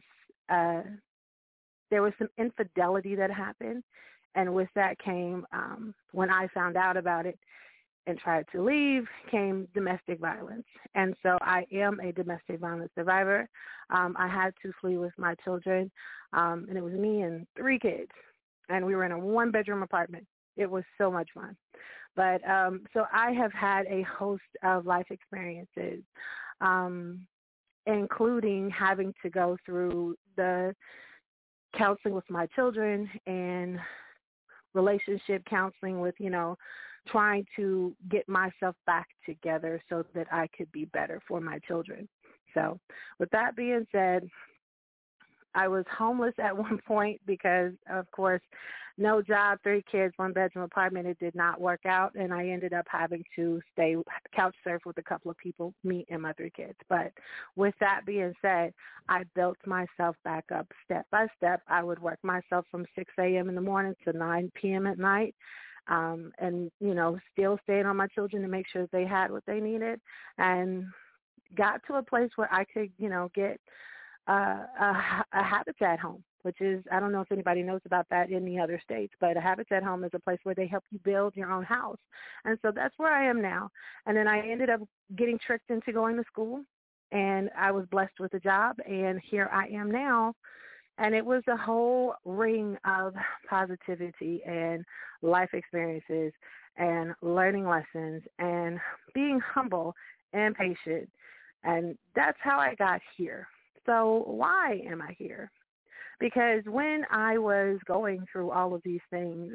uh, 0.49 0.83
there 1.91 2.01
was 2.01 2.13
some 2.17 2.29
infidelity 2.37 3.15
that 3.15 3.31
happened, 3.31 3.83
and 4.35 4.53
with 4.53 4.69
that 4.75 4.99
came 4.99 5.45
um, 5.51 5.93
when 6.11 6.29
I 6.29 6.47
found 6.53 6.77
out 6.77 6.97
about 6.97 7.25
it 7.25 7.39
and 8.07 8.19
tried 8.19 8.45
to 8.51 8.61
leave 8.63 9.07
came 9.31 9.67
domestic 9.73 10.19
violence. 10.19 10.65
And 10.93 11.15
so 11.23 11.37
I 11.41 11.65
am 11.71 11.99
a 11.99 12.11
domestic 12.11 12.59
violence 12.59 12.91
survivor. 12.95 13.49
Um, 13.89 14.15
I 14.17 14.27
had 14.27 14.53
to 14.61 14.71
flee 14.79 14.97
with 14.97 15.13
my 15.17 15.35
children, 15.43 15.91
um, 16.33 16.65
and 16.69 16.77
it 16.77 16.83
was 16.83 16.93
me 16.93 17.21
and 17.21 17.47
three 17.57 17.79
kids. 17.79 18.11
And 18.69 18.85
we 18.85 18.95
were 18.95 19.05
in 19.05 19.11
a 19.11 19.19
one-bedroom 19.19 19.83
apartment. 19.83 20.25
It 20.57 20.69
was 20.69 20.83
so 20.97 21.11
much 21.11 21.29
fun. 21.33 21.55
But 22.15 22.47
um, 22.49 22.85
so 22.93 23.05
I 23.11 23.31
have 23.31 23.51
had 23.51 23.85
a 23.87 24.03
host 24.03 24.43
of 24.63 24.85
life 24.85 25.07
experiences, 25.09 26.01
um, 26.61 27.27
including 27.85 28.69
having 28.69 29.13
to 29.21 29.29
go 29.29 29.57
through 29.65 30.15
the 30.37 30.73
counseling 31.77 32.13
with 32.13 32.29
my 32.29 32.47
children 32.47 33.09
and 33.27 33.79
relationship 34.73 35.43
counseling 35.49 35.99
with, 35.99 36.15
you 36.19 36.29
know, 36.29 36.57
trying 37.07 37.45
to 37.55 37.95
get 38.09 38.27
myself 38.27 38.75
back 38.85 39.07
together 39.25 39.81
so 39.89 40.05
that 40.13 40.27
I 40.31 40.47
could 40.57 40.71
be 40.71 40.85
better 40.85 41.21
for 41.27 41.39
my 41.39 41.59
children. 41.59 42.07
So 42.53 42.79
with 43.19 43.29
that 43.31 43.55
being 43.55 43.85
said, 43.91 44.27
I 45.53 45.67
was 45.67 45.85
homeless 45.95 46.33
at 46.39 46.55
one 46.57 46.79
point 46.85 47.21
because, 47.25 47.73
of 47.89 48.09
course, 48.11 48.41
no 48.97 49.21
job, 49.21 49.59
three 49.61 49.83
kids, 49.91 50.13
one 50.17 50.31
bedroom 50.31 50.63
apartment. 50.63 51.07
It 51.07 51.19
did 51.19 51.35
not 51.35 51.59
work 51.59 51.85
out, 51.85 52.15
and 52.15 52.33
I 52.33 52.47
ended 52.47 52.73
up 52.73 52.85
having 52.89 53.23
to 53.35 53.61
stay 53.73 53.95
couch 54.33 54.55
surf 54.63 54.83
with 54.85 54.97
a 54.97 55.03
couple 55.03 55.29
of 55.29 55.37
people, 55.37 55.73
me 55.83 56.05
and 56.09 56.21
my 56.21 56.33
three 56.33 56.51
kids. 56.55 56.77
But 56.87 57.11
with 57.55 57.75
that 57.79 58.01
being 58.05 58.33
said, 58.41 58.73
I 59.09 59.23
built 59.35 59.57
myself 59.65 60.15
back 60.23 60.45
up 60.53 60.67
step 60.85 61.05
by 61.11 61.27
step. 61.35 61.61
I 61.67 61.83
would 61.83 61.99
work 61.99 62.19
myself 62.23 62.65
from 62.71 62.85
6 62.95 63.11
a.m. 63.19 63.49
in 63.49 63.55
the 63.55 63.61
morning 63.61 63.95
to 64.05 64.13
9 64.13 64.51
p.m. 64.55 64.87
at 64.87 64.97
night. 64.97 65.35
Um, 65.87 66.31
and 66.39 66.71
you 66.79 66.95
know, 66.95 67.19
still 67.33 67.59
staying 67.63 67.85
on 67.85 67.97
my 67.97 68.07
children 68.07 68.41
to 68.41 68.47
make 68.47 68.65
sure 68.71 68.87
they 68.91 69.05
had 69.05 69.29
what 69.29 69.43
they 69.45 69.59
needed, 69.59 69.99
and 70.37 70.85
got 71.55 71.81
to 71.87 71.95
a 71.95 72.03
place 72.03 72.31
where 72.37 72.51
I 72.51 72.65
could, 72.65 72.91
you 72.97 73.09
know, 73.09 73.29
get 73.35 73.59
uh, 74.27 74.63
a, 74.79 75.23
a 75.33 75.43
habitat 75.43 75.99
home, 75.99 76.23
which 76.45 76.61
is 76.61 76.83
I 76.91 76.99
don't 76.99 77.11
know 77.11 77.21
if 77.21 77.31
anybody 77.31 77.63
knows 77.63 77.81
about 77.85 78.05
that 78.11 78.29
in 78.29 78.45
the 78.45 78.59
other 78.59 78.79
states, 78.83 79.13
but 79.19 79.35
a 79.35 79.41
habitat 79.41 79.81
home 79.81 80.03
is 80.03 80.11
a 80.13 80.19
place 80.19 80.37
where 80.43 80.53
they 80.53 80.67
help 80.67 80.83
you 80.91 80.99
build 80.99 81.35
your 81.35 81.51
own 81.51 81.63
house, 81.63 81.97
and 82.45 82.59
so 82.61 82.71
that's 82.71 82.93
where 82.97 83.11
I 83.11 83.27
am 83.27 83.41
now. 83.41 83.71
And 84.05 84.15
then 84.15 84.27
I 84.27 84.47
ended 84.47 84.69
up 84.69 84.81
getting 85.15 85.39
tricked 85.39 85.71
into 85.71 85.91
going 85.91 86.17
to 86.17 86.23
school, 86.31 86.61
and 87.11 87.49
I 87.57 87.71
was 87.71 87.87
blessed 87.89 88.19
with 88.19 88.35
a 88.35 88.39
job, 88.39 88.75
and 88.87 89.19
here 89.19 89.49
I 89.51 89.65
am 89.69 89.89
now. 89.89 90.35
And 90.99 91.15
it 91.15 91.25
was 91.25 91.41
a 91.49 91.57
whole 91.57 92.13
ring 92.23 92.77
of 92.85 93.15
positivity 93.49 94.41
and 94.45 94.85
life 95.23 95.49
experiences 95.53 96.31
and 96.77 97.13
learning 97.23 97.67
lessons 97.67 98.21
and 98.37 98.79
being 99.13 99.39
humble 99.39 99.95
and 100.31 100.55
patient. 100.55 101.09
And 101.63 101.97
that's 102.15 102.37
how 102.39 102.59
I 102.59 102.75
got 102.75 103.01
here. 103.17 103.47
So 103.85 104.23
why 104.27 104.81
am 104.87 105.01
I 105.01 105.15
here? 105.17 105.51
Because 106.19 106.63
when 106.65 107.03
I 107.11 107.37
was 107.37 107.77
going 107.85 108.25
through 108.31 108.51
all 108.51 108.73
of 108.73 108.81
these 108.83 109.01
things, 109.09 109.53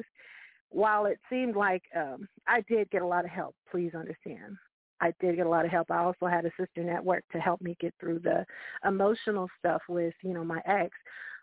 while 0.70 1.06
it 1.06 1.18
seemed 1.28 1.56
like 1.56 1.82
um, 1.96 2.28
I 2.46 2.62
did 2.68 2.90
get 2.90 3.02
a 3.02 3.06
lot 3.06 3.24
of 3.24 3.30
help, 3.30 3.54
please 3.70 3.92
understand. 3.94 4.56
I 5.00 5.12
did 5.20 5.36
get 5.36 5.46
a 5.46 5.50
lot 5.50 5.64
of 5.64 5.70
help. 5.70 5.90
I 5.90 5.98
also 5.98 6.26
had 6.26 6.44
a 6.44 6.50
sister 6.58 6.84
network 6.84 7.24
to 7.32 7.38
help 7.38 7.60
me 7.60 7.76
get 7.80 7.94
through 7.98 8.20
the 8.20 8.44
emotional 8.86 9.48
stuff 9.58 9.82
with, 9.88 10.14
you 10.22 10.34
know, 10.34 10.44
my 10.44 10.60
ex. 10.66 10.90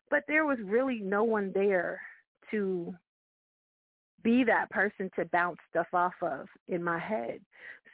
But 0.09 0.23
there 0.27 0.45
was 0.45 0.59
really 0.63 0.99
no 0.99 1.23
one 1.23 1.51
there 1.53 1.99
to 2.51 2.93
be 4.23 4.43
that 4.43 4.69
person 4.69 5.09
to 5.15 5.25
bounce 5.25 5.57
stuff 5.69 5.87
off 5.93 6.13
of 6.21 6.47
in 6.67 6.83
my 6.83 6.99
head. 6.99 7.39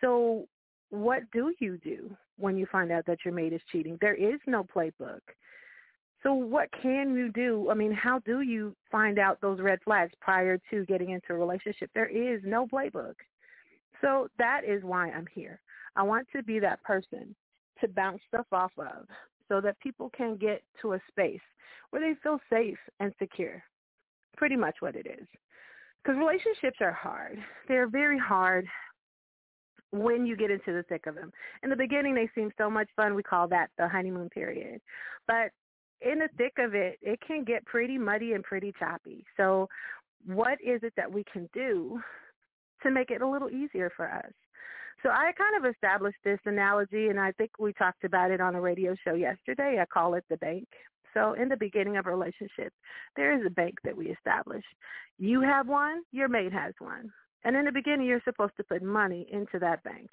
So 0.02 0.48
what 0.90 1.24
do 1.32 1.54
you 1.60 1.78
do 1.78 2.16
when 2.38 2.58
you 2.58 2.68
find 2.72 2.92
out 2.92 3.06
that 3.08 3.20
your 3.26 3.34
mate 3.34 3.54
is 3.54 3.62
cheating? 3.72 3.98
There 4.02 4.16
is 4.16 4.40
no 4.46 4.64
playbook. 4.64 5.22
So 6.24 6.34
what 6.34 6.70
can 6.82 7.16
you 7.16 7.32
do? 7.32 7.70
I 7.70 7.74
mean, 7.74 7.92
how 7.92 8.20
do 8.20 8.42
you 8.42 8.76
find 8.90 9.20
out 9.20 9.42
those 9.42 9.60
red 9.60 9.80
flags 9.84 10.14
prior 10.22 10.58
to 10.72 10.86
getting 10.86 11.10
into 11.10 11.34
a 11.34 11.38
relationship? 11.38 11.92
There 11.94 12.08
is 12.08 12.42
no 12.46 12.66
playbook. 12.66 13.16
So 14.02 14.30
that 14.38 14.62
is 14.66 14.84
why 14.84 15.10
I'm 15.12 15.28
here. 15.34 15.60
I 15.96 16.04
want 16.04 16.28
to 16.36 16.42
be 16.42 16.60
that 16.60 16.82
person 16.84 17.36
to 17.82 17.88
bounce 17.90 18.22
stuff 18.28 18.48
off 18.52 18.72
of 18.78 19.06
so 19.50 19.60
that 19.62 19.80
people 19.80 20.10
can 20.16 20.38
get 20.38 20.64
to 20.82 20.94
a 20.94 21.02
space 21.10 21.42
where 21.90 22.02
they 22.02 22.18
feel 22.22 22.40
safe 22.50 22.78
and 23.00 23.14
secure. 23.20 23.62
Pretty 24.38 24.56
much 24.56 24.76
what 24.80 24.96
it 24.96 25.06
is. 25.06 25.28
Because 26.02 26.18
relationships 26.18 26.80
are 26.82 26.92
hard. 26.92 27.38
They're 27.68 27.90
very 27.90 28.18
hard 28.18 28.66
when 29.92 30.26
you 30.26 30.36
get 30.36 30.52
into 30.52 30.74
the 30.74 30.84
thick 30.84 31.06
of 31.06 31.16
them. 31.16 31.32
In 31.62 31.70
the 31.70 31.76
beginning, 31.76 32.16
they 32.16 32.30
seem 32.34 32.52
so 32.58 32.70
much 32.70 32.90
fun. 32.96 33.14
We 33.14 33.24
call 33.24 33.48
that 33.50 33.70
the 33.78 33.88
honeymoon 33.88 34.30
period. 34.30 34.82
But 35.28 35.52
in 36.04 36.20
the 36.20 36.30
thick 36.38 36.54
of 36.60 36.76
it, 36.76 36.98
it 37.02 37.20
can 37.26 37.44
get 37.44 37.66
pretty 37.66 37.98
muddy 37.98 38.34
and 38.34 38.44
pretty 38.44 38.74
choppy. 38.78 39.26
So 39.38 39.68
what 40.26 40.60
is 40.64 40.82
it 40.84 40.94
that 40.98 41.12
we 41.12 41.24
can 41.32 41.50
do 41.54 42.00
to 42.84 42.92
make 42.92 43.12
it 43.12 43.22
a 43.22 43.28
little 43.28 43.50
easier 43.50 43.92
for 43.96 44.10
us? 44.10 44.32
So 45.02 45.10
I 45.10 45.32
kind 45.38 45.66
of 45.66 45.70
established 45.70 46.18
this 46.24 46.40
analogy, 46.46 47.10
and 47.10 47.20
I 47.20 47.34
think 47.34 47.52
we 47.60 47.74
talked 47.74 48.06
about 48.06 48.32
it 48.32 48.40
on 48.40 48.56
a 48.56 48.62
radio 48.62 48.96
show 49.06 49.16
yesterday. 49.16 49.80
I 49.82 49.86
call 49.86 50.14
it 50.14 50.24
the 50.30 50.38
bank. 50.38 50.68
So 51.14 51.34
in 51.34 51.50
the 51.50 51.58
beginning 51.58 51.98
of 51.98 52.08
a 52.08 52.10
relationship, 52.10 52.74
there 53.16 53.38
is 53.38 53.46
a 53.46 53.50
bank 53.50 53.76
that 53.84 53.96
we 53.96 54.08
establish. 54.08 54.64
You 55.20 55.42
have 55.42 55.68
one, 55.68 56.04
your 56.12 56.30
mate 56.30 56.54
has 56.54 56.74
one. 56.80 57.12
And 57.44 57.56
in 57.56 57.66
the 57.66 57.72
beginning, 57.72 58.08
you're 58.08 58.22
supposed 58.24 58.56
to 58.58 58.64
put 58.64 58.82
money 58.82 59.28
into 59.32 59.60
that 59.60 59.84
bank. 59.84 60.10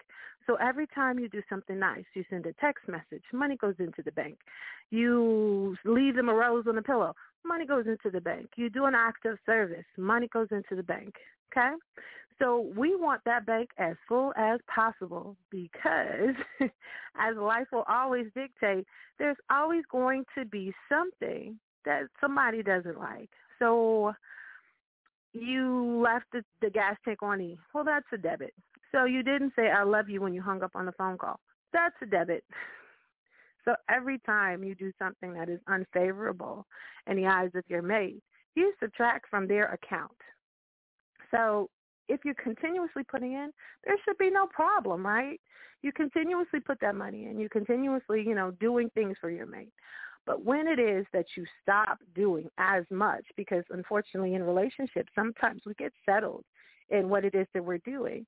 So 0.47 0.57
every 0.57 0.87
time 0.89 1.19
you 1.19 1.29
do 1.29 1.43
something 1.49 1.79
nice, 1.79 2.05
you 2.15 2.25
send 2.29 2.47
a 2.47 2.53
text 2.55 2.89
message, 2.89 3.23
money 3.33 3.57
goes 3.57 3.77
into 3.79 4.03
the 4.05 4.13
bank. 4.13 4.39
You 4.91 5.77
leave 5.85 6.17
them 6.17 6.29
a 6.29 6.35
rose 6.35 6.65
on 6.67 6.75
the 6.75 6.83
pillow, 6.83 7.15
money 7.45 7.67
goes 7.67 7.87
into 7.87 8.11
the 8.11 8.21
bank. 8.21 8.51
You 8.57 8.71
do 8.71 8.87
an 8.87 8.95
act 8.95 9.27
of 9.27 9.39
service, 9.47 9.85
money 9.97 10.29
goes 10.33 10.49
into 10.51 10.75
the 10.75 10.83
bank. 10.83 11.15
Okay? 11.53 11.75
So 12.41 12.73
we 12.75 12.97
want 12.97 13.21
that 13.27 13.45
bank 13.45 13.69
as 13.79 13.97
full 14.09 14.33
as 14.37 14.61
possible 14.75 15.37
because 15.51 16.35
as 16.61 17.37
life 17.37 17.67
will 17.71 17.85
always 17.87 18.27
dictate, 18.35 18.87
there's 19.19 19.37
always 19.51 19.83
going 19.93 20.25
to 20.37 20.47
be 20.47 20.73
something 20.89 21.59
that 21.85 22.05
somebody 22.21 22.63
doesn't 22.63 22.99
like. 22.99 23.29
So 23.59 24.15
you 25.33 26.03
left 26.03 26.27
the, 26.33 26.43
the 26.61 26.71
gas 26.71 26.97
tank 27.05 27.23
on 27.23 27.41
E. 27.41 27.59
Well, 27.75 27.85
that's 27.85 28.07
a 28.13 28.19
debit. 28.19 28.55
So 28.93 29.05
you 29.05 29.23
didn't 29.23 29.53
say 29.55 29.71
I 29.71 29.85
love 29.85 30.09
you 30.09 30.21
when 30.21 30.35
you 30.35 30.43
hung 30.43 30.63
up 30.63 30.73
on 30.75 30.87
the 30.87 30.93
phone 30.93 31.19
call. 31.19 31.39
That's 31.73 31.97
a 32.03 32.07
debit. 32.07 32.45
So 33.67 33.75
every 33.91 34.19
time 34.21 34.65
you 34.65 34.75
do 34.75 34.91
something 34.99 35.35
that 35.35 35.51
is 35.51 35.61
unfavorable 35.69 36.67
in 37.07 37.17
the 37.17 37.27
eyes 37.27 37.51
of 37.55 37.63
your 37.69 37.83
mate, 37.83 38.23
you 38.55 38.73
subtract 38.81 39.29
from 39.29 39.47
their 39.47 39.67
account. 39.67 40.17
So 41.31 41.69
if 42.09 42.21
you're 42.25 42.35
continuously 42.35 43.03
putting 43.09 43.35
in, 43.35 43.51
there 43.85 43.97
should 44.05 44.19
be 44.19 44.31
no 44.31 44.47
problem, 44.47 45.07
right? 45.07 45.39
You 45.83 45.93
continuously 45.93 46.61
put 46.61 46.81
that 46.81 46.95
money 46.95 47.27
in. 47.27 47.39
You 47.39 47.49
continuously, 47.49 48.25
you 48.27 48.35
know, 48.35 48.51
doing 48.53 48.91
things 48.95 49.17
for 49.21 49.31
your 49.31 49.47
mate. 49.47 49.73
But 50.31 50.45
when 50.45 50.69
it 50.69 50.79
is 50.79 51.07
that 51.13 51.27
you 51.37 51.45
stop 51.61 51.99
doing 52.15 52.49
as 52.57 52.85
much, 52.89 53.25
because 53.37 53.65
unfortunately 53.71 54.35
in 54.35 54.45
relationships, 54.45 55.11
sometimes 55.13 55.63
we 55.67 55.75
get 55.75 55.93
settled 56.07 56.45
in 56.89 57.09
what 57.09 57.25
it 57.25 57.35
is 57.35 57.49
that 57.53 57.65
we're 57.65 57.79
doing, 57.79 58.25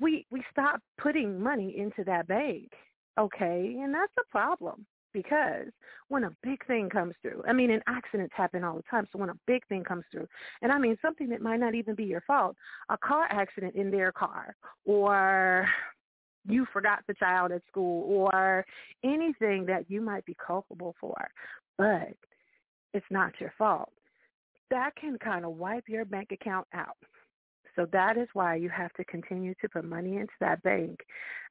we 0.00 0.26
we 0.32 0.42
stop 0.50 0.80
putting 1.00 1.40
money 1.40 1.78
into 1.78 2.02
that 2.06 2.26
bank. 2.26 2.72
Okay, 3.20 3.76
and 3.80 3.94
that's 3.94 4.12
a 4.18 4.28
problem 4.32 4.84
because 5.12 5.68
when 6.08 6.24
a 6.24 6.36
big 6.42 6.66
thing 6.66 6.90
comes 6.90 7.14
through, 7.22 7.44
I 7.46 7.52
mean, 7.52 7.70
and 7.70 7.84
accidents 7.86 8.34
happen 8.36 8.64
all 8.64 8.74
the 8.74 8.82
time. 8.90 9.06
So 9.12 9.20
when 9.20 9.30
a 9.30 9.38
big 9.46 9.64
thing 9.68 9.84
comes 9.84 10.06
through, 10.10 10.26
and 10.62 10.72
I 10.72 10.78
mean 10.80 10.98
something 11.00 11.28
that 11.28 11.40
might 11.40 11.60
not 11.60 11.76
even 11.76 11.94
be 11.94 12.04
your 12.04 12.22
fault, 12.22 12.56
a 12.88 12.98
car 12.98 13.28
accident 13.30 13.76
in 13.76 13.92
their 13.92 14.10
car, 14.10 14.56
or 14.84 15.68
you 16.48 16.66
forgot 16.72 17.00
the 17.06 17.14
child 17.14 17.52
at 17.52 17.62
school 17.68 18.28
or 18.32 18.64
anything 19.04 19.66
that 19.66 19.84
you 19.88 20.00
might 20.00 20.24
be 20.24 20.36
culpable 20.44 20.94
for, 21.00 21.16
but 21.76 22.14
it's 22.94 23.06
not 23.10 23.32
your 23.40 23.52
fault. 23.58 23.92
That 24.70 24.96
can 24.96 25.18
kind 25.18 25.44
of 25.44 25.52
wipe 25.52 25.88
your 25.88 26.04
bank 26.04 26.32
account 26.32 26.66
out. 26.74 26.96
So 27.76 27.86
that 27.92 28.16
is 28.16 28.26
why 28.32 28.56
you 28.56 28.68
have 28.70 28.92
to 28.94 29.04
continue 29.04 29.54
to 29.60 29.68
put 29.68 29.84
money 29.84 30.16
into 30.16 30.32
that 30.40 30.62
bank 30.64 30.98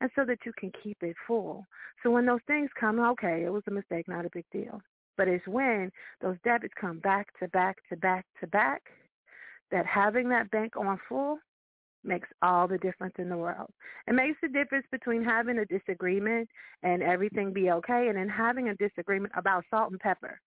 and 0.01 0.09
so 0.13 0.25
that 0.25 0.39
you 0.45 0.51
can 0.59 0.71
keep 0.83 0.97
it 1.01 1.15
full. 1.25 1.65
So 2.03 2.11
when 2.11 2.25
those 2.25 2.41
things 2.47 2.69
come, 2.77 2.99
okay, 2.99 3.43
it 3.45 3.53
was 3.53 3.63
a 3.67 3.71
mistake, 3.71 4.09
not 4.09 4.25
a 4.25 4.29
big 4.33 4.45
deal. 4.51 4.81
But 5.15 5.29
it's 5.29 5.47
when 5.47 5.89
those 6.21 6.35
debits 6.43 6.73
come 6.79 6.99
back 6.99 7.27
to 7.39 7.47
back 7.47 7.77
to 7.89 7.95
back 7.95 8.25
to 8.41 8.47
back 8.47 8.83
that 9.71 9.85
having 9.85 10.27
that 10.29 10.51
bank 10.51 10.73
on 10.75 10.99
full 11.07 11.39
makes 12.03 12.27
all 12.41 12.67
the 12.67 12.77
difference 12.77 13.15
in 13.17 13.29
the 13.29 13.37
world. 13.37 13.69
It 14.07 14.13
makes 14.13 14.37
the 14.41 14.47
difference 14.47 14.85
between 14.91 15.23
having 15.23 15.59
a 15.59 15.65
disagreement 15.65 16.49
and 16.83 17.03
everything 17.03 17.53
be 17.53 17.71
okay 17.71 18.07
and 18.07 18.17
then 18.17 18.29
having 18.29 18.69
a 18.69 18.75
disagreement 18.75 19.33
about 19.35 19.63
salt 19.69 19.91
and 19.91 19.99
pepper. 19.99 20.39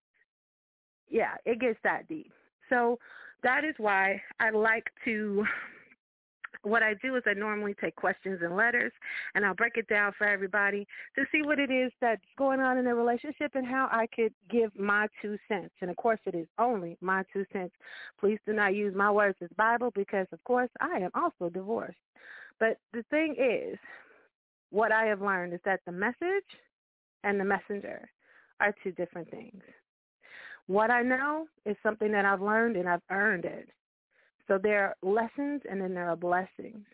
Yeah, 1.09 1.35
it 1.45 1.59
gets 1.59 1.79
that 1.83 2.07
deep. 2.07 2.31
So 2.69 2.97
that 3.43 3.63
is 3.63 3.75
why 3.77 4.21
I 4.39 4.49
like 4.51 4.89
to 5.05 5.45
what 6.63 6.83
I 6.83 6.93
do 6.95 7.15
is 7.15 7.23
I 7.25 7.33
normally 7.33 7.73
take 7.79 7.95
questions 7.95 8.39
and 8.43 8.55
letters, 8.55 8.91
and 9.33 9.45
I'll 9.45 9.55
break 9.55 9.77
it 9.77 9.87
down 9.87 10.13
for 10.17 10.27
everybody 10.27 10.87
to 11.15 11.25
see 11.31 11.41
what 11.41 11.59
it 11.59 11.71
is 11.71 11.91
that's 12.01 12.21
going 12.37 12.59
on 12.59 12.77
in 12.77 12.85
their 12.85 12.95
relationship 12.95 13.51
and 13.55 13.65
how 13.65 13.89
I 13.91 14.07
could 14.15 14.33
give 14.49 14.71
my 14.77 15.07
two 15.21 15.37
cents. 15.47 15.73
And 15.81 15.89
of 15.89 15.97
course, 15.97 16.19
it 16.25 16.35
is 16.35 16.47
only 16.59 16.97
my 17.01 17.23
two 17.33 17.45
cents. 17.51 17.73
Please 18.19 18.39
do 18.45 18.53
not 18.53 18.75
use 18.75 18.95
my 18.95 19.11
words 19.11 19.37
as 19.41 19.49
Bible 19.57 19.91
because, 19.95 20.27
of 20.31 20.43
course, 20.43 20.69
I 20.79 20.97
am 20.97 21.11
also 21.15 21.49
divorced. 21.49 21.97
But 22.59 22.77
the 22.93 23.03
thing 23.09 23.35
is, 23.39 23.77
what 24.69 24.91
I 24.91 25.05
have 25.05 25.21
learned 25.21 25.53
is 25.53 25.59
that 25.65 25.81
the 25.85 25.91
message 25.91 26.45
and 27.23 27.39
the 27.39 27.43
messenger 27.43 28.09
are 28.59 28.73
two 28.83 28.91
different 28.91 29.29
things. 29.31 29.61
What 30.67 30.91
I 30.91 31.01
know 31.01 31.47
is 31.65 31.75
something 31.83 32.11
that 32.11 32.25
I've 32.25 32.41
learned 32.41 32.77
and 32.77 32.87
I've 32.87 33.01
earned 33.09 33.45
it. 33.45 33.69
So 34.51 34.57
there 34.57 34.83
are 34.83 34.95
lessons 35.01 35.61
and 35.69 35.79
then 35.79 35.93
there 35.93 36.09
are 36.09 36.17
blessings. 36.17 36.85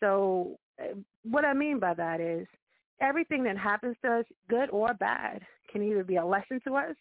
So 0.00 0.58
eh, 0.78 0.94
what 1.22 1.44
I 1.44 1.52
mean 1.52 1.78
by 1.78 1.92
that 1.92 2.18
is 2.18 2.46
everything 3.02 3.44
that 3.44 3.58
happens 3.58 3.94
to 4.02 4.20
us, 4.20 4.24
good 4.48 4.70
or 4.70 4.94
bad, 4.94 5.42
can 5.70 5.82
either 5.82 6.02
be 6.02 6.16
a 6.16 6.24
lesson 6.24 6.62
to 6.66 6.76
us 6.76 6.94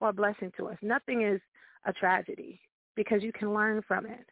or 0.00 0.08
a 0.08 0.12
blessing 0.14 0.50
to 0.56 0.68
us. 0.68 0.78
Nothing 0.80 1.24
is 1.24 1.42
a 1.84 1.92
tragedy 1.92 2.58
because 2.96 3.22
you 3.22 3.32
can 3.34 3.52
learn 3.52 3.82
from 3.86 4.06
it. 4.06 4.24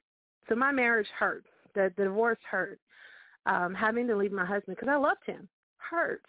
So 0.48 0.54
my 0.54 0.72
marriage 0.72 1.08
hurt. 1.18 1.44
The, 1.74 1.92
the 1.98 2.04
divorce 2.04 2.38
hurt. 2.50 2.80
Um, 3.44 3.74
having 3.74 4.06
to 4.06 4.16
leave 4.16 4.32
my 4.32 4.46
husband 4.46 4.78
because 4.78 4.90
I 4.90 4.96
loved 4.96 5.26
him 5.26 5.46
hurt. 5.76 6.24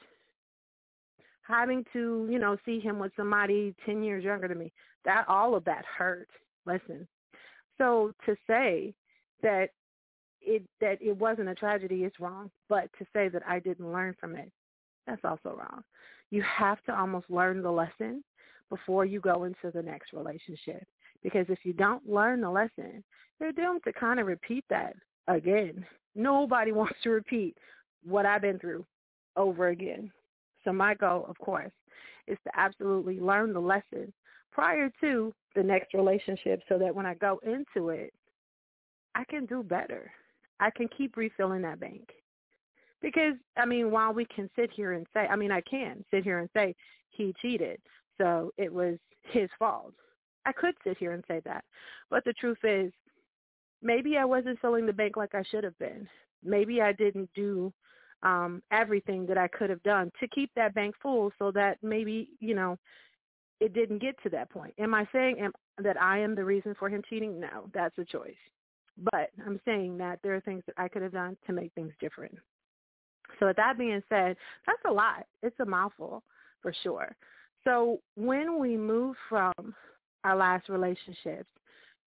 Having 1.44 1.86
to, 1.94 2.28
you 2.30 2.38
know, 2.38 2.58
see 2.66 2.82
him 2.82 3.00
with 3.00 3.14
somebody 3.16 3.74
10 3.86 4.04
years 4.04 4.26
younger 4.26 4.50
than 4.50 4.60
me, 4.60 4.74
that 5.06 5.24
all 5.30 5.56
of 5.56 5.64
that 5.64 5.86
hurt. 5.86 6.28
Listen, 6.66 7.08
so 7.78 8.14
to 8.26 8.36
say 8.48 8.94
that 9.42 9.70
it 10.42 10.64
that 10.82 11.02
it 11.02 11.16
wasn't 11.18 11.50
a 11.50 11.56
tragedy 11.56 12.04
is 12.04 12.14
wrong, 12.20 12.52
but 12.70 12.90
to 13.00 13.06
say 13.14 13.30
that 13.30 13.44
I 13.48 13.60
didn't 13.60 13.92
learn 13.92 14.16
from 14.20 14.36
it, 14.36 14.52
that's 15.08 15.24
also 15.24 15.56
wrong. 15.58 15.84
You 16.32 16.44
have 16.44 16.82
to 16.86 16.98
almost 16.98 17.30
learn 17.30 17.62
the 17.62 17.72
lesson 17.72 18.24
before 18.70 19.06
you 19.06 19.20
go 19.20 19.44
into 19.44 19.72
the 19.74 19.82
next 19.82 20.14
relationship. 20.14 20.86
Because 21.22 21.46
if 21.50 21.60
you 21.64 21.74
don't 21.74 22.08
learn 22.10 22.42
the 22.42 22.50
lesson, 22.50 23.04
you're 23.40 23.52
doomed 23.52 23.82
to 23.86 23.94
kind 23.94 24.20
of 24.20 24.28
repeat 24.28 24.66
that 24.70 24.96
again. 25.28 25.86
Nobody 26.16 26.72
wants 26.74 26.96
to 27.04 27.10
repeat 27.10 27.58
what 28.06 28.26
I've 28.26 28.42
been 28.42 28.60
through 28.60 28.86
over 29.38 29.70
again. 29.70 30.12
So 30.64 30.74
my 30.74 30.96
goal, 30.96 31.26
of 31.28 31.38
course, 31.38 31.72
is 32.28 32.38
to 32.46 32.52
absolutely 32.56 33.20
learn 33.20 33.54
the 33.54 33.60
lesson 33.60 34.12
prior 34.54 34.90
to 35.02 35.34
the 35.56 35.64
next 35.64 35.94
relationship 35.94 36.62
so 36.70 36.78
that 36.78 36.94
when 36.94 37.06
I 37.06 37.16
go 37.16 37.40
into 37.44 37.90
it, 37.90 38.14
I 39.16 39.24
can 39.26 39.46
do 39.46 39.64
better. 39.64 40.12
I 40.60 40.70
can 40.70 40.88
keep 40.96 41.18
refilling 41.18 41.62
that 41.64 41.80
bank. 41.80 42.10
Because, 43.02 43.34
I 43.58 43.66
mean, 43.66 43.92
while 43.92 44.14
we 44.14 44.26
can 44.26 44.50
sit 44.56 44.72
here 44.72 44.94
and 44.94 45.06
say, 45.14 45.22
I 45.22 45.36
mean, 45.36 45.52
I 45.52 45.62
can 45.62 46.06
sit 46.10 46.24
here 46.24 46.40
and 46.40 46.50
say 46.56 46.74
he 47.10 47.34
cheated, 47.42 47.80
so 48.18 48.52
it 48.58 48.72
was 48.72 48.98
his 49.24 49.50
fault. 49.60 49.94
I 50.46 50.52
could 50.52 50.76
sit 50.84 50.98
here 50.98 51.12
and 51.12 51.24
say 51.28 51.42
that. 51.46 51.66
But 52.10 52.24
the 52.24 52.34
truth 52.34 52.60
is, 52.64 52.92
maybe 53.82 54.18
I 54.18 54.26
wasn't 54.26 54.60
filling 54.62 54.86
the 54.86 54.94
bank 54.94 55.18
like 55.18 55.36
I 55.36 55.44
should 55.44 55.64
have 55.64 55.78
been. 55.80 56.08
Maybe 56.44 56.82
I 56.82 56.94
didn't 56.94 57.30
do 57.36 57.74
um, 58.24 58.64
everything 58.72 59.26
that 59.28 59.38
I 59.38 59.50
could 59.50 59.70
have 59.70 59.84
done 59.84 60.12
to 60.20 60.28
keep 60.30 60.50
that 60.56 60.74
bank 60.74 60.96
full 61.02 61.32
so 61.38 61.52
that 61.52 61.78
maybe, 61.82 62.30
you 62.40 62.56
know, 62.56 62.78
it 63.64 63.74
didn't 63.74 64.02
get 64.02 64.22
to 64.24 64.30
that 64.30 64.50
point. 64.50 64.74
Am 64.78 64.94
I 64.94 65.08
saying 65.14 65.38
am, 65.40 65.54
that 65.82 66.00
I 66.02 66.20
am 66.20 66.36
the 66.36 66.44
reason 66.44 66.76
for 66.78 66.90
him 66.90 67.02
cheating? 67.10 67.40
No, 67.40 67.70
that's 67.74 67.98
a 67.98 68.04
choice. 68.04 68.36
But 68.98 69.30
I'm 69.46 69.58
saying 69.64 69.98
that 70.00 70.20
there 70.22 70.36
are 70.36 70.42
things 70.42 70.64
that 70.68 70.76
I 70.78 70.90
could 70.90 71.02
have 71.02 71.14
done 71.14 71.38
to 71.48 71.54
make 71.54 71.72
things 71.74 71.94
different. 72.02 72.36
So 73.40 73.48
with 73.48 73.56
that 73.56 73.78
being 73.78 74.04
said, 74.10 74.36
that's 74.68 74.82
a 74.86 74.92
lot. 74.92 75.26
It's 75.42 75.60
a 75.62 75.66
mouthful 75.66 76.24
for 76.62 76.74
sure. 76.84 77.16
So 77.64 78.02
when 78.16 78.60
we 78.60 78.76
move 78.76 79.16
from 79.30 79.54
our 80.26 80.36
last 80.36 80.68
relationships 80.68 81.50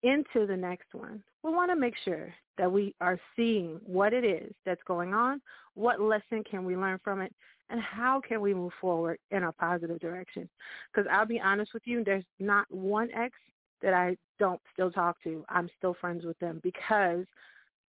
into 0.02 0.48
the 0.48 0.58
next 0.58 0.94
one, 0.94 1.22
we 1.44 1.52
want 1.52 1.70
to 1.70 1.76
make 1.76 1.94
sure 2.04 2.34
that 2.58 2.72
we 2.72 2.96
are 3.02 3.20
seeing 3.36 3.80
what 3.86 4.14
it 4.14 4.26
is 4.26 4.52
that's 4.66 4.82
going 4.88 5.14
on, 5.14 5.42
what 5.76 6.02
lesson 6.02 6.44
can 6.50 6.66
we 6.66 6.76
learn 6.76 7.00
from 7.04 7.22
it, 7.22 7.32
and 7.70 7.82
how 7.82 8.22
can 8.26 8.42
we 8.42 8.54
move 8.54 8.74
forward 8.80 9.20
in 9.32 9.44
a 9.44 9.52
positive 9.52 10.00
direction? 10.00 10.48
Because 10.94 11.10
I'll 11.12 11.26
be 11.26 11.40
honest 11.40 11.74
with 11.74 11.84
you, 11.86 12.04
there's 12.04 12.24
not 12.40 12.66
one 12.72 13.10
ex 13.12 13.36
that 13.82 13.94
I 13.94 14.18
don't 14.40 14.62
still 14.74 14.92
talk 14.92 15.22
to. 15.24 15.44
I'm 15.50 15.70
still 15.78 15.96
friends 16.00 16.26
with 16.26 16.38
them 16.40 16.60
because 16.64 17.26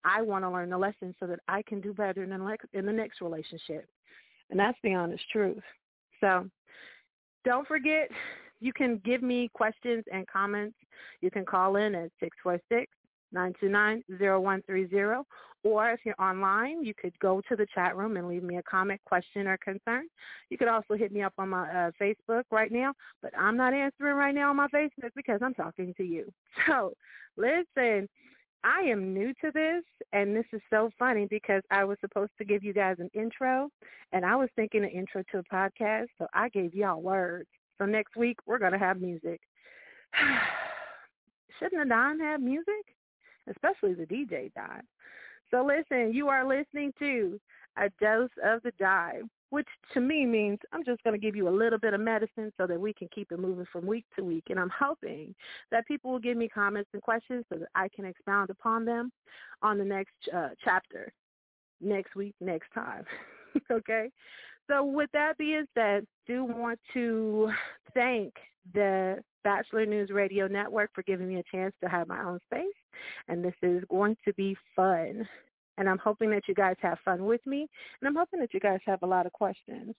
I 0.06 0.22
want 0.22 0.44
to 0.44 0.50
learn 0.50 0.70
the 0.70 0.78
lesson 0.78 1.16
so 1.20 1.28
that 1.28 1.40
I 1.48 1.62
can 1.64 1.82
do 1.82 1.94
better 1.94 2.24
in 2.24 2.30
the 2.30 2.38
next, 2.38 2.68
in 2.74 2.86
the 2.86 2.92
next 2.92 3.22
relationship. 3.22 3.88
And 4.50 4.60
that's 4.60 4.78
the 4.84 4.94
honest 4.94 5.24
truth. 5.32 5.64
So 6.20 6.50
don't 7.46 7.68
forget, 7.68 8.10
you 8.60 8.74
can 8.74 9.02
give 9.04 9.22
me 9.22 9.50
questions 9.54 10.04
and 10.12 10.28
comments. 10.28 10.76
You 11.22 11.32
can 11.32 11.46
call 11.46 11.78
in 11.78 11.96
at 11.96 12.12
646 12.20 12.92
929-0130. 13.34 15.24
Or 15.64 15.92
if 15.92 16.02
you're 16.04 16.20
online, 16.20 16.84
you 16.84 16.94
could 16.94 17.18
go 17.20 17.42
to 17.48 17.56
the 17.56 17.66
chat 17.74 17.96
room 17.96 18.18
and 18.18 18.28
leave 18.28 18.44
me 18.44 18.58
a 18.58 18.64
comment, 18.64 19.00
question, 19.06 19.48
or 19.48 19.58
concern. 19.58 20.08
You 20.50 20.58
could 20.58 20.68
also 20.68 20.96
hit 20.96 21.12
me 21.12 21.22
up 21.22 21.34
on 21.38 21.50
my 21.50 21.70
uh, 21.70 21.92
Facebook 22.02 22.44
right 22.52 22.72
now, 22.72 22.94
but 23.22 23.32
I'm 23.38 23.56
not 23.56 23.74
answering 23.74 24.16
right 24.16 24.36
now 24.36 24.50
on 24.50 24.58
my 24.58 24.68
Facebook 24.68 25.12
because 25.16 25.40
I'm 25.42 25.54
talking 25.54 25.94
to 25.98 26.04
you. 26.04 26.32
So 26.68 26.94
listen, 27.36 28.08
I 28.64 28.82
am 28.82 29.14
new 29.14 29.34
to 29.42 29.52
this, 29.54 29.84
and 30.14 30.36
this 30.36 30.46
is 30.54 30.62
so 30.70 30.92
funny 30.98 31.28
because 31.30 31.62
I 31.72 31.84
was 31.84 31.98
supposed 32.00 32.32
to 32.38 32.46
give 32.46 32.64
you 32.64 32.74
guys 32.74 32.98
an 33.00 33.10
intro, 33.14 33.70
and 34.12 34.26
I 34.26 34.36
was 34.36 34.50
thinking 34.56 34.84
an 34.84 34.90
intro 34.90 35.24
to 35.32 35.40
a 35.40 35.44
podcast, 35.44 36.08
so 36.18 36.28
I 36.34 36.50
gave 36.50 36.74
y'all 36.74 37.02
words. 37.02 37.50
So 37.78 37.86
next 37.86 38.16
week, 38.16 38.38
we're 38.46 38.60
going 38.60 38.72
to 38.72 38.78
have 38.78 39.02
music. 39.02 39.42
Shouldn't 41.60 41.82
a 41.82 41.86
Don 41.86 42.20
have 42.20 42.40
music? 42.40 42.86
especially 43.48 43.94
the 43.94 44.06
DJ 44.06 44.54
Dime. 44.54 44.88
So 45.54 45.64
listen, 45.64 46.12
you 46.14 46.30
are 46.30 46.48
listening 46.48 46.94
to 46.98 47.40
a 47.78 47.90
dose 48.02 48.32
of 48.44 48.64
the 48.64 48.72
dive, 48.80 49.26
which 49.52 49.68
to 49.94 50.00
me 50.00 50.26
means 50.26 50.58
I'm 50.72 50.84
just 50.84 51.04
going 51.04 51.14
to 51.14 51.24
give 51.24 51.36
you 51.36 51.48
a 51.48 51.52
little 51.56 51.78
bit 51.78 51.94
of 51.94 52.02
medicine 52.02 52.52
so 52.58 52.66
that 52.66 52.80
we 52.80 52.92
can 52.92 53.08
keep 53.14 53.32
it 53.32 53.40
moving 53.40 53.68
from 53.72 53.86
week 53.86 54.06
to 54.16 54.24
week. 54.24 54.46
And 54.50 54.60
I'm 54.60 54.72
hoping 54.76 55.36
that 55.70 55.86
people 55.88 56.12
will 56.12 56.20
give 56.20 56.38
me 56.38 56.50
comments 56.50 56.90
and 56.94 57.04
questions 57.04 57.46
so 57.54 57.60
that 57.60 57.70
I 57.76 57.88
can 57.96 58.04
expound 58.04 58.50
upon 58.50 58.84
them 58.84 59.12
on 59.62 59.78
the 59.78 59.86
next 59.86 60.16
uh, 60.36 60.50
chapter, 60.64 61.14
next 61.80 62.16
week, 62.16 62.34
next 62.42 62.74
time. 62.74 63.06
okay? 63.72 64.10
So 64.68 64.84
with 64.84 65.12
that 65.14 65.38
being 65.38 65.66
said, 65.76 66.08
do 66.26 66.46
want 66.46 66.80
to 66.96 67.52
thank 67.94 68.34
the 68.74 69.22
Batchelor 69.44 69.86
News 69.86 70.10
Radio 70.10 70.48
Network 70.48 70.92
for 70.94 71.04
giving 71.04 71.28
me 71.28 71.40
a 71.40 71.56
chance 71.56 71.74
to 71.82 71.90
have 71.90 72.08
my 72.08 72.24
own 72.24 72.40
space. 72.46 72.66
And 73.28 73.44
this 73.44 73.56
is 73.62 73.84
going 73.90 74.16
to 74.26 74.34
be 74.34 74.56
fun. 74.76 75.28
And 75.78 75.90
I'm 75.90 75.98
hoping 75.98 76.30
that 76.32 76.48
you 76.48 76.54
guys 76.54 76.76
have 76.82 77.00
fun 77.04 77.26
with 77.26 77.46
me. 77.46 77.68
And 78.02 78.08
I'm 78.08 78.16
hoping 78.16 78.40
that 78.40 78.54
you 78.54 78.60
guys 78.60 78.80
have 78.86 79.04
a 79.04 79.08
lot 79.08 79.26
of 79.26 79.34
questions. 79.34 79.96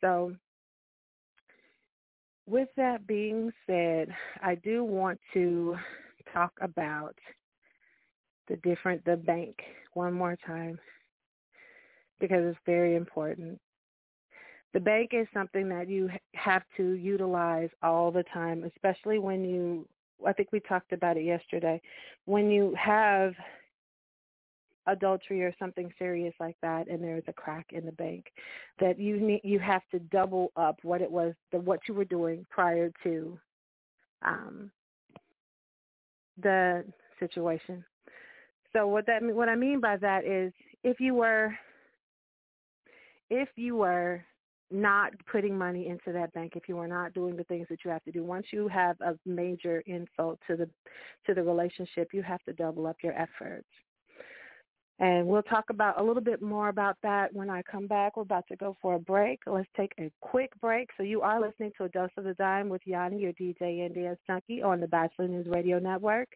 So 0.00 0.34
with 2.46 2.68
that 2.76 3.06
being 3.06 3.50
said, 3.66 4.08
I 4.42 4.54
do 4.56 4.84
want 4.84 5.18
to 5.34 5.76
talk 6.32 6.52
about 6.60 7.16
the 8.48 8.56
different, 8.56 9.04
the 9.04 9.16
bank 9.16 9.56
one 9.94 10.12
more 10.12 10.36
time 10.46 10.78
because 12.20 12.44
it's 12.44 12.58
very 12.64 12.94
important 12.94 13.58
the 14.76 14.80
bank 14.80 15.12
is 15.14 15.26
something 15.32 15.70
that 15.70 15.88
you 15.88 16.10
have 16.34 16.62
to 16.76 16.90
utilize 16.92 17.70
all 17.82 18.10
the 18.10 18.24
time, 18.24 18.62
especially 18.62 19.18
when 19.18 19.42
you, 19.42 19.88
I 20.26 20.34
think 20.34 20.50
we 20.52 20.60
talked 20.60 20.92
about 20.92 21.16
it 21.16 21.24
yesterday, 21.24 21.80
when 22.26 22.50
you 22.50 22.76
have 22.78 23.32
adultery 24.86 25.42
or 25.42 25.54
something 25.58 25.90
serious 25.98 26.34
like 26.38 26.58
that 26.60 26.88
and 26.88 27.02
there's 27.02 27.22
a 27.26 27.32
crack 27.32 27.68
in 27.70 27.86
the 27.86 27.92
bank 27.92 28.26
that 28.78 29.00
you 29.00 29.18
need 29.18 29.40
you 29.42 29.58
have 29.58 29.80
to 29.90 29.98
double 29.98 30.52
up 30.56 30.76
what 30.82 31.00
it 31.00 31.10
was 31.10 31.34
the 31.50 31.58
what 31.58 31.80
you 31.88 31.94
were 31.94 32.04
doing 32.04 32.46
prior 32.50 32.92
to 33.02 33.36
um 34.22 34.70
the 36.40 36.84
situation. 37.18 37.82
So 38.72 38.86
what 38.86 39.06
that 39.06 39.22
what 39.22 39.48
i 39.48 39.56
mean 39.56 39.80
by 39.80 39.96
that 39.96 40.24
is 40.24 40.52
if 40.84 41.00
you 41.00 41.14
were 41.14 41.52
if 43.28 43.48
you 43.56 43.74
were 43.74 44.24
not 44.70 45.12
putting 45.30 45.56
money 45.56 45.88
into 45.88 46.12
that 46.12 46.32
bank 46.32 46.52
if 46.56 46.68
you 46.68 46.78
are 46.78 46.88
not 46.88 47.12
doing 47.14 47.36
the 47.36 47.44
things 47.44 47.66
that 47.70 47.84
you 47.84 47.90
have 47.90 48.02
to 48.04 48.10
do. 48.10 48.24
Once 48.24 48.46
you 48.52 48.68
have 48.68 49.00
a 49.00 49.14
major 49.24 49.82
insult 49.86 50.38
to 50.46 50.56
the 50.56 50.68
to 51.26 51.34
the 51.34 51.42
relationship 51.42 52.08
you 52.12 52.22
have 52.22 52.42
to 52.44 52.52
double 52.52 52.86
up 52.86 52.96
your 53.02 53.12
efforts 53.12 53.68
And 54.98 55.26
we'll 55.26 55.42
talk 55.42 55.64
about 55.68 56.00
a 56.00 56.02
little 56.02 56.22
bit 56.22 56.40
more 56.40 56.70
about 56.70 56.96
that 57.02 57.32
when 57.34 57.50
I 57.50 57.62
come 57.62 57.86
back. 57.86 58.16
We're 58.16 58.22
about 58.22 58.46
to 58.48 58.56
go 58.56 58.76
for 58.80 58.94
a 58.94 58.98
break. 58.98 59.40
Let's 59.46 59.68
take 59.76 59.92
a 59.98 60.10
quick 60.20 60.58
break. 60.60 60.88
So 60.96 61.02
you 61.02 61.20
are 61.20 61.40
listening 61.40 61.72
to 61.76 61.84
A 61.84 61.88
Dose 61.90 62.10
of 62.16 62.24
the 62.24 62.32
Dime 62.34 62.70
with 62.70 62.80
Yanni, 62.86 63.18
your 63.18 63.32
DJ 63.32 63.84
and 63.84 63.94
dance 63.94 64.18
junkie 64.26 64.62
on 64.62 64.80
the 64.80 64.86
Batchelor 64.86 65.28
News 65.28 65.46
Radio 65.50 65.78
Network. 65.78 66.28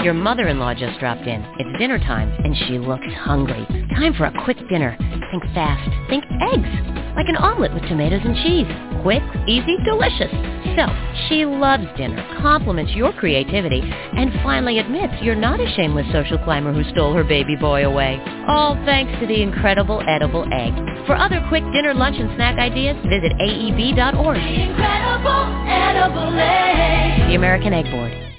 Your 0.03 0.13
mother-in-law 0.13 0.73
just 0.73 0.99
dropped 0.99 1.27
in. 1.27 1.41
It's 1.59 1.79
dinner 1.79 1.97
time, 1.97 2.29
and 2.43 2.53
she 2.67 2.77
looks 2.77 3.07
hungry. 3.19 3.65
Time 3.95 4.13
for 4.13 4.25
a 4.25 4.43
quick 4.43 4.57
dinner. 4.67 4.97
Think 5.31 5.43
fast. 5.53 5.89
Think 6.09 6.25
eggs 6.41 7.03
like 7.15 7.29
an 7.29 7.37
omelet 7.37 7.73
with 7.73 7.83
tomatoes 7.83 8.21
and 8.25 8.35
cheese. 8.43 8.67
Quick, 9.01 9.23
easy, 9.47 9.77
delicious. 9.85 10.31
So, 10.75 10.87
she 11.27 11.45
loves 11.45 11.85
dinner, 11.95 12.19
compliments 12.41 12.93
your 12.93 13.13
creativity, 13.13 13.81
and 13.81 14.33
finally 14.43 14.79
admits 14.79 15.13
you're 15.21 15.35
not 15.35 15.59
a 15.59 15.73
shameless 15.75 16.11
social 16.11 16.37
climber 16.39 16.73
who 16.73 16.83
stole 16.91 17.13
her 17.13 17.23
baby 17.23 17.55
boy 17.55 17.85
away. 17.85 18.19
All 18.47 18.75
thanks 18.83 19.17
to 19.21 19.27
the 19.27 19.41
incredible 19.41 20.03
edible 20.07 20.45
egg. 20.51 20.73
For 21.05 21.15
other 21.15 21.45
quick 21.49 21.63
dinner, 21.71 21.93
lunch, 21.93 22.17
and 22.19 22.35
snack 22.35 22.57
ideas, 22.57 22.97
visit 23.07 23.31
aeb.org. 23.39 24.35
The 24.35 24.61
incredible 24.67 25.47
edible 25.69 26.39
egg. 26.39 27.29
The 27.29 27.35
American 27.35 27.73
Egg 27.73 27.85
Board. 27.91 28.32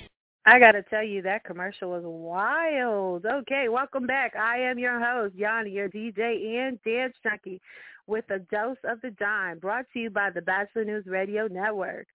I 0.47 0.59
got 0.59 0.73
to 0.73 0.83
tell 0.83 1.03
you, 1.03 1.23
that 1.23 1.45
commercial 1.45 1.91
was 1.91 2.03
wild. 2.05 3.25
Okay, 3.25 3.69
welcome 3.71 4.07
back. 4.07 4.37
I 4.37 4.59
am 4.59 4.79
your 4.79 5.01
host, 5.01 5.35
Yanni, 5.35 5.71
your 5.71 5.89
DJ 5.89 6.59
and 6.59 6.79
dance 6.83 7.15
junkie 7.23 7.63
with 8.07 8.27
a 8.29 8.41
dose 8.41 8.77
of 8.85 9.01
the 9.01 9.11
dime 9.13 9.59
brought 9.59 9.87
to 9.95 10.01
you 10.01 10.11
by 10.11 10.29
the 10.29 10.43
Batchelor 10.43 10.85
News 10.85 11.07
Radio 11.07 11.47
Network. 11.47 12.07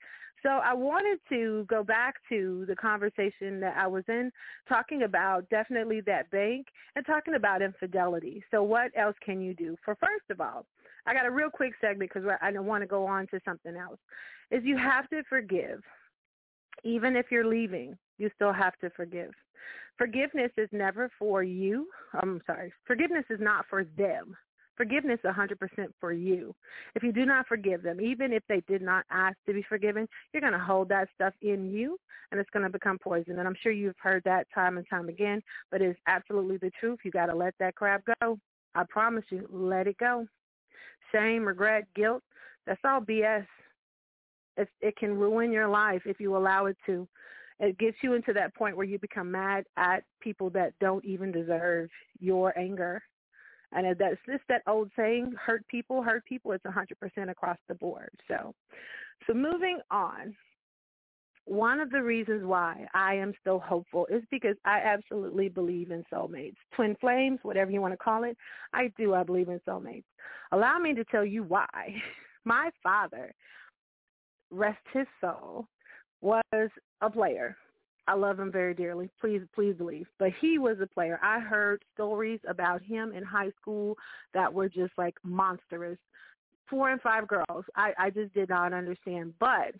So 0.44 0.50
I 0.50 0.76
wanted 0.76 1.20
to 1.30 1.66
go 1.68 1.84
back 1.84 2.18
to 2.30 2.66
the 2.68 2.76
conversation 2.76 3.60
that 3.62 3.76
I 3.76 3.88
was 3.88 4.04
in 4.08 4.32
talking 4.70 5.04
about 5.04 5.50
definitely 5.50 6.02
that 6.02 6.30
bank 6.30 6.68
and 6.96 7.04
talking 7.08 7.34
about 7.34 7.64
infidelity. 7.64 8.44
So 8.52 8.62
what 8.62 8.92
else 8.96 9.16
can 9.26 9.42
you 9.42 9.56
do? 9.56 9.76
For 9.84 9.96
first 9.96 10.30
of 10.30 10.40
all, 10.40 10.68
I 11.08 11.16
got 11.16 11.26
a 11.26 11.32
real 11.32 11.50
quick 11.50 11.74
segment 11.82 12.12
because 12.14 12.30
I 12.42 12.52
want 12.52 12.84
to 12.84 12.88
go 12.88 13.08
on 13.08 13.26
to 13.28 13.40
something 13.44 13.76
else, 13.76 14.00
is 14.52 14.64
you 14.64 14.78
have 14.78 15.10
to 15.10 15.24
forgive. 15.28 15.82
Even 16.84 17.16
if 17.16 17.28
you're 17.32 17.46
leaving, 17.46 17.98
you 18.18 18.30
still 18.36 18.54
have 18.54 18.78
to 18.80 18.90
forgive. 18.92 19.32
Forgiveness 19.98 20.52
is 20.58 20.70
never 20.72 21.10
for 21.20 21.44
you. 21.44 21.88
I'm 22.14 22.42
sorry. 22.46 22.72
Forgiveness 22.86 23.26
is 23.30 23.40
not 23.42 23.66
for 23.70 23.84
them. 23.84 24.36
Forgiveness 24.78 25.20
is 25.26 25.30
100% 25.30 25.58
for 26.00 26.14
you. 26.14 26.56
If 26.96 27.04
you 27.04 27.12
do 27.12 27.26
not 27.26 27.48
forgive 27.48 27.84
them, 27.84 28.00
even 28.00 28.32
if 28.32 28.44
they 28.48 28.62
did 28.66 28.82
not 28.82 29.04
ask 29.12 29.36
to 29.46 29.54
be 29.54 29.62
forgiven, 29.68 30.08
you're 30.32 30.40
going 30.40 30.54
to 30.54 30.60
hold 30.60 30.88
that 30.88 31.10
stuff 31.14 31.34
in 31.42 31.70
you 31.70 31.98
and 32.32 32.40
it's 32.40 32.50
going 32.52 32.64
to 32.64 32.72
become 32.72 32.98
poison. 32.98 33.40
And 33.40 33.48
I'm 33.48 33.58
sure 33.62 33.74
you've 33.74 34.00
heard 34.02 34.24
that 34.24 34.48
time 34.56 34.78
and 34.78 34.88
time 34.90 35.10
again, 35.10 35.42
but 35.70 35.82
it's 35.82 36.00
absolutely 36.08 36.58
the 36.58 36.72
truth. 36.80 37.00
You 37.04 37.12
got 37.12 37.26
to 37.26 37.36
let 37.36 37.56
that 37.60 37.76
crap 37.76 38.04
go. 38.22 38.40
I 38.74 38.84
promise 38.88 39.26
you, 39.32 39.50
let 39.52 39.88
it 39.88 39.98
go. 39.98 40.26
Shame, 41.12 41.44
regret, 41.44 41.84
guilt, 41.94 42.24
that's 42.66 42.80
all 42.86 43.02
BS. 43.02 43.46
It 44.82 44.98
can 44.98 45.18
ruin 45.18 45.52
your 45.52 45.68
life 45.68 46.02
if 46.06 46.20
you 46.20 46.36
allow 46.36 46.66
it 46.68 46.78
to. 46.86 47.08
It 47.60 47.78
gets 47.78 47.98
you 48.02 48.14
into 48.14 48.32
that 48.34 48.56
point 48.56 48.78
where 48.78 48.86
you 48.86 49.00
become 49.00 49.32
mad 49.32 49.66
at 49.76 50.04
people 50.22 50.50
that 50.52 50.74
don't 50.80 51.04
even 51.04 51.32
deserve 51.32 51.90
your 52.20 52.58
anger 52.58 53.02
and 53.72 53.86
that's 54.00 54.18
just 54.26 54.44
that 54.50 54.64
old 54.68 54.90
saying, 54.96 55.34
hurt 55.44 55.68
people, 55.68 56.02
hurt 56.02 56.26
people. 56.26 56.52
It's 56.54 56.66
100% 56.66 57.30
across 57.30 57.58
the 57.68 57.76
board. 57.76 58.10
So, 58.28 58.54
so 59.28 59.34
moving 59.34 59.80
on. 59.92 60.36
One 61.46 61.80
of 61.80 61.90
the 61.90 62.04
reasons 62.04 62.46
why 62.46 62.86
I 62.94 63.16
am 63.16 63.34
still 63.42 63.60
hopeful 63.60 64.06
is 64.08 64.22
because 64.30 64.56
I 64.66 64.80
absolutely 64.82 65.50
believe 65.50 65.90
in 65.90 66.04
soulmates. 66.14 66.58
Twin 66.76 66.96
flames, 67.02 67.40
whatever 67.42 67.72
you 67.72 67.82
want 67.82 67.94
to 67.94 67.98
call 67.98 68.24
it. 68.24 68.38
I 68.74 68.92
do. 68.98 69.16
I 69.16 69.24
believe 69.24 69.50
in 69.50 69.60
soulmates. 69.68 70.04
Allow 70.52 70.78
me 70.78 70.94
to 70.94 71.04
tell 71.06 71.26
you 71.26 71.44
why. 71.44 71.96
My 72.46 72.70
father, 72.84 73.34
rest 74.52 74.80
his 74.94 75.08
soul, 75.22 75.68
was 76.22 76.70
a 77.02 77.10
player 77.10 77.56
I 78.10 78.16
love 78.16 78.40
him 78.40 78.52
very 78.52 78.74
dearly. 78.74 79.08
Please, 79.22 79.42
please 79.54 79.76
believe. 79.78 80.08
But 80.18 80.32
he 80.42 80.58
was 80.58 80.78
a 80.82 80.88
player. 80.88 81.20
I 81.22 81.40
heard 81.40 81.84
stories 81.94 82.40
about 82.48 82.82
him 82.82 83.14
in 83.14 83.24
high 83.24 83.52
school 83.62 83.96
that 84.34 84.52
were 84.52 84.68
just 84.68 84.94
like 84.98 85.14
monstrous. 85.24 86.00
Four 86.68 86.90
and 86.90 87.00
five 87.02 87.28
girls. 87.28 87.66
I, 87.76 87.94
I 88.00 88.10
just 88.10 88.34
did 88.34 88.50
not 88.50 88.74
understand. 88.74 89.36
But 89.40 89.76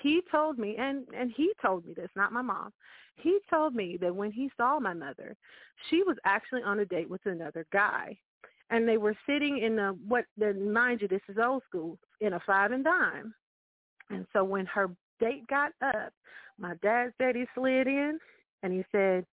he 0.00 0.20
told 0.30 0.56
me, 0.56 0.76
and 0.78 1.04
and 1.16 1.32
he 1.36 1.50
told 1.60 1.84
me 1.84 1.94
this, 1.94 2.10
not 2.14 2.32
my 2.32 2.42
mom. 2.42 2.72
He 3.16 3.38
told 3.50 3.74
me 3.74 3.98
that 4.00 4.14
when 4.14 4.30
he 4.30 4.50
saw 4.56 4.78
my 4.78 4.94
mother, 4.94 5.36
she 5.90 6.04
was 6.04 6.16
actually 6.24 6.62
on 6.62 6.78
a 6.78 6.84
date 6.84 7.10
with 7.10 7.26
another 7.26 7.66
guy, 7.72 8.16
and 8.70 8.86
they 8.86 8.98
were 8.98 9.16
sitting 9.26 9.58
in 9.58 9.74
the 9.74 9.98
what? 10.06 10.26
The, 10.38 10.54
mind 10.54 11.02
you, 11.02 11.08
this 11.08 11.22
is 11.28 11.38
old 11.44 11.64
school 11.68 11.98
in 12.20 12.34
a 12.34 12.40
five 12.46 12.70
and 12.70 12.84
dime. 12.84 13.34
And 14.10 14.26
so 14.32 14.44
when 14.44 14.66
her 14.66 14.90
date 15.20 15.46
got 15.48 15.72
up, 15.82 16.12
my 16.58 16.74
dad 16.82 17.12
said 17.18 17.36
he 17.36 17.44
slid 17.54 17.86
in 17.86 18.18
and 18.62 18.72
he 18.72 18.84
said, 18.92 19.26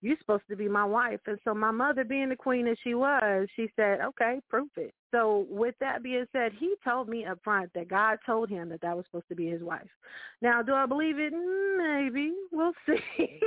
you're 0.00 0.16
supposed 0.18 0.44
to 0.48 0.56
be 0.56 0.68
my 0.68 0.84
wife. 0.84 1.20
And 1.26 1.38
so 1.44 1.54
my 1.54 1.72
mother, 1.72 2.04
being 2.04 2.28
the 2.28 2.36
queen 2.36 2.66
that 2.66 2.76
she 2.84 2.94
was, 2.94 3.48
she 3.56 3.68
said, 3.74 4.00
okay, 4.00 4.40
prove 4.48 4.68
it. 4.76 4.94
So 5.10 5.46
with 5.50 5.74
that 5.80 6.02
being 6.02 6.26
said, 6.32 6.52
he 6.56 6.74
told 6.84 7.08
me 7.08 7.24
up 7.24 7.40
front 7.42 7.70
that 7.74 7.88
God 7.88 8.18
told 8.24 8.48
him 8.48 8.68
that 8.68 8.80
that 8.82 8.96
was 8.96 9.06
supposed 9.06 9.28
to 9.28 9.34
be 9.34 9.48
his 9.48 9.62
wife. 9.62 9.88
Now, 10.40 10.62
do 10.62 10.74
I 10.74 10.86
believe 10.86 11.18
it? 11.18 11.32
Maybe. 11.32 12.32
We'll 12.52 12.74
see. 12.86 13.40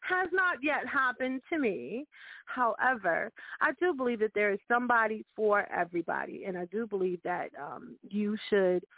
Has 0.00 0.28
not 0.32 0.58
yet 0.62 0.86
happened 0.92 1.42
to 1.52 1.58
me. 1.58 2.06
However, 2.46 3.30
I 3.60 3.70
do 3.78 3.94
believe 3.94 4.18
that 4.20 4.34
there 4.34 4.52
is 4.52 4.58
somebody 4.66 5.24
for 5.36 5.66
everybody. 5.72 6.44
And 6.46 6.58
I 6.58 6.64
do 6.66 6.86
believe 6.86 7.20
that 7.22 7.50
um, 7.60 7.96
you 8.02 8.36
should– 8.50 8.84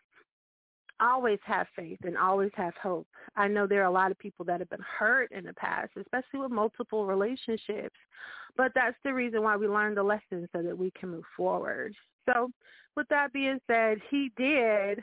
always 1.00 1.38
have 1.44 1.66
faith 1.76 1.98
and 2.04 2.16
always 2.16 2.50
have 2.54 2.74
hope. 2.82 3.06
I 3.36 3.48
know 3.48 3.66
there 3.66 3.82
are 3.82 3.86
a 3.86 3.90
lot 3.90 4.10
of 4.10 4.18
people 4.18 4.44
that 4.46 4.60
have 4.60 4.70
been 4.70 4.84
hurt 4.98 5.30
in 5.32 5.44
the 5.44 5.52
past, 5.54 5.92
especially 5.96 6.40
with 6.40 6.50
multiple 6.50 7.06
relationships. 7.06 7.96
But 8.56 8.72
that's 8.74 8.96
the 9.04 9.12
reason 9.12 9.42
why 9.42 9.56
we 9.56 9.68
learn 9.68 9.94
the 9.94 10.02
lessons 10.02 10.48
so 10.54 10.62
that 10.62 10.76
we 10.76 10.90
can 10.98 11.10
move 11.10 11.24
forward. 11.36 11.94
So 12.26 12.50
with 12.96 13.06
that 13.08 13.32
being 13.32 13.58
said, 13.66 13.98
he 14.10 14.32
did 14.36 15.00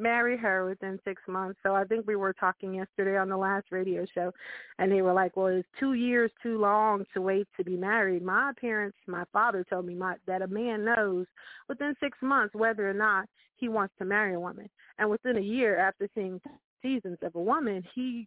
marry 0.00 0.36
her 0.36 0.66
within 0.66 0.98
six 1.04 1.22
months. 1.28 1.58
So 1.62 1.74
I 1.74 1.84
think 1.84 2.06
we 2.06 2.16
were 2.16 2.32
talking 2.32 2.74
yesterday 2.74 3.16
on 3.16 3.28
the 3.28 3.36
last 3.36 3.66
radio 3.70 4.04
show, 4.12 4.32
and 4.78 4.90
they 4.90 5.02
were 5.02 5.12
like, 5.12 5.36
"Well, 5.36 5.48
it's 5.48 5.68
two 5.78 5.94
years 5.94 6.30
too 6.42 6.58
long 6.58 7.04
to 7.14 7.20
wait 7.20 7.46
to 7.56 7.64
be 7.64 7.76
married." 7.76 8.22
My 8.22 8.52
parents, 8.60 8.96
my 9.06 9.24
father 9.32 9.64
told 9.64 9.86
me 9.86 9.94
my, 9.94 10.16
that 10.26 10.42
a 10.42 10.46
man 10.48 10.84
knows 10.84 11.26
within 11.68 11.94
six 12.00 12.18
months 12.22 12.54
whether 12.54 12.88
or 12.88 12.94
not 12.94 13.28
he 13.56 13.68
wants 13.68 13.94
to 13.98 14.04
marry 14.04 14.34
a 14.34 14.40
woman, 14.40 14.68
and 14.98 15.10
within 15.10 15.36
a 15.36 15.40
year 15.40 15.78
after 15.78 16.08
seeing 16.14 16.40
seasons 16.82 17.18
of 17.22 17.34
a 17.34 17.40
woman, 17.40 17.84
he 17.94 18.26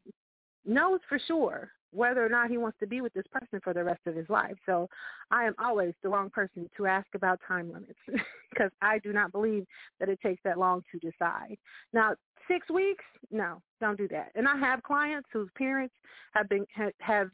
knows 0.65 0.99
for 1.07 1.19
sure 1.27 1.71
whether 1.93 2.25
or 2.25 2.29
not 2.29 2.49
he 2.49 2.57
wants 2.57 2.77
to 2.79 2.87
be 2.87 3.01
with 3.01 3.13
this 3.13 3.25
person 3.31 3.59
for 3.63 3.73
the 3.73 3.83
rest 3.83 4.01
of 4.07 4.15
his 4.15 4.27
life. 4.29 4.55
So 4.65 4.89
I 5.31 5.45
am 5.45 5.53
always 5.63 5.93
the 6.01 6.09
wrong 6.09 6.29
person 6.29 6.69
to 6.75 6.85
ask 6.87 7.07
about 7.13 7.39
time 7.47 7.71
limits 7.71 7.99
because 8.49 8.71
I 8.81 8.99
do 8.99 9.13
not 9.13 9.31
believe 9.31 9.65
that 9.99 10.09
it 10.09 10.19
takes 10.21 10.41
that 10.43 10.57
long 10.57 10.83
to 10.91 10.99
decide. 10.99 11.57
Now, 11.93 12.15
six 12.47 12.69
weeks? 12.69 13.03
No, 13.31 13.61
don't 13.79 13.97
do 13.97 14.07
that. 14.09 14.31
And 14.35 14.47
I 14.47 14.57
have 14.57 14.81
clients 14.83 15.29
whose 15.31 15.49
parents 15.55 15.93
have 16.33 16.49
been 16.49 16.65
have 16.99 17.29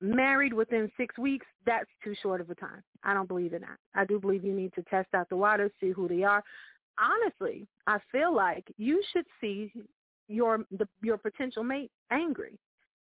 married 0.00 0.52
within 0.52 0.90
six 0.96 1.18
weeks. 1.18 1.46
That's 1.66 1.90
too 2.02 2.14
short 2.22 2.40
of 2.40 2.50
a 2.50 2.54
time. 2.54 2.82
I 3.02 3.14
don't 3.14 3.28
believe 3.28 3.52
in 3.52 3.62
that. 3.62 3.78
I 3.94 4.04
do 4.04 4.18
believe 4.18 4.44
you 4.44 4.54
need 4.54 4.72
to 4.74 4.82
test 4.84 5.08
out 5.14 5.28
the 5.28 5.36
waters, 5.36 5.72
see 5.80 5.90
who 5.90 6.08
they 6.08 6.22
are. 6.22 6.42
Honestly, 6.98 7.68
I 7.86 7.98
feel 8.10 8.34
like 8.34 8.64
you 8.76 9.02
should 9.12 9.26
see 9.40 9.72
your 10.28 10.64
the, 10.70 10.86
your 11.02 11.18
potential 11.18 11.64
mate 11.64 11.90
angry 12.10 12.58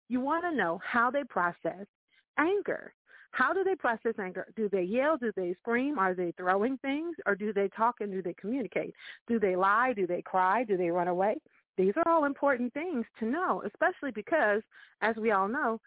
you 0.08 0.20
want 0.20 0.44
to 0.44 0.56
know 0.56 0.80
how 0.84 1.10
they 1.10 1.24
process 1.24 1.86
anger. 2.38 2.92
How 3.32 3.52
do 3.52 3.64
they 3.64 3.74
process 3.74 4.14
anger? 4.18 4.46
Do 4.56 4.68
they 4.68 4.82
yell? 4.82 5.16
Do 5.18 5.32
they 5.36 5.54
scream? 5.60 5.98
Are 5.98 6.14
they 6.14 6.32
throwing 6.36 6.78
things? 6.78 7.16
Or 7.26 7.34
do 7.34 7.52
they 7.52 7.68
talk 7.68 7.96
and 8.00 8.10
do 8.10 8.22
they 8.22 8.34
communicate? 8.34 8.94
Do 9.28 9.38
they 9.38 9.56
lie? 9.56 9.92
Do 9.94 10.06
they 10.06 10.22
cry? 10.22 10.64
Do 10.64 10.76
they 10.76 10.90
run 10.90 11.08
away? 11.08 11.36
These 11.76 11.92
are 11.96 12.10
all 12.10 12.24
important 12.24 12.72
things 12.72 13.04
to 13.18 13.26
know, 13.26 13.62
especially 13.66 14.10
because, 14.12 14.62
as 15.02 15.16
we 15.16 15.32
all 15.32 15.48
know, 15.48 15.80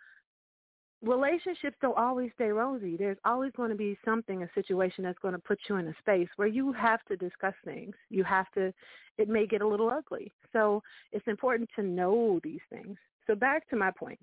relationships 1.02 1.78
don't 1.82 1.98
always 1.98 2.32
stay 2.36 2.50
rosy. 2.50 2.98
There's 2.98 3.18
always 3.26 3.52
going 3.56 3.70
to 3.70 3.76
be 3.76 3.98
something, 4.04 4.44
a 4.44 4.50
situation 4.54 5.04
that's 5.04 5.20
going 5.20 5.34
to 5.34 5.40
put 5.40 5.60
you 5.70 5.78
in 5.78 5.88
a 5.88 5.96
space 6.00 6.28
where 6.36 6.48
you 6.48 6.74
have 6.74 7.04
to 7.06 7.16
discuss 7.16 7.54
things. 7.64 7.96
You 8.10 8.24
have 8.24 8.52
to, 8.56 8.74
it 9.18 9.30
may 9.30 9.48
get 9.48 9.62
a 9.62 9.68
little 9.68 9.90
ugly. 9.90 10.32
So 10.52 10.84
it's 11.12 11.28
important 11.28 11.70
to 11.76 11.84
know 11.84 12.40
these 12.44 12.60
things. 12.70 12.98
So 13.28 13.36
back 13.36 13.70
to 13.70 13.76
my 13.76 13.92
point 13.92 14.20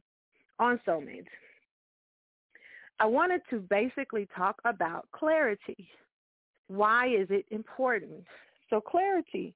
on 0.59 0.81
soulmates. 0.87 1.27
I 2.99 3.07
wanted 3.07 3.43
to 3.51 3.61
basically 3.61 4.27
talk 4.35 4.57
about 4.65 5.07
clarity. 5.13 5.89
Why 6.69 7.09
is 7.09 7.29
it 7.31 7.45
important? 7.51 8.25
So 8.71 8.81
clarity 8.81 9.55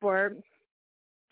for 0.00 0.32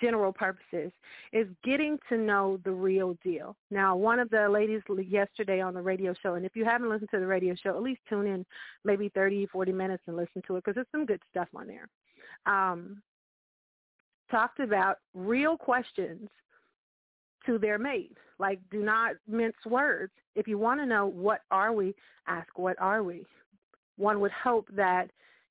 general 0.00 0.32
purposes 0.32 0.92
is 1.32 1.46
getting 1.64 1.98
to 2.08 2.16
know 2.16 2.58
the 2.64 2.70
real 2.70 3.16
deal. 3.22 3.56
Now, 3.70 3.96
one 3.96 4.18
of 4.18 4.30
the 4.30 4.48
ladies 4.48 4.82
yesterday 5.08 5.60
on 5.60 5.74
the 5.74 5.82
radio 5.82 6.14
show, 6.22 6.34
and 6.34 6.44
if 6.46 6.56
you 6.56 6.64
haven't 6.64 6.88
listened 6.88 7.10
to 7.12 7.20
the 7.20 7.26
radio 7.26 7.54
show, 7.54 7.70
at 7.70 7.82
least 7.82 8.00
tune 8.08 8.26
in 8.26 8.44
maybe 8.84 9.10
30, 9.10 9.46
40 9.46 9.72
minutes 9.72 10.02
and 10.06 10.16
listen 10.16 10.42
to 10.46 10.56
it 10.56 10.64
because 10.64 10.74
there's 10.74 10.86
some 10.92 11.06
good 11.06 11.22
stuff 11.30 11.48
on 11.54 11.66
there. 11.66 11.88
Um, 12.46 13.02
talked 14.30 14.60
about 14.60 14.98
real 15.14 15.56
questions 15.56 16.28
to 17.46 17.58
their 17.58 17.78
mate. 17.78 18.16
Like, 18.38 18.60
do 18.70 18.82
not 18.82 19.16
mince 19.28 19.56
words. 19.66 20.12
If 20.34 20.46
you 20.46 20.58
want 20.58 20.80
to 20.80 20.86
know 20.86 21.06
what 21.06 21.40
are 21.50 21.72
we, 21.72 21.94
ask 22.26 22.58
what 22.58 22.80
are 22.80 23.02
we. 23.02 23.24
One 23.96 24.20
would 24.20 24.32
hope 24.32 24.68
that 24.74 25.10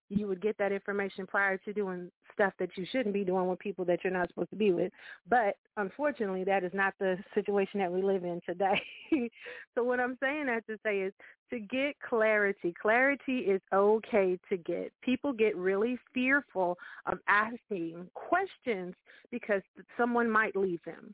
you 0.09 0.27
would 0.27 0.41
get 0.41 0.57
that 0.57 0.71
information 0.71 1.27
prior 1.27 1.57
to 1.57 1.73
doing 1.73 2.11
stuff 2.33 2.53
that 2.59 2.69
you 2.75 2.85
shouldn't 2.91 3.13
be 3.13 3.23
doing 3.23 3.47
with 3.47 3.59
people 3.59 3.85
that 3.85 4.03
you're 4.03 4.13
not 4.13 4.27
supposed 4.29 4.49
to 4.49 4.55
be 4.55 4.71
with. 4.71 4.91
But 5.29 5.57
unfortunately, 5.77 6.43
that 6.45 6.63
is 6.63 6.71
not 6.73 6.93
the 6.99 7.17
situation 7.35 7.79
that 7.79 7.91
we 7.91 8.01
live 8.01 8.23
in 8.23 8.41
today. 8.45 8.81
so 9.75 9.83
what 9.83 9.99
I'm 9.99 10.17
saying 10.21 10.47
that 10.47 10.65
to 10.67 10.77
say 10.83 10.99
is 10.99 11.13
to 11.51 11.59
get 11.59 11.95
clarity. 12.07 12.73
Clarity 12.81 13.39
is 13.39 13.61
okay 13.73 14.39
to 14.49 14.57
get. 14.57 14.91
People 15.03 15.31
get 15.31 15.55
really 15.55 15.99
fearful 16.13 16.77
of 17.05 17.19
asking 17.27 18.07
questions 18.13 18.95
because 19.31 19.61
someone 19.97 20.29
might 20.29 20.55
leave 20.55 20.81
them. 20.85 21.13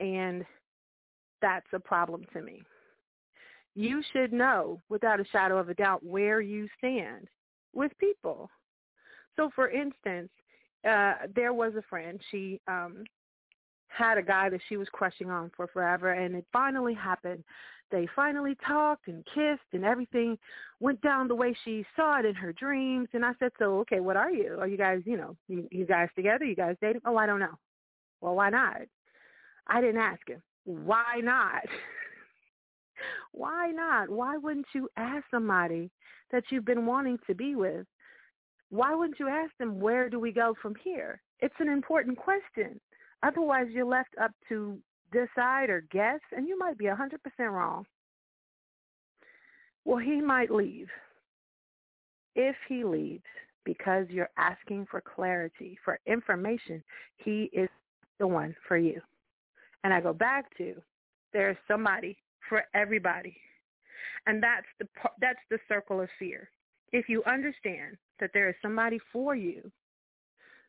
And 0.00 0.44
that's 1.42 1.66
a 1.72 1.80
problem 1.80 2.24
to 2.32 2.42
me. 2.42 2.62
You 3.74 4.02
should 4.12 4.32
know 4.32 4.80
without 4.88 5.20
a 5.20 5.24
shadow 5.32 5.58
of 5.58 5.68
a 5.68 5.74
doubt 5.74 6.04
where 6.04 6.40
you 6.40 6.68
stand 6.78 7.28
with 7.74 7.92
people. 7.98 8.50
So 9.36 9.50
for 9.54 9.68
instance, 9.70 10.30
uh, 10.88 11.14
there 11.34 11.52
was 11.52 11.74
a 11.76 11.82
friend. 11.82 12.20
She 12.30 12.60
um, 12.68 13.04
had 13.88 14.18
a 14.18 14.22
guy 14.22 14.48
that 14.50 14.60
she 14.68 14.76
was 14.76 14.88
crushing 14.92 15.30
on 15.30 15.50
for 15.56 15.66
forever, 15.66 16.12
and 16.12 16.34
it 16.34 16.46
finally 16.52 16.94
happened. 16.94 17.42
They 17.90 18.06
finally 18.14 18.56
talked 18.66 19.08
and 19.08 19.24
kissed, 19.34 19.72
and 19.72 19.84
everything 19.84 20.36
went 20.78 21.00
down 21.00 21.26
the 21.26 21.34
way 21.34 21.56
she 21.64 21.84
saw 21.96 22.18
it 22.18 22.26
in 22.26 22.34
her 22.34 22.52
dreams. 22.52 23.08
And 23.14 23.24
I 23.24 23.32
said, 23.38 23.52
"So, 23.58 23.78
okay, 23.80 24.00
what 24.00 24.16
are 24.16 24.30
you? 24.30 24.58
Are 24.60 24.68
you 24.68 24.76
guys, 24.76 25.02
you 25.06 25.16
know, 25.16 25.36
you, 25.48 25.66
you 25.70 25.86
guys 25.86 26.08
together? 26.14 26.44
You 26.44 26.54
guys 26.54 26.76
dating? 26.80 27.02
Oh, 27.06 27.16
I 27.16 27.26
don't 27.26 27.40
know. 27.40 27.58
Well, 28.20 28.34
why 28.34 28.50
not? 28.50 28.82
I 29.66 29.80
didn't 29.80 30.00
ask 30.00 30.26
him. 30.28 30.42
Why 30.64 31.20
not? 31.22 31.62
why 33.38 33.70
not? 33.70 34.10
Why 34.10 34.36
wouldn't 34.36 34.66
you 34.74 34.88
ask 34.96 35.24
somebody 35.30 35.90
that 36.32 36.42
you've 36.50 36.64
been 36.64 36.86
wanting 36.86 37.18
to 37.28 37.34
be 37.34 37.54
with? 37.54 37.86
Why 38.70 38.94
wouldn't 38.94 39.20
you 39.20 39.28
ask 39.28 39.52
them, 39.58 39.78
where 39.78 40.10
do 40.10 40.18
we 40.18 40.32
go 40.32 40.54
from 40.60 40.74
here? 40.82 41.22
It's 41.38 41.54
an 41.60 41.68
important 41.68 42.18
question. 42.18 42.80
Otherwise, 43.22 43.68
you're 43.70 43.84
left 43.84 44.10
up 44.20 44.32
to 44.48 44.78
decide 45.12 45.70
or 45.70 45.84
guess, 45.92 46.18
and 46.36 46.48
you 46.48 46.58
might 46.58 46.76
be 46.76 46.86
100% 46.86 47.16
wrong. 47.50 47.86
Well, 49.84 49.98
he 49.98 50.20
might 50.20 50.50
leave. 50.50 50.88
If 52.34 52.56
he 52.68 52.82
leaves 52.82 53.22
because 53.64 54.06
you're 54.10 54.30
asking 54.36 54.86
for 54.90 55.00
clarity, 55.00 55.78
for 55.84 56.00
information, 56.06 56.82
he 57.16 57.50
is 57.52 57.68
the 58.18 58.26
one 58.26 58.54
for 58.66 58.76
you. 58.76 59.00
And 59.84 59.94
I 59.94 60.00
go 60.00 60.12
back 60.12 60.56
to 60.58 60.74
there's 61.32 61.56
somebody 61.68 62.16
for 62.48 62.64
everybody. 62.74 63.36
And 64.26 64.42
that's 64.42 64.66
the 64.78 64.86
that's 65.20 65.38
the 65.50 65.58
circle 65.68 66.00
of 66.00 66.08
fear. 66.18 66.50
If 66.92 67.08
you 67.08 67.22
understand 67.24 67.96
that 68.20 68.30
there 68.34 68.48
is 68.48 68.54
somebody 68.62 68.98
for 69.12 69.36
you, 69.36 69.70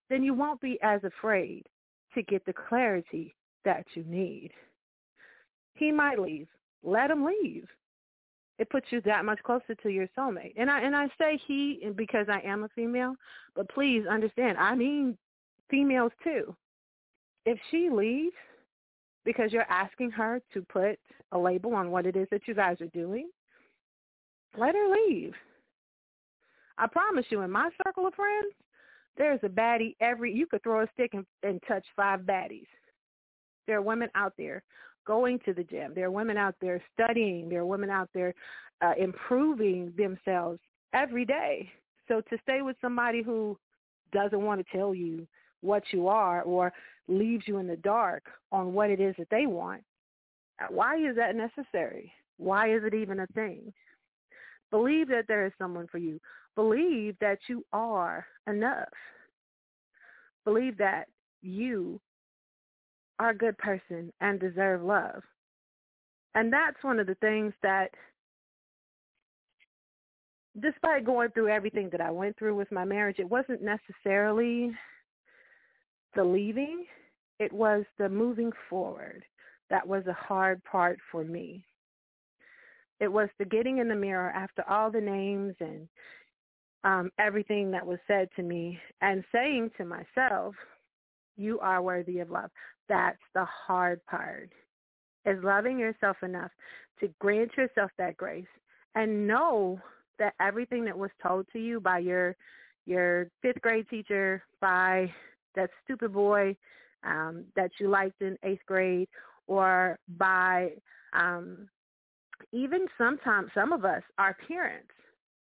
then 0.10 0.24
you 0.24 0.34
won't 0.34 0.62
be 0.62 0.80
as 0.82 1.04
afraid 1.04 1.66
to 2.14 2.24
get 2.24 2.46
the 2.46 2.54
clarity 2.54 3.36
that 3.66 3.86
you 3.94 4.04
need. 4.04 4.52
He 5.76 5.92
might 5.92 6.20
leave. 6.20 6.48
Let 6.84 7.12
him 7.12 7.26
leave. 7.26 7.68
It 8.58 8.70
puts 8.70 8.88
you 8.90 9.02
that 9.02 9.24
much 9.24 9.42
closer 9.44 9.74
to 9.76 9.90
your 9.90 10.08
soulmate. 10.18 10.54
And 10.58 10.70
I 10.70 10.82
and 10.82 10.96
I 10.96 11.08
say 11.18 11.40
he 11.48 11.82
because 11.96 12.28
I 12.30 12.42
am 12.42 12.64
a 12.64 12.70
female, 12.70 13.16
but 13.56 13.70
please 13.70 14.04
understand, 14.10 14.58
I 14.58 14.76
mean 14.76 15.18
females 15.70 16.12
too. 16.24 16.56
If 17.46 17.58
she 17.72 17.90
leaves 17.90 18.36
because 19.30 19.54
you're 19.54 19.62
asking 19.70 20.10
her 20.10 20.42
to 20.52 20.64
put 20.64 20.98
a 21.34 21.38
label 21.38 21.76
on 21.76 21.92
what 21.92 22.08
it 22.08 22.16
is 22.16 22.28
that 22.32 22.48
you 22.48 22.56
guys 22.56 22.82
are 22.82 22.88
doing, 22.88 23.30
let 24.58 24.74
her 24.74 24.88
leave. 25.08 25.36
I 26.80 26.88
promise 26.88 27.26
you, 27.30 27.42
in 27.42 27.52
my 27.52 27.70
circle 27.86 28.08
of 28.08 28.16
friends, 28.16 28.56
there's 29.20 29.40
a 29.44 29.48
baddie 29.48 29.96
every. 30.02 30.34
You 30.34 30.48
could 30.48 30.64
throw 30.64 30.82
a 30.82 30.88
stick 30.96 31.12
and, 31.14 31.28
and 31.44 31.62
touch 31.68 31.86
five 31.96 32.22
baddies. 32.22 32.66
There 33.68 33.78
are 33.78 33.84
women 33.84 34.10
out 34.16 34.34
there 34.36 34.64
going 35.06 35.38
to 35.46 35.54
the 35.54 35.64
gym. 35.64 35.92
There 35.94 36.08
are 36.08 36.12
women 36.12 36.36
out 36.36 36.56
there 36.60 36.82
studying. 36.96 37.50
There 37.50 37.60
are 37.60 37.68
women 37.68 37.92
out 37.92 38.10
there 38.16 38.34
uh, 38.82 38.94
improving 38.98 39.94
themselves 39.96 40.58
every 40.96 41.24
day. 41.24 41.70
So 42.08 42.22
to 42.32 42.38
stay 42.42 42.64
with 42.64 42.78
somebody 42.82 43.22
who 43.22 43.60
doesn't 44.12 44.42
want 44.42 44.66
to 44.66 44.76
tell 44.76 44.96
you 44.96 45.28
what 45.62 45.84
you 45.92 46.08
are 46.08 46.42
or 46.44 46.72
leaves 47.08 47.44
you 47.48 47.58
in 47.58 47.68
the 47.68 47.78
dark 47.78 48.24
on 48.52 48.74
what 48.74 48.90
it 48.90 49.00
is 49.00 49.16
that 49.18 49.30
they 49.30 49.46
want, 49.46 49.84
why 50.70 50.98
is 50.98 51.16
that 51.16 51.36
necessary? 51.36 52.12
Why 52.38 52.74
is 52.74 52.84
it 52.84 52.94
even 52.94 53.22
a 53.22 53.28
thing? 53.28 53.74
Believe 54.72 55.08
that 55.10 55.26
there 55.28 55.46
is 55.46 55.54
someone 55.58 55.88
for 55.88 55.98
you. 55.98 56.20
Believe 56.56 57.16
that 57.20 57.40
you 57.48 57.66
are 57.74 58.26
enough. 58.48 58.90
Believe 60.46 60.78
that 60.78 61.08
you 61.42 62.00
are 63.20 63.30
a 63.30 63.38
good 63.38 63.58
person 63.58 64.12
and 64.22 64.40
deserve 64.40 64.82
love. 64.84 65.24
And 66.36 66.52
that's 66.52 66.82
one 66.84 67.00
of 67.00 67.08
the 67.08 67.16
things 67.16 67.54
that 67.64 67.90
despite 70.62 71.06
going 71.06 71.30
through 71.32 71.50
everything 71.50 71.90
that 71.92 72.02
I 72.02 72.12
went 72.12 72.38
through 72.38 72.56
with 72.56 72.72
my 72.72 72.86
marriage, 72.86 73.20
it 73.20 73.30
wasn't 73.30 73.62
necessarily 73.62 74.72
the 76.16 76.24
leaving, 76.24 76.86
it 77.40 77.52
was 77.52 77.84
the 77.98 78.10
moving 78.10 78.52
forward. 78.70 79.24
That 79.70 79.88
was 79.88 80.06
a 80.08 80.14
hard 80.14 80.64
part 80.64 81.00
for 81.12 81.24
me. 81.24 81.64
It 83.00 83.12
was 83.12 83.30
the 83.38 83.46
getting 83.46 83.78
in 83.78 83.88
the 83.88 83.96
mirror 83.96 84.32
after 84.32 84.64
all 84.70 84.92
the 84.92 85.00
names 85.00 85.56
and 85.60 85.88
um, 86.84 87.12
everything 87.20 87.72
that 87.72 87.86
was 87.86 88.00
said 88.08 88.30
to 88.36 88.44
me 88.44 88.80
and 89.02 89.24
saying 89.32 89.72
to 89.78 89.86
myself, 89.86 90.56
you 91.38 91.60
are 91.60 91.82
worthy 91.82 92.20
of 92.20 92.30
love. 92.30 92.50
That's 92.90 93.18
the 93.34 93.46
hard 93.46 94.06
part, 94.06 94.50
is 95.26 95.42
loving 95.44 95.80
yourself 95.80 96.18
enough 96.24 96.52
to 97.00 97.10
grant 97.20 97.52
yourself 97.56 97.92
that 97.98 98.18
grace 98.18 98.46
and 98.96 99.28
know 99.28 99.80
that 100.18 100.34
everything 100.42 100.84
that 100.86 100.98
was 100.98 101.12
told 101.24 101.48
to 101.54 101.60
you 101.60 101.80
by 101.80 102.00
your 102.00 102.36
your 102.86 103.30
fifth 103.42 103.62
grade 103.62 103.88
teacher, 103.90 104.44
by 104.60 105.14
that 105.56 105.70
stupid 105.84 106.14
boy 106.14 106.56
um, 107.04 107.46
that 107.56 107.72
you 107.80 107.90
liked 107.90 108.22
in 108.22 108.38
eighth 108.44 108.66
grade, 108.66 109.08
or 109.48 109.98
by 110.18 110.72
um, 111.14 111.68
even 112.52 112.86
sometimes 112.98 113.50
some 113.54 113.74
of 113.74 113.86
us, 113.86 114.04
our 114.18 114.36
parents, 114.48 114.92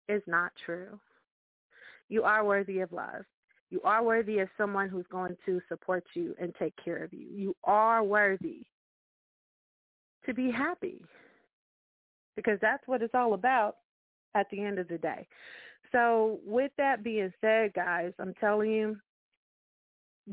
is 0.08 0.22
not 0.26 0.52
true. 0.64 0.98
You 2.08 2.22
are 2.24 2.44
worthy 2.44 2.80
of 2.80 2.92
love. 2.92 3.24
You 3.70 3.80
are 3.84 4.04
worthy 4.04 4.38
of 4.38 4.48
someone 4.56 4.88
who's 4.88 5.06
going 5.10 5.36
to 5.46 5.60
support 5.68 6.04
you 6.14 6.34
and 6.40 6.54
take 6.58 6.74
care 6.82 7.02
of 7.02 7.12
you. 7.12 7.26
You 7.34 7.56
are 7.64 8.04
worthy 8.04 8.64
to 10.26 10.34
be 10.34 10.50
happy 10.50 11.04
because 12.36 12.58
that's 12.60 12.86
what 12.86 13.02
it's 13.02 13.14
all 13.14 13.34
about 13.34 13.76
at 14.34 14.46
the 14.50 14.62
end 14.62 14.78
of 14.78 14.88
the 14.88 14.98
day. 14.98 15.26
So 15.92 16.40
with 16.44 16.72
that 16.76 17.04
being 17.04 17.32
said, 17.40 17.72
guys, 17.74 18.12
I'm 18.18 18.34
telling 18.34 18.70
you, 18.70 18.96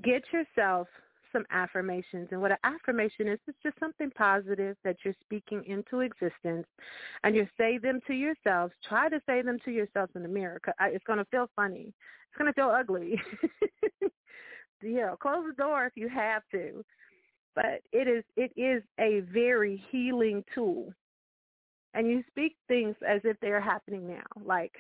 get 0.04 0.24
yourself 0.32 0.88
some 1.32 1.46
affirmations. 1.52 2.28
And 2.32 2.42
what 2.42 2.52
an 2.52 2.58
affirmation 2.64 3.28
is, 3.28 3.40
it's 3.48 3.58
just 3.64 3.80
something 3.80 4.12
positive 4.12 4.76
that 4.84 4.98
you're 5.04 5.16
speaking 5.22 5.64
into 5.66 6.02
existence. 6.02 6.68
And 7.24 7.36
you 7.36 7.48
say 7.58 7.78
them 7.78 8.00
to 8.08 8.14
yourselves. 8.14 8.74
Try 8.88 9.10
to 9.10 9.22
say 9.26 9.42
them 9.42 9.58
to 9.66 9.72
yourselves 9.72 10.12
in 10.16 10.24
the 10.24 10.30
mirror. 10.30 10.60
It's 10.82 11.06
going 11.06 11.20
to 11.20 11.26
feel 11.26 11.50
funny. 11.56 11.94
It's 11.94 12.38
going 12.38 12.52
to 12.52 12.54
feel 12.54 12.70
ugly. 12.70 13.22
yeah, 14.84 15.16
close 15.22 15.46
the 15.48 15.56
door 15.56 15.86
if 15.86 15.94
you 15.96 16.10
have 16.10 16.44
to. 16.52 16.84
But 17.54 17.82
it 17.92 18.08
is 18.08 18.24
it 18.38 18.52
is 18.56 18.82
a 18.98 19.22
very 19.32 19.84
healing 19.92 20.42
tool 20.56 20.94
and 21.94 22.08
you 22.08 22.24
speak 22.30 22.56
things 22.68 22.96
as 23.08 23.22
if 23.24 23.40
they 23.40 23.50
are 23.50 23.62
happening 23.62 24.08
now, 24.08 24.24
like 24.46 24.74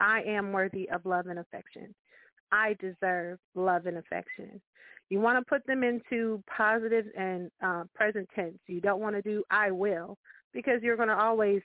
I 0.00 0.22
am 0.22 0.52
worthy 0.52 0.88
of 0.90 1.06
love 1.06 1.26
and 1.26 1.38
affection. 1.38 1.94
I 2.52 2.76
deserve 2.80 3.38
love 3.54 3.86
and 3.86 3.98
affection. 3.98 4.60
You 5.10 5.20
want 5.20 5.38
to 5.38 5.44
put 5.48 5.66
them 5.66 5.82
into 5.82 6.42
positive 6.56 7.06
and 7.18 7.50
uh, 7.62 7.84
present 7.94 8.28
tense. 8.34 8.58
You 8.66 8.80
don't 8.80 9.00
want 9.00 9.16
to 9.16 9.22
do 9.22 9.42
I 9.50 9.70
will 9.70 10.16
because 10.54 10.82
you're 10.82 10.96
going 10.96 11.08
to 11.08 11.18
always 11.18 11.62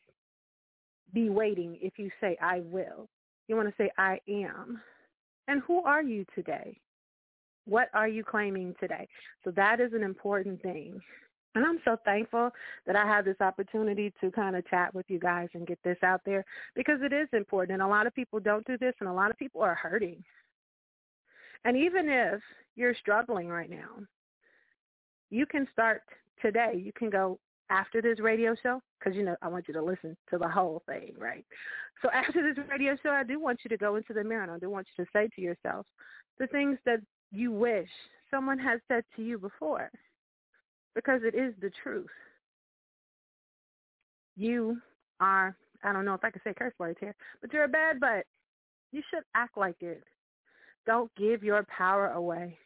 be 1.14 1.30
waiting 1.30 1.78
if 1.82 1.98
you 1.98 2.10
say 2.20 2.38
I 2.42 2.62
will. 2.62 3.08
You 3.48 3.56
want 3.56 3.70
to 3.70 3.76
say 3.78 3.90
I 3.98 4.20
am. 4.28 4.82
And 5.48 5.62
who 5.66 5.82
are 5.84 6.04
you 6.04 6.26
today? 6.36 6.78
What 7.66 7.90
are 7.94 8.08
you 8.08 8.24
claiming 8.24 8.76
today? 8.80 9.08
So 9.44 9.52
that 9.52 9.80
is 9.80 9.94
an 9.94 10.04
important 10.04 10.62
thing. 10.62 11.00
And 11.56 11.66
I'm 11.66 11.80
so 11.86 11.98
thankful 12.06 12.52
that 12.86 12.96
I 12.96 13.06
have 13.06 13.26
this 13.26 13.40
opportunity 13.40 14.14
to 14.22 14.30
kind 14.32 14.56
of 14.56 14.68
chat 14.68 14.94
with 14.94 15.06
you 15.10 15.20
guys 15.20 15.48
and 15.54 15.66
get 15.66 15.80
this 15.84 15.98
out 16.04 16.22
there 16.26 16.46
because 16.76 17.00
it 17.02 17.14
is 17.14 17.28
important. 17.34 17.74
And 17.74 17.82
a 17.82 17.88
lot 17.88 18.06
of 18.06 18.14
people 18.14 18.40
don't 18.40 18.66
do 18.68 18.78
this 18.78 18.94
and 19.00 19.10
a 19.10 19.14
lot 19.14 19.32
of 19.32 19.38
people 19.38 19.62
are 19.62 19.74
hurting. 19.74 20.24
And 21.68 21.76
even 21.76 22.08
if 22.08 22.40
you're 22.78 22.96
struggling 22.96 23.50
right 23.50 23.70
now, 23.70 24.00
you 25.30 25.46
can 25.46 25.68
start 25.74 26.02
today. 26.42 26.82
You 26.82 26.94
can 26.94 27.10
go 27.10 27.40
after 27.70 28.02
this 28.02 28.22
radio 28.22 28.56
show 28.64 28.80
because, 28.98 29.18
you 29.18 29.26
know, 29.26 29.36
I 29.42 29.50
want 29.50 29.68
you 29.68 29.74
to 29.74 29.84
listen 29.84 30.16
to 30.30 30.38
the 30.38 30.48
whole 30.48 30.82
thing, 30.88 31.14
right? 31.18 31.44
So 32.02 32.10
after 32.14 32.42
this 32.42 32.64
radio 32.70 32.96
show, 33.04 33.10
I 33.10 33.26
do 33.26 33.38
want 33.38 33.60
you 33.66 33.70
to 33.70 33.76
go 33.76 33.98
into 33.98 34.14
the 34.14 34.24
mirror 34.24 34.44
and 34.44 34.52
I 34.54 34.60
do 34.60 34.70
want 34.70 34.88
you 34.98 35.04
to 35.04 35.10
say 35.12 35.28
to 35.36 35.42
yourself 35.42 35.86
the 36.40 36.48
things 36.48 36.78
that 36.86 37.02
you 37.34 37.52
wish 37.52 37.90
someone 38.32 38.60
had 38.60 38.80
said 38.88 39.04
to 39.18 39.22
you 39.22 39.38
before 39.38 39.92
because 40.96 41.20
it 41.26 41.36
is 41.36 41.54
the 41.60 41.72
truth. 41.84 42.08
You 44.38 44.78
are, 45.20 45.54
I 45.84 45.92
don't 45.92 46.06
know 46.06 46.14
if 46.14 46.24
I 46.24 46.32
can 46.32 46.42
say 46.46 46.54
curse 46.58 46.74
words 46.80 46.98
here, 47.02 47.14
but 47.42 47.52
you're 47.52 47.66
a 47.66 47.68
bad 47.68 48.00
butt. 48.00 48.24
You 48.94 49.02
should 49.12 49.24
act 49.36 49.58
like 49.58 49.82
it. 49.82 50.02
Don't 50.88 51.14
give 51.16 51.44
your 51.44 51.64
power 51.66 52.08
away. 52.14 52.58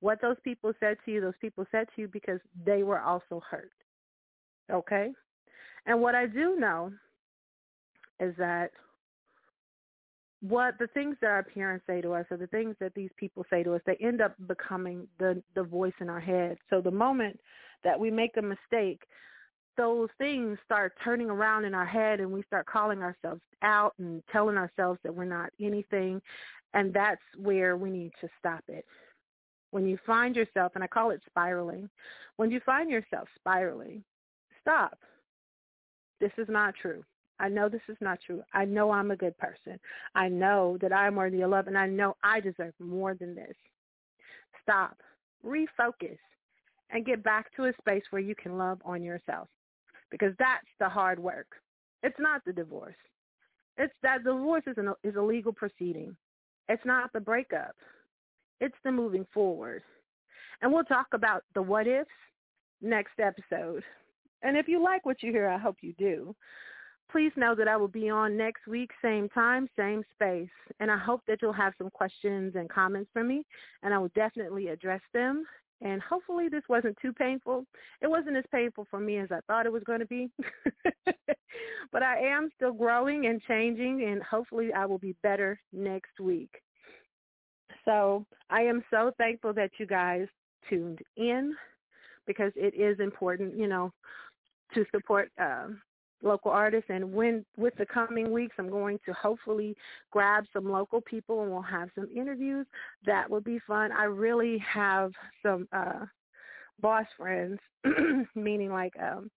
What 0.00 0.20
those 0.20 0.36
people 0.44 0.72
said 0.78 0.98
to 1.04 1.10
you, 1.10 1.20
those 1.22 1.32
people 1.40 1.64
said 1.72 1.86
to 1.94 2.02
you 2.02 2.08
because 2.08 2.40
they 2.66 2.82
were 2.82 3.00
also 3.00 3.40
hurt. 3.48 3.72
Okay? 4.70 5.12
And 5.86 6.02
what 6.02 6.14
I 6.14 6.26
do 6.26 6.56
know 6.56 6.92
is 8.20 8.34
that 8.36 8.70
what 10.40 10.74
the 10.78 10.88
things 10.88 11.16
that 11.20 11.30
our 11.30 11.42
parents 11.42 11.84
say 11.86 12.00
to 12.00 12.12
us 12.12 12.26
or 12.30 12.36
the 12.36 12.46
things 12.48 12.76
that 12.80 12.94
these 12.94 13.10
people 13.16 13.44
say 13.48 13.62
to 13.62 13.74
us, 13.74 13.80
they 13.86 13.96
end 14.00 14.20
up 14.20 14.34
becoming 14.46 15.08
the 15.18 15.42
the 15.54 15.62
voice 15.62 15.94
in 16.00 16.10
our 16.10 16.20
head. 16.20 16.58
So 16.68 16.80
the 16.80 16.90
moment 16.90 17.38
that 17.84 17.98
we 17.98 18.10
make 18.10 18.36
a 18.36 18.42
mistake, 18.42 19.02
those 19.76 20.08
things 20.18 20.58
start 20.64 20.92
turning 21.02 21.30
around 21.30 21.64
in 21.64 21.74
our 21.74 21.86
head 21.86 22.20
and 22.20 22.30
we 22.30 22.42
start 22.42 22.66
calling 22.66 23.02
ourselves 23.02 23.40
out 23.62 23.94
and 23.98 24.22
telling 24.30 24.56
ourselves 24.56 24.98
that 25.02 25.14
we're 25.14 25.24
not 25.24 25.50
anything 25.60 26.20
and 26.76 26.92
that's 26.92 27.22
where 27.38 27.78
we 27.78 27.90
need 27.90 28.12
to 28.20 28.28
stop 28.38 28.62
it. 28.68 28.84
When 29.70 29.86
you 29.86 29.98
find 30.06 30.36
yourself, 30.36 30.72
and 30.74 30.84
I 30.84 30.86
call 30.86 31.10
it 31.10 31.22
spiraling, 31.26 31.88
when 32.36 32.50
you 32.50 32.60
find 32.64 32.90
yourself 32.90 33.28
spiraling, 33.34 34.04
stop. 34.60 34.98
This 36.20 36.32
is 36.36 36.48
not 36.50 36.74
true. 36.80 37.02
I 37.40 37.48
know 37.48 37.70
this 37.70 37.80
is 37.88 37.96
not 38.00 38.18
true. 38.24 38.42
I 38.52 38.66
know 38.66 38.90
I'm 38.90 39.10
a 39.10 39.16
good 39.16 39.36
person. 39.38 39.80
I 40.14 40.28
know 40.28 40.76
that 40.82 40.92
I'm 40.92 41.16
worthy 41.16 41.40
of 41.40 41.50
love, 41.50 41.66
and 41.66 41.78
I 41.78 41.86
know 41.86 42.14
I 42.22 42.40
deserve 42.40 42.74
more 42.78 43.14
than 43.14 43.34
this. 43.34 43.56
Stop. 44.62 44.98
Refocus 45.44 46.18
and 46.90 47.06
get 47.06 47.22
back 47.24 47.54
to 47.56 47.64
a 47.64 47.72
space 47.80 48.04
where 48.10 48.22
you 48.22 48.34
can 48.34 48.58
love 48.58 48.80
on 48.84 49.02
yourself 49.02 49.48
because 50.10 50.34
that's 50.38 50.66
the 50.78 50.88
hard 50.88 51.18
work. 51.18 51.48
It's 52.02 52.18
not 52.18 52.42
the 52.44 52.52
divorce. 52.52 52.94
It's 53.78 53.94
that 54.02 54.24
divorce 54.24 54.64
is, 54.66 54.76
an, 54.76 54.92
is 55.02 55.16
a 55.16 55.22
legal 55.22 55.52
proceeding. 55.52 56.16
It's 56.68 56.84
not 56.84 57.12
the 57.12 57.20
breakup. 57.20 57.74
It's 58.60 58.76
the 58.84 58.92
moving 58.92 59.26
forward. 59.32 59.82
And 60.62 60.72
we'll 60.72 60.84
talk 60.84 61.06
about 61.12 61.44
the 61.54 61.62
what 61.62 61.86
ifs 61.86 62.08
next 62.80 63.20
episode. 63.20 63.84
And 64.42 64.56
if 64.56 64.68
you 64.68 64.82
like 64.82 65.04
what 65.04 65.22
you 65.22 65.30
hear, 65.32 65.48
I 65.48 65.58
hope 65.58 65.76
you 65.80 65.92
do. 65.98 66.34
Please 67.10 67.32
know 67.36 67.54
that 67.54 67.68
I 67.68 67.76
will 67.76 67.88
be 67.88 68.10
on 68.10 68.36
next 68.36 68.66
week, 68.66 68.90
same 69.00 69.28
time, 69.28 69.68
same 69.78 70.02
space. 70.12 70.48
And 70.80 70.90
I 70.90 70.98
hope 70.98 71.22
that 71.28 71.38
you'll 71.40 71.52
have 71.52 71.74
some 71.78 71.90
questions 71.90 72.54
and 72.56 72.68
comments 72.68 73.10
for 73.12 73.22
me, 73.22 73.44
and 73.82 73.94
I 73.94 73.98
will 73.98 74.10
definitely 74.14 74.68
address 74.68 75.00
them. 75.14 75.44
And 75.82 76.00
hopefully 76.00 76.48
this 76.48 76.62
wasn't 76.68 76.96
too 77.02 77.12
painful. 77.12 77.66
It 78.00 78.08
wasn't 78.08 78.36
as 78.36 78.44
painful 78.50 78.86
for 78.90 78.98
me 78.98 79.18
as 79.18 79.28
I 79.30 79.40
thought 79.46 79.66
it 79.66 79.72
was 79.72 79.82
going 79.84 80.00
to 80.00 80.06
be. 80.06 80.30
but 81.92 82.02
I 82.02 82.18
am 82.18 82.48
still 82.54 82.72
growing 82.72 83.26
and 83.26 83.42
changing, 83.42 84.04
and 84.08 84.22
hopefully 84.22 84.72
I 84.72 84.86
will 84.86 84.98
be 84.98 85.14
better 85.22 85.60
next 85.72 86.18
week. 86.18 86.50
So 87.84 88.24
I 88.50 88.62
am 88.62 88.82
so 88.90 89.12
thankful 89.18 89.52
that 89.54 89.70
you 89.78 89.86
guys 89.86 90.26
tuned 90.68 91.00
in 91.16 91.54
because 92.26 92.52
it 92.56 92.74
is 92.74 92.98
important, 92.98 93.56
you 93.56 93.68
know, 93.68 93.92
to 94.74 94.84
support 94.92 95.30
um, 95.38 95.80
local 96.22 96.50
artists. 96.50 96.90
And 96.90 97.12
when 97.12 97.44
with 97.56 97.74
the 97.76 97.86
coming 97.86 98.32
weeks, 98.32 98.56
I'm 98.58 98.70
going 98.70 98.98
to 99.06 99.12
hopefully 99.12 99.76
grab 100.10 100.44
some 100.52 100.70
local 100.70 101.00
people 101.00 101.42
and 101.42 101.50
we'll 101.50 101.62
have 101.62 101.88
some 101.94 102.08
interviews. 102.14 102.66
That 103.04 103.28
would 103.30 103.44
be 103.44 103.60
fun. 103.66 103.92
I 103.92 104.04
really 104.04 104.58
have 104.58 105.12
some 105.42 105.68
uh, 105.72 106.06
boss 106.80 107.06
friends, 107.16 107.58
meaning 108.34 108.70
like 108.70 108.94
um, 109.00 109.30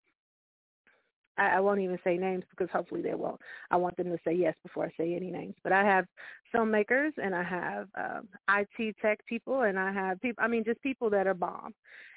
I, 1.40 1.58
I 1.58 1.60
won't 1.60 1.80
even 1.80 1.98
say 2.04 2.18
names 2.18 2.44
because 2.50 2.70
hopefully 2.72 3.02
they 3.02 3.16
won't. 3.16 3.40
I 3.72 3.78
want 3.78 3.98
them 3.98 4.12
to 4.12 4.20
say 4.26 4.34
yes 4.34 4.56
before 4.64 4.86
I 4.86 4.92
say 4.98 5.16
any 5.16 5.32
names. 5.32 5.56
But 5.64 5.72
I 5.72 5.84
have 5.84 6.06
filmmakers 6.54 7.12
and 7.18 7.34
I 7.34 7.44
have 7.44 7.88
um, 7.96 8.28
IT 8.50 8.96
tech 9.02 9.26
people 9.26 9.62
and 9.62 9.80
I 9.80 9.92
have 9.92 10.22
people. 10.22 10.44
I 10.44 10.48
mean, 10.48 10.64
just 10.64 10.82
people 10.82 11.10
that 11.12 11.28
are 11.28 11.34
bomb. 11.34 11.74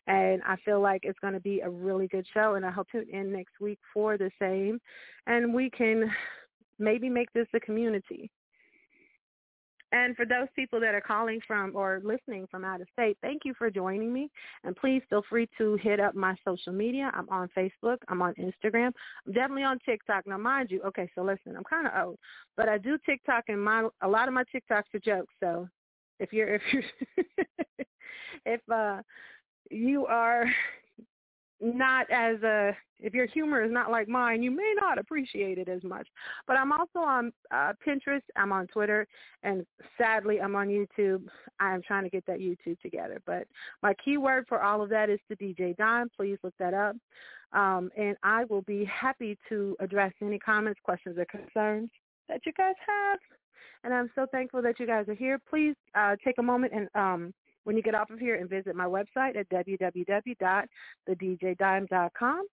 And 0.08 0.42
I 0.42 0.56
feel 0.64 0.80
like 0.80 1.02
it's 1.04 1.18
going 1.20 1.34
to 1.34 1.40
be 1.40 1.60
a 1.60 1.70
really 1.70 2.08
good 2.08 2.26
show. 2.34 2.54
And 2.54 2.66
I 2.66 2.70
hope 2.70 2.88
to 2.90 3.08
in 3.08 3.32
next 3.32 3.60
week 3.60 3.78
for 3.94 4.18
the 4.18 4.30
same. 4.40 4.80
And 5.26 5.54
we 5.54 5.70
can 5.70 6.10
maybe 6.78 7.08
make 7.08 7.32
this 7.32 7.46
a 7.54 7.60
community. 7.60 8.30
And 9.92 10.16
for 10.16 10.24
those 10.24 10.48
people 10.56 10.80
that 10.80 10.94
are 10.94 11.00
calling 11.00 11.40
from 11.46 11.72
or 11.76 12.00
listening 12.02 12.46
from 12.50 12.64
out 12.64 12.80
of 12.80 12.88
state, 12.92 13.18
thank 13.20 13.42
you 13.44 13.52
for 13.56 13.70
joining 13.70 14.12
me. 14.12 14.30
And 14.64 14.74
please 14.74 15.02
feel 15.10 15.22
free 15.28 15.48
to 15.58 15.76
hit 15.76 16.00
up 16.00 16.14
my 16.14 16.34
social 16.46 16.72
media. 16.72 17.10
I'm 17.14 17.28
on 17.28 17.50
Facebook. 17.56 17.98
I'm 18.08 18.22
on 18.22 18.34
Instagram. 18.34 18.92
I'm 19.26 19.32
definitely 19.32 19.64
on 19.64 19.78
TikTok. 19.84 20.26
Now, 20.26 20.38
mind 20.38 20.70
you, 20.70 20.80
okay, 20.82 21.10
so 21.14 21.22
listen, 21.22 21.56
I'm 21.56 21.64
kind 21.64 21.86
of 21.86 21.92
old, 22.06 22.18
but 22.56 22.68
I 22.68 22.78
do 22.78 22.98
TikTok, 23.04 23.44
and 23.48 23.62
my 23.62 23.88
a 24.00 24.08
lot 24.08 24.28
of 24.28 24.34
my 24.34 24.44
TikToks 24.44 24.94
are 24.94 24.98
jokes. 24.98 25.34
So 25.40 25.68
if 26.18 26.32
you're 26.32 26.54
if 26.54 26.62
you're 26.72 26.82
if 28.46 28.60
uh 28.70 29.02
you 29.70 30.06
are 30.06 30.46
not 31.62 32.10
as 32.10 32.42
a 32.42 32.76
if 33.02 33.14
your 33.14 33.26
humor 33.26 33.62
is 33.64 33.72
not 33.72 33.90
like 33.90 34.08
mine, 34.08 34.42
you 34.42 34.50
may 34.50 34.74
not 34.80 34.98
appreciate 34.98 35.58
it 35.58 35.68
as 35.68 35.82
much. 35.82 36.06
But 36.46 36.56
I'm 36.56 36.72
also 36.72 37.00
on 37.00 37.32
uh, 37.50 37.72
Pinterest, 37.84 38.22
I'm 38.36 38.52
on 38.52 38.68
Twitter, 38.68 39.06
and 39.42 39.66
sadly 39.98 40.40
I'm 40.40 40.54
on 40.54 40.68
YouTube. 40.68 41.24
I'm 41.58 41.82
trying 41.82 42.04
to 42.04 42.10
get 42.10 42.24
that 42.26 42.38
YouTube 42.38 42.80
together. 42.80 43.20
But 43.26 43.48
my 43.82 43.94
keyword 44.04 44.46
for 44.48 44.62
all 44.62 44.82
of 44.82 44.88
that 44.90 45.10
is 45.10 45.18
the 45.28 45.36
DJ 45.36 45.76
Dime. 45.76 46.10
Please 46.16 46.38
look 46.44 46.54
that 46.58 46.74
up. 46.74 46.96
Um, 47.52 47.90
and 47.98 48.16
I 48.22 48.44
will 48.44 48.62
be 48.62 48.84
happy 48.84 49.36
to 49.48 49.76
address 49.80 50.12
any 50.22 50.38
comments, 50.38 50.80
questions, 50.82 51.18
or 51.18 51.26
concerns 51.26 51.90
that 52.28 52.40
you 52.46 52.52
guys 52.52 52.74
have. 52.86 53.18
And 53.84 53.92
I'm 53.92 54.10
so 54.14 54.26
thankful 54.30 54.62
that 54.62 54.78
you 54.78 54.86
guys 54.86 55.08
are 55.08 55.14
here. 55.14 55.38
Please 55.50 55.74
uh, 55.94 56.16
take 56.24 56.38
a 56.38 56.42
moment 56.42 56.72
and 56.72 56.88
um, 56.94 57.34
when 57.64 57.76
you 57.76 57.82
get 57.82 57.94
off 57.94 58.10
of 58.10 58.18
here 58.18 58.34
and 58.36 58.50
visit 58.50 58.74
my 58.74 58.86
website 58.86 59.36
at 59.36 59.48
www.thedjdime.com. 59.50 62.46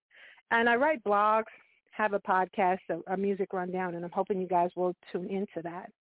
And 0.51 0.69
I 0.69 0.75
write 0.75 1.03
blogs, 1.03 1.45
have 1.91 2.13
a 2.13 2.19
podcast, 2.19 2.79
a, 2.89 2.99
a 3.13 3.17
music 3.17 3.53
rundown, 3.53 3.95
and 3.95 4.05
I'm 4.05 4.11
hoping 4.11 4.41
you 4.41 4.47
guys 4.47 4.69
will 4.75 4.95
tune 5.11 5.29
into 5.29 5.61
that. 5.63 5.91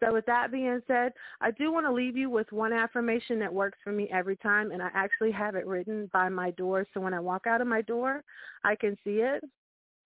So 0.00 0.12
with 0.12 0.26
that 0.26 0.52
being 0.52 0.80
said, 0.86 1.12
I 1.40 1.50
do 1.50 1.72
want 1.72 1.86
to 1.86 1.92
leave 1.92 2.16
you 2.16 2.30
with 2.30 2.50
one 2.52 2.72
affirmation 2.72 3.38
that 3.40 3.52
works 3.52 3.78
for 3.82 3.92
me 3.92 4.08
every 4.12 4.36
time, 4.36 4.70
and 4.70 4.82
I 4.82 4.90
actually 4.94 5.32
have 5.32 5.54
it 5.54 5.66
written 5.66 6.10
by 6.12 6.28
my 6.28 6.50
door. 6.52 6.86
So 6.92 7.00
when 7.00 7.14
I 7.14 7.20
walk 7.20 7.46
out 7.46 7.60
of 7.60 7.66
my 7.66 7.82
door, 7.82 8.22
I 8.64 8.76
can 8.76 8.96
see 9.02 9.22
it, 9.22 9.42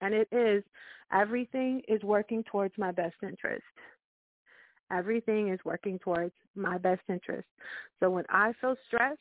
and 0.01 0.15
it 0.15 0.29
is, 0.33 0.63
everything 1.13 1.83
is 1.89 2.03
working 2.03 2.45
towards 2.45 2.75
my 2.79 2.93
best 2.93 3.17
interest. 3.23 3.65
Everything 4.93 5.49
is 5.49 5.61
working 5.65 5.99
towards 5.99 6.33
my 6.55 6.79
best 6.79 7.03
interest. 7.09 7.47
So 8.01 8.11
when 8.11 8.25
I 8.29 8.53
feel 8.61 8.77
stressed 8.87 9.19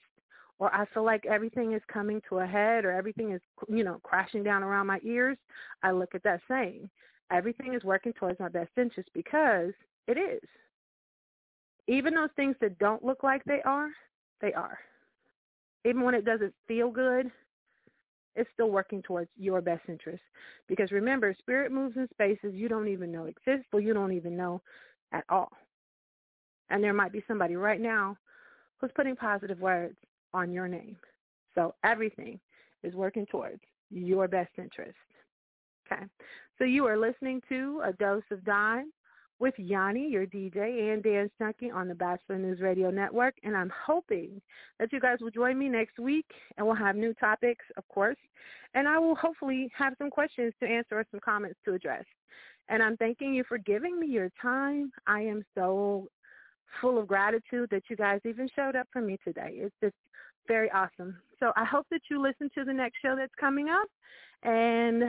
or 0.57 0.73
I 0.73 0.85
feel 0.93 1.05
like 1.05 1.25
everything 1.25 1.73
is 1.73 1.81
coming 1.91 2.21
to 2.29 2.39
a 2.39 2.45
head 2.45 2.85
or 2.85 2.91
everything 2.91 3.31
is, 3.31 3.41
you 3.67 3.83
know, 3.83 3.99
crashing 4.03 4.43
down 4.43 4.63
around 4.63 4.87
my 4.87 4.99
ears, 5.03 5.37
I 5.83 5.91
look 5.91 6.15
at 6.15 6.23
that 6.23 6.41
saying, 6.49 6.89
everything 7.31 7.73
is 7.73 7.83
working 7.83 8.13
towards 8.13 8.39
my 8.39 8.49
best 8.49 8.71
interest 8.77 9.09
because 9.13 9.73
it 10.07 10.17
is. 10.17 10.41
Even 11.87 12.13
those 12.13 12.29
things 12.35 12.55
that 12.61 12.77
don't 12.77 13.03
look 13.03 13.23
like 13.23 13.43
they 13.45 13.61
are, 13.63 13.89
they 14.41 14.53
are. 14.53 14.77
Even 15.85 16.03
when 16.03 16.13
it 16.13 16.25
doesn't 16.25 16.53
feel 16.67 16.91
good, 16.91 17.31
it's 18.35 18.49
still 18.53 18.69
working 18.69 19.01
towards 19.01 19.29
your 19.37 19.61
best 19.61 19.81
interest. 19.87 20.21
Because 20.67 20.91
remember, 20.91 21.35
spirit 21.39 21.71
moves 21.71 21.97
in 21.97 22.07
spaces 22.13 22.53
you 22.53 22.69
don't 22.69 22.87
even 22.87 23.11
know 23.11 23.25
exist 23.25 23.67
or 23.73 23.79
you 23.79 23.93
don't 23.93 24.13
even 24.13 24.37
know 24.37 24.61
at 25.11 25.25
all. 25.29 25.51
And 26.69 26.83
there 26.83 26.93
might 26.93 27.11
be 27.11 27.23
somebody 27.27 27.55
right 27.55 27.81
now 27.81 28.17
who's 28.77 28.91
putting 28.95 29.15
positive 29.15 29.59
words 29.59 29.95
on 30.33 30.51
your 30.51 30.67
name. 30.67 30.97
So 31.55 31.73
everything 31.83 32.39
is 32.83 32.93
working 32.93 33.25
towards 33.25 33.61
your 33.89 34.27
best 34.27 34.51
interest. 34.57 34.97
Okay. 35.91 36.03
So 36.57 36.63
you 36.63 36.85
are 36.85 36.97
listening 36.97 37.41
to 37.49 37.81
A 37.83 37.93
Dose 37.93 38.23
of 38.31 38.43
Dime 38.45 38.91
with 39.39 39.53
Yanni, 39.57 40.09
your 40.09 40.25
DJ, 40.25 40.93
and 40.93 41.01
dance 41.01 41.31
junkie 41.39 41.71
on 41.71 41.87
the 41.87 41.95
Batchelor 41.95 42.37
News 42.37 42.59
Radio 42.59 42.91
Network. 42.91 43.35
And 43.43 43.55
I'm 43.55 43.71
hoping 43.85 44.41
that 44.79 44.91
you 44.91 44.99
guys 44.99 45.19
will 45.21 45.31
join 45.31 45.57
me 45.57 45.69
next 45.69 45.97
week 45.97 46.25
and 46.57 46.67
we'll 46.67 46.75
have 46.75 46.95
new 46.95 47.13
topics, 47.13 47.65
of 47.77 47.87
course. 47.87 48.17
And 48.73 48.87
I 48.87 48.99
will 48.99 49.15
hopefully 49.15 49.71
have 49.77 49.93
some 49.97 50.09
questions 50.09 50.53
to 50.59 50.67
answer 50.67 50.99
or 50.99 51.05
some 51.09 51.21
comments 51.23 51.57
to 51.65 51.73
address. 51.73 52.05
And 52.67 52.83
I'm 52.83 52.97
thanking 52.97 53.33
you 53.33 53.43
for 53.47 53.57
giving 53.57 53.99
me 53.99 54.07
your 54.07 54.29
time. 54.41 54.91
I 55.07 55.21
am 55.21 55.43
so 55.55 56.07
full 56.81 56.99
of 56.99 57.07
gratitude 57.07 57.69
that 57.71 57.83
you 57.89 57.95
guys 57.95 58.19
even 58.25 58.47
showed 58.55 58.75
up 58.75 58.87
for 58.91 59.01
me 59.01 59.17
today. 59.23 59.53
It's 59.53 59.75
just 59.81 59.95
very 60.47 60.69
awesome. 60.71 61.17
So 61.39 61.51
I 61.55 61.63
hope 61.63 61.87
that 61.91 62.01
you 62.11 62.21
listen 62.21 62.49
to 62.55 62.63
the 62.63 62.73
next 62.73 62.97
show 63.01 63.15
that's 63.15 63.33
coming 63.39 63.69
up 63.69 63.87
and 64.43 65.03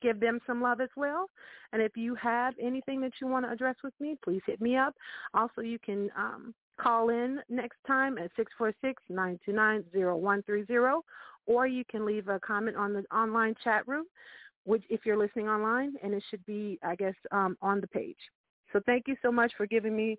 give 0.00 0.20
them 0.20 0.40
some 0.46 0.60
love 0.62 0.80
as 0.80 0.88
well. 0.96 1.26
And 1.72 1.82
if 1.82 1.96
you 1.96 2.14
have 2.16 2.54
anything 2.60 3.00
that 3.02 3.12
you 3.20 3.26
want 3.26 3.44
to 3.46 3.52
address 3.52 3.76
with 3.82 3.94
me, 4.00 4.16
please 4.22 4.42
hit 4.46 4.60
me 4.60 4.76
up. 4.76 4.94
Also, 5.34 5.60
you 5.60 5.78
can 5.78 6.10
um, 6.16 6.54
call 6.80 7.08
in 7.10 7.40
next 7.48 7.78
time 7.86 8.18
at 8.18 8.30
646-929-0130, 9.10 11.00
or 11.46 11.66
you 11.66 11.84
can 11.90 12.06
leave 12.06 12.28
a 12.28 12.38
comment 12.40 12.76
on 12.76 12.92
the 12.92 13.04
online 13.14 13.54
chat 13.62 13.86
room, 13.86 14.04
which 14.64 14.84
if 14.88 15.04
you're 15.04 15.18
listening 15.18 15.48
online, 15.48 15.94
and 16.02 16.14
it 16.14 16.22
should 16.30 16.44
be, 16.46 16.78
I 16.82 16.94
guess, 16.94 17.14
um, 17.32 17.56
on 17.62 17.80
the 17.80 17.88
page. 17.88 18.18
So 18.72 18.80
thank 18.86 19.08
you 19.08 19.16
so 19.22 19.32
much 19.32 19.52
for 19.56 19.66
giving 19.66 19.96
me 19.96 20.18